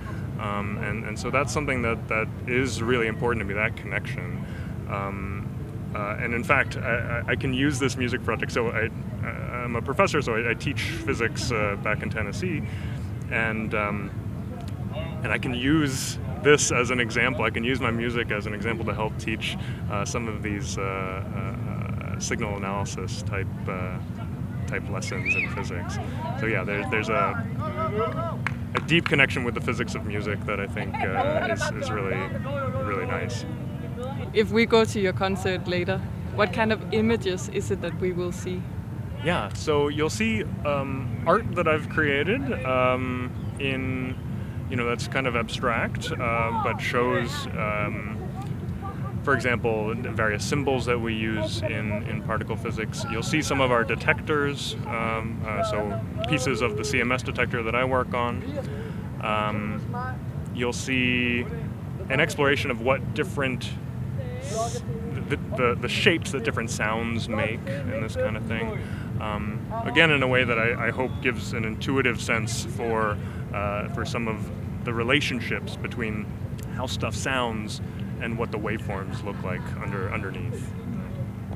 Um, 0.40 0.78
and, 0.78 1.05
and 1.05 1.18
so 1.18 1.30
that's 1.30 1.53
something 1.53 1.82
that, 1.82 2.09
that 2.09 2.28
is 2.46 2.82
really 2.82 3.07
important 3.07 3.40
to 3.42 3.44
me, 3.46 3.55
that 3.55 3.76
connection. 3.76 4.44
Um, 4.88 5.48
uh, 5.94 6.16
and 6.18 6.34
in 6.34 6.42
fact, 6.42 6.76
I, 6.76 7.22
I 7.28 7.36
can 7.36 7.55
use 7.55 7.78
this 7.78 7.96
music 7.96 8.24
project. 8.24 8.50
So 8.50 8.70
I, 8.70 8.88
I'm 9.26 9.76
a 9.76 9.82
professor, 9.82 10.20
so 10.22 10.34
I, 10.34 10.50
I 10.50 10.55
teach 10.55 10.82
physics 10.82 11.53
uh, 11.53 11.76
back 11.82 12.03
in 12.03 12.11
Tennessee, 12.11 12.62
and 13.32 13.74
um, 13.74 14.10
and 15.22 15.32
I 15.32 15.38
can 15.38 15.54
use 15.54 16.18
this 16.42 16.72
as 16.72 16.90
an 16.90 17.00
example. 17.00 17.44
I 17.44 17.50
can 17.50 17.64
use 17.64 17.80
my 17.80 17.90
music 17.90 18.30
as 18.30 18.46
an 18.46 18.54
example 18.54 18.84
to 18.86 18.94
help 18.94 19.16
teach 19.18 19.56
uh, 19.90 20.04
some 20.04 20.28
of 20.28 20.42
these 20.42 20.78
uh, 20.78 20.82
uh, 20.82 22.14
uh, 22.14 22.18
signal 22.18 22.56
analysis 22.56 23.22
type 23.22 23.46
uh, 23.68 23.98
type 24.66 24.88
lessons 24.90 25.34
in 25.34 25.48
physics. 25.50 25.98
So 26.40 26.46
yeah, 26.46 26.64
there, 26.64 26.88
there's 26.90 27.08
a 27.08 28.38
a 28.74 28.80
deep 28.86 29.08
connection 29.08 29.44
with 29.44 29.54
the 29.54 29.60
physics 29.60 29.94
of 29.94 30.06
music 30.06 30.40
that 30.46 30.58
I 30.58 30.66
think 30.66 30.94
is, 31.50 31.62
is 31.82 31.90
really 31.90 32.16
really 32.84 33.06
nice. 33.06 33.44
If 34.32 34.50
we 34.50 34.66
go 34.66 34.84
to 34.84 35.00
your 35.00 35.12
concert 35.12 35.68
later, 35.68 35.98
what 36.34 36.52
kind 36.52 36.72
of 36.72 36.80
images 36.92 37.48
is 37.50 37.70
it 37.70 37.80
that 37.82 37.98
we 38.00 38.12
will 38.12 38.32
see? 38.32 38.62
Yeah, 39.24 39.52
so 39.52 39.86
you'll 39.88 40.10
see 40.10 40.42
um, 40.64 41.22
art 41.26 41.54
that 41.54 41.68
I've 41.68 41.88
created 41.88 42.40
um, 42.66 43.30
in, 43.60 44.16
you 44.68 44.76
know, 44.76 44.88
that's 44.88 45.06
kind 45.06 45.28
of 45.28 45.36
abstract, 45.36 46.10
uh, 46.10 46.60
but 46.64 46.80
shows, 46.80 47.46
um, 47.56 48.18
for 49.22 49.34
example, 49.34 49.94
various 49.94 50.44
symbols 50.44 50.84
that 50.86 50.98
we 50.98 51.14
use 51.14 51.62
in, 51.62 52.02
in 52.08 52.22
particle 52.22 52.56
physics. 52.56 53.04
You'll 53.12 53.22
see 53.22 53.42
some 53.42 53.60
of 53.60 53.70
our 53.70 53.84
detectors, 53.84 54.74
um, 54.88 55.40
uh, 55.46 55.62
so 55.62 56.00
pieces 56.28 56.60
of 56.60 56.76
the 56.76 56.82
CMS 56.82 57.22
detector 57.22 57.62
that 57.62 57.76
I 57.76 57.84
work 57.84 58.14
on. 58.14 58.42
Um, 59.22 59.80
you'll 60.52 60.72
see 60.72 61.46
an 62.10 62.18
exploration 62.18 62.72
of 62.72 62.80
what 62.80 63.14
different 63.14 63.70
the, 65.28 65.36
the, 65.56 65.78
the 65.80 65.88
shapes 65.88 66.32
that 66.32 66.44
different 66.44 66.70
sounds 66.70 67.28
make 67.28 67.60
and 67.68 68.02
this 68.02 68.16
kind 68.16 68.36
of 68.36 68.44
thing. 68.46 68.78
Um, 69.22 69.60
again, 69.84 70.10
in 70.10 70.22
a 70.22 70.26
way 70.26 70.42
that 70.42 70.58
I, 70.58 70.88
I 70.88 70.90
hope 70.90 71.12
gives 71.22 71.52
an 71.52 71.64
intuitive 71.64 72.20
sense 72.20 72.64
for 72.64 73.16
uh, 73.54 73.88
for 73.90 74.04
some 74.04 74.26
of 74.26 74.50
the 74.84 74.92
relationships 74.92 75.76
between 75.76 76.26
how 76.74 76.86
stuff 76.86 77.14
sounds 77.14 77.80
and 78.20 78.36
what 78.36 78.50
the 78.50 78.58
waveforms 78.58 79.22
look 79.24 79.40
like 79.44 79.62
under 79.80 80.12
underneath. 80.12 80.68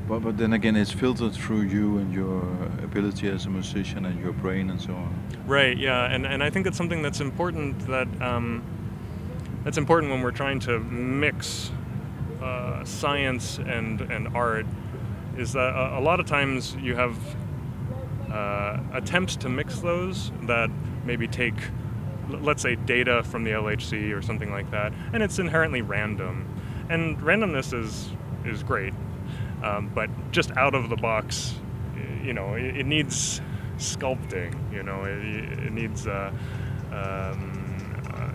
But, 0.09 0.21
but 0.21 0.39
then 0.39 0.53
again, 0.53 0.77
it's 0.77 0.93
filtered 0.93 1.33
through 1.33 1.63
you 1.63 1.99
and 1.99 2.15
your 2.15 2.43
ability 2.85 3.29
as 3.29 3.47
a 3.47 3.51
musician 3.51 4.07
and 4.07 4.21
your 4.21 4.33
brain 4.33 4.71
and 4.71 4.81
so 4.81 4.93
on. 4.93 5.13
Right. 5.47 5.77
Yeah. 5.77 6.05
And 6.05 6.25
and 6.25 6.45
I 6.45 6.51
think 6.51 6.65
that's 6.65 6.77
something 6.77 7.03
that's 7.03 7.21
important 7.21 7.81
that 7.89 8.09
um, 8.23 8.63
that's 9.65 9.79
important 9.79 10.13
when 10.13 10.23
we're 10.23 10.31
trying 10.31 10.61
to 10.61 10.79
mix 10.79 11.73
uh, 12.41 12.85
science 12.85 13.59
and 13.59 14.01
and 14.03 14.29
art. 14.37 14.67
Is 15.37 15.53
that 15.55 15.75
a, 15.75 15.99
a 15.99 16.01
lot 16.01 16.21
of 16.21 16.27
times 16.27 16.77
you 16.77 16.95
have 16.95 17.19
uh, 18.37 18.81
attempts 18.93 19.37
to 19.37 19.49
mix 19.49 19.81
those 19.81 20.31
that 20.43 20.71
maybe 21.05 21.27
take, 21.27 21.55
let's 22.29 22.63
say, 22.63 22.75
data 22.75 23.23
from 23.23 23.45
the 23.45 23.51
LHC 23.53 24.17
or 24.17 24.21
something 24.21 24.51
like 24.51 24.71
that, 24.71 24.93
and 25.13 25.23
it's 25.23 25.39
inherently 25.39 25.81
random. 25.81 26.47
And 26.91 27.19
randomness 27.19 27.73
is 27.73 28.11
is 28.45 28.63
great, 28.63 28.93
um, 29.63 29.91
but 29.95 30.11
just 30.31 30.51
out 30.57 30.75
of 30.75 30.91
the 30.91 30.97
box, 30.97 31.55
you 32.23 32.35
know, 32.35 32.55
it, 32.55 32.77
it 32.77 32.87
needs 32.87 33.41
sculpting. 33.79 34.55
You 34.73 34.83
know, 34.83 35.05
it, 35.05 35.67
it 35.67 35.73
needs. 35.73 36.07
Uh, 36.07 36.33
um, 36.93 37.67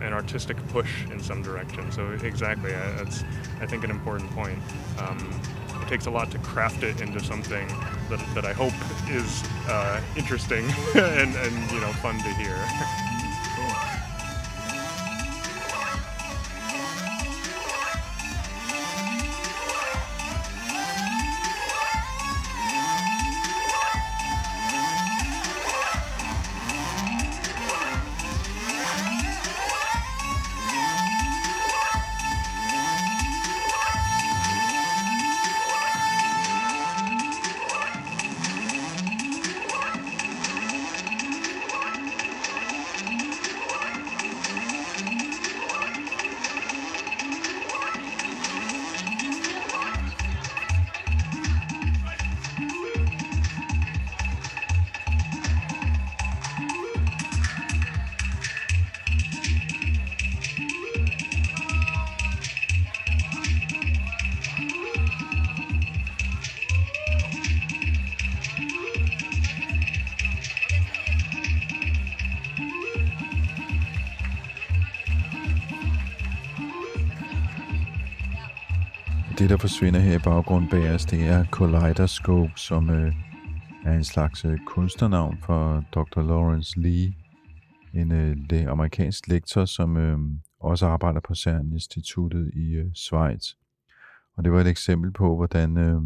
an 0.02 0.14
artistic 0.14 0.58
push 0.68 1.06
in 1.06 1.20
some 1.20 1.41
direction. 1.41 1.91
So 1.91 2.12
exactly, 2.24 2.74
uh, 2.74 2.80
that's 2.97 3.24
I 3.62 3.66
think 3.66 3.84
an 3.84 3.91
important 3.91 4.30
point. 4.32 4.60
Um, 4.99 5.41
takes 5.91 6.05
a 6.05 6.09
lot 6.09 6.31
to 6.31 6.37
craft 6.37 6.83
it 6.83 7.01
into 7.01 7.19
something 7.19 7.67
that, 8.09 8.25
that 8.33 8.45
I 8.45 8.53
hope 8.53 8.71
is 9.09 9.43
uh, 9.67 9.99
interesting 10.15 10.63
and, 10.95 11.35
and 11.35 11.71
you 11.71 11.81
know 11.81 11.91
fun 11.91 12.17
to 12.19 12.33
hear. 12.35 12.55
forsvinder 79.62 79.99
her 79.99 80.16
i 80.16 80.20
baggrunden 80.24 80.70
bag 80.70 80.93
os, 80.95 81.05
det 81.05 81.28
er 81.28 81.45
Kaleidoscope, 81.53 82.51
som 82.55 82.89
øh, 82.89 83.14
er 83.86 83.93
en 83.93 84.03
slags 84.03 84.45
øh, 84.45 84.59
kunstnernavn 84.66 85.38
for 85.45 85.84
Dr. 85.91 86.22
Lawrence 86.22 86.80
Lee, 86.80 87.14
en 87.93 88.12
øh, 88.12 88.38
amerikansk 88.68 89.28
lektor, 89.28 89.66
som 89.66 89.97
øh, 89.97 90.20
også 90.59 90.86
arbejder 90.86 91.20
på 91.20 91.36
CERN-instituttet 91.36 92.51
i 92.53 92.72
øh, 92.72 92.93
Schweiz. 92.93 93.53
Og 94.38 94.43
det 94.43 94.51
var 94.51 94.62
et 94.62 94.68
eksempel 94.68 95.12
på, 95.12 95.36
hvordan 95.36 95.78
øh, 95.78 96.01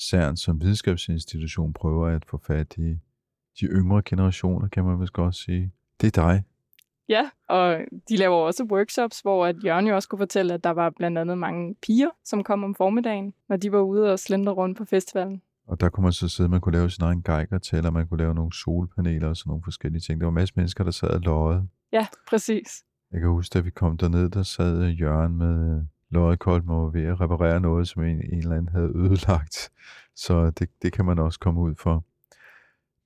CERN 0.00 0.36
som 0.36 0.60
videnskabsinstitution 0.60 1.72
prøver 1.72 2.06
at 2.08 2.24
få 2.30 2.40
fat 2.46 2.74
i 2.76 2.98
de 3.60 3.66
yngre 3.66 4.02
generationer, 4.04 4.68
kan 4.68 4.84
man 4.84 5.00
vist 5.00 5.12
godt 5.12 5.34
sige. 5.34 5.72
Det 6.00 6.16
er 6.16 6.22
dig. 6.22 6.44
Ja, 7.10 7.30
og 7.48 7.78
de 8.08 8.16
laver 8.16 8.36
også 8.36 8.64
workshops, 8.64 9.20
hvor 9.20 9.46
at 9.46 9.56
Jørgen 9.64 9.86
jo 9.86 9.94
også 9.94 10.08
kunne 10.08 10.18
fortælle, 10.18 10.54
at 10.54 10.64
der 10.64 10.70
var 10.70 10.90
blandt 10.90 11.18
andet 11.18 11.38
mange 11.38 11.74
piger, 11.82 12.10
som 12.24 12.44
kom 12.44 12.64
om 12.64 12.74
formiddagen, 12.74 13.34
når 13.48 13.56
de 13.56 13.72
var 13.72 13.80
ude 13.80 14.12
og 14.12 14.18
slendre 14.18 14.52
rundt 14.52 14.78
på 14.78 14.84
festivalen. 14.84 15.42
Og 15.66 15.80
der 15.80 15.88
kunne 15.88 16.02
man 16.02 16.12
så 16.12 16.28
sidde, 16.28 16.48
man 16.48 16.60
kunne 16.60 16.72
lave 16.72 16.90
sin 16.90 17.04
egen 17.04 17.22
geiger 17.22 17.90
man 17.90 18.08
kunne 18.08 18.18
lave 18.18 18.34
nogle 18.34 18.52
solpaneler 18.52 19.28
og 19.28 19.36
sådan 19.36 19.50
nogle 19.50 19.62
forskellige 19.64 20.00
ting. 20.00 20.20
Der 20.20 20.26
var 20.26 20.30
en 20.30 20.34
masse 20.34 20.54
mennesker, 20.56 20.84
der 20.84 20.90
sad 20.90 21.08
og 21.08 21.20
løjede. 21.20 21.68
Ja, 21.92 22.06
præcis. 22.28 22.84
Jeg 23.12 23.20
kan 23.20 23.28
huske, 23.28 23.52
da 23.54 23.60
vi 23.60 23.70
kom 23.70 23.96
derned, 23.96 24.30
der 24.30 24.42
sad 24.42 24.88
Jørgen 24.88 25.36
med 25.36 25.76
øh, 25.76 25.82
løjekold 26.10 26.68
og 26.68 26.94
ved 26.94 27.04
at 27.04 27.20
reparere 27.20 27.60
noget, 27.60 27.88
som 27.88 28.02
en, 28.02 28.22
en 28.32 28.38
eller 28.38 28.56
anden 28.56 28.68
havde 28.68 28.92
ødelagt. 28.94 29.70
Så 30.14 30.50
det, 30.50 30.70
det 30.82 30.92
kan 30.92 31.04
man 31.04 31.18
også 31.18 31.38
komme 31.38 31.60
ud 31.60 31.74
for. 31.74 32.04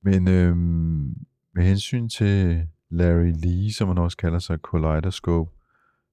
Men 0.03 0.29
øhm, 0.29 1.15
med 1.55 1.65
hensyn 1.65 2.09
til 2.09 2.67
Larry 2.95 3.32
Lee, 3.36 3.72
som 3.72 3.88
man 3.88 3.99
også 3.99 4.16
kalder 4.16 4.38
sig 4.38 4.59
Kaleidoscope, 4.62 5.51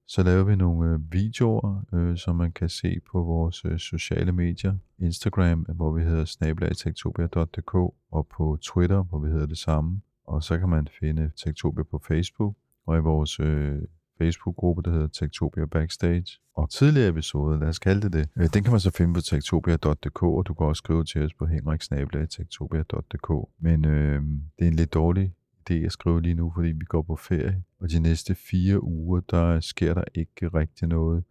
så 0.06 0.22
laver 0.22 0.44
vi 0.44 0.56
nogle 0.56 0.90
øh, 0.90 1.12
videoer, 1.12 1.84
øh, 1.94 2.16
som 2.16 2.36
man 2.36 2.52
kan 2.52 2.68
se 2.68 3.00
på 3.10 3.22
vores 3.22 3.64
øh, 3.64 3.78
sociale 3.78 4.32
medier. 4.32 4.74
Instagram, 4.98 5.58
hvor 5.58 5.92
vi 5.92 6.02
hedder 6.02 6.24
snabelagtektopia.dk, 6.24 7.74
og 8.12 8.26
på 8.36 8.58
Twitter, 8.62 9.02
hvor 9.02 9.18
vi 9.18 9.30
hedder 9.30 9.46
det 9.46 9.58
samme. 9.58 10.00
Og 10.26 10.42
så 10.42 10.58
kan 10.58 10.68
man 10.68 10.88
finde 11.00 11.30
Tektopia 11.36 11.82
på 11.82 12.02
Facebook, 12.08 12.54
og 12.86 12.96
i 12.96 13.00
vores 13.00 13.40
øh, 13.40 13.78
Facebook-gruppe, 14.18 14.82
der 14.82 14.90
hedder 14.90 15.08
Tektopia 15.08 15.64
Backstage. 15.64 16.26
Og 16.56 16.70
tidligere 16.70 17.08
episode, 17.08 17.60
lad 17.60 17.68
os 17.68 17.78
kalde 17.78 18.02
det 18.02 18.12
det, 18.12 18.28
øh, 18.36 18.48
den 18.54 18.62
kan 18.62 18.70
man 18.70 18.80
så 18.80 18.90
finde 18.90 19.14
på 19.14 19.20
tektopia.dk, 19.20 20.22
og 20.22 20.46
du 20.46 20.54
kan 20.54 20.66
også 20.66 20.80
skrive 20.80 21.04
til 21.04 21.24
os 21.24 21.34
på 21.34 21.46
henriksnabelagtektopia.dk. 21.46 23.48
Men 23.60 23.84
øh, 23.84 24.22
det 24.58 24.64
er 24.64 24.68
en 24.68 24.74
lidt 24.74 24.94
dårlig 24.94 25.32
idé 25.62 25.84
at 25.84 25.92
skrive 25.92 26.22
lige 26.22 26.34
nu, 26.34 26.52
fordi 26.54 26.68
vi 26.68 26.84
går 26.84 27.02
på 27.02 27.16
ferie. 27.16 27.62
Og 27.80 27.90
de 27.90 28.00
næste 28.00 28.34
fire 28.34 28.82
uger, 28.82 29.20
der 29.20 29.60
sker 29.60 29.94
der 29.94 30.04
ikke 30.14 30.48
rigtig 30.48 30.88
noget. 30.88 31.24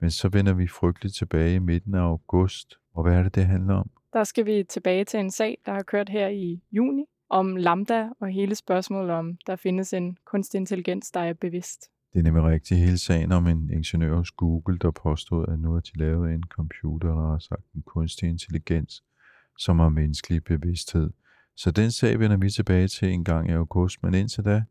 Men 0.00 0.10
så 0.10 0.28
vender 0.28 0.52
vi 0.52 0.68
frygteligt 0.68 1.14
tilbage 1.14 1.54
i 1.54 1.58
midten 1.58 1.94
af 1.94 2.00
august. 2.00 2.78
Og 2.94 3.02
hvad 3.02 3.14
er 3.14 3.22
det, 3.22 3.34
det 3.34 3.46
handler 3.46 3.74
om? 3.74 3.90
Der 4.12 4.24
skal 4.24 4.46
vi 4.46 4.64
tilbage 4.68 5.04
til 5.04 5.20
en 5.20 5.30
sag, 5.30 5.58
der 5.66 5.72
har 5.72 5.82
kørt 5.82 6.08
her 6.08 6.28
i 6.28 6.62
juni, 6.72 7.04
om 7.28 7.56
Lambda 7.56 8.08
og 8.20 8.28
hele 8.28 8.54
spørgsmålet 8.54 9.10
om, 9.10 9.38
der 9.46 9.56
findes 9.56 9.92
en 9.92 10.18
kunstig 10.24 10.58
intelligens, 10.58 11.10
der 11.10 11.20
er 11.20 11.32
bevidst. 11.32 11.90
Det 12.12 12.18
er 12.18 12.22
nemlig 12.22 12.44
rigtigt 12.44 12.80
hele 12.80 12.98
sagen 12.98 13.32
om 13.32 13.46
en 13.46 13.70
ingeniør 13.72 14.16
hos 14.16 14.30
Google, 14.30 14.78
der 14.78 14.90
påstod, 14.90 15.44
at 15.48 15.58
nu 15.58 15.72
har 15.72 15.80
de 15.80 15.98
lavet 15.98 16.34
en 16.34 16.42
computer, 16.42 17.08
der 17.08 17.30
har 17.30 17.38
sagt 17.38 17.72
en 17.74 17.82
kunstig 17.82 18.28
intelligens, 18.28 19.04
som 19.58 19.78
har 19.78 19.88
menneskelig 19.88 20.44
bevidsthed. 20.44 21.10
Så 21.56 21.70
den 21.70 21.90
sag 21.90 22.18
vender 22.18 22.36
vi 22.36 22.50
tilbage 22.50 22.88
til 22.88 23.08
en 23.08 23.24
gang 23.24 23.50
i 23.50 23.52
august, 23.52 24.02
men 24.02 24.14
indtil 24.14 24.44
da, 24.44 24.62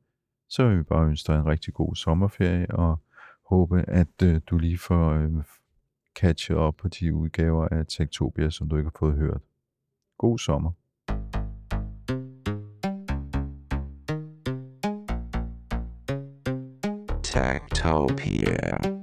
så 0.49 0.67
vil 0.67 0.77
vi 0.77 0.84
bare 0.84 1.07
ønske 1.07 1.31
dig 1.31 1.39
en 1.39 1.45
rigtig 1.45 1.73
god 1.73 1.95
sommerferie, 1.95 2.75
og 2.75 2.99
håbe, 3.45 3.84
at 3.88 4.21
øh, 4.23 4.41
du 4.49 4.57
lige 4.57 4.77
får 4.77 5.11
øh, 5.11 5.31
catchet 6.15 6.57
op 6.57 6.75
på 6.75 6.88
de 6.88 7.13
udgaver 7.13 7.67
af 7.67 7.86
Tektopia, 7.88 8.49
som 8.49 8.69
du 8.69 8.77
ikke 8.77 8.89
har 8.93 8.99
fået 8.99 9.15
hørt. 9.15 9.41
God 10.17 10.39
sommer. 10.39 10.71
Tektopia. 17.23 19.03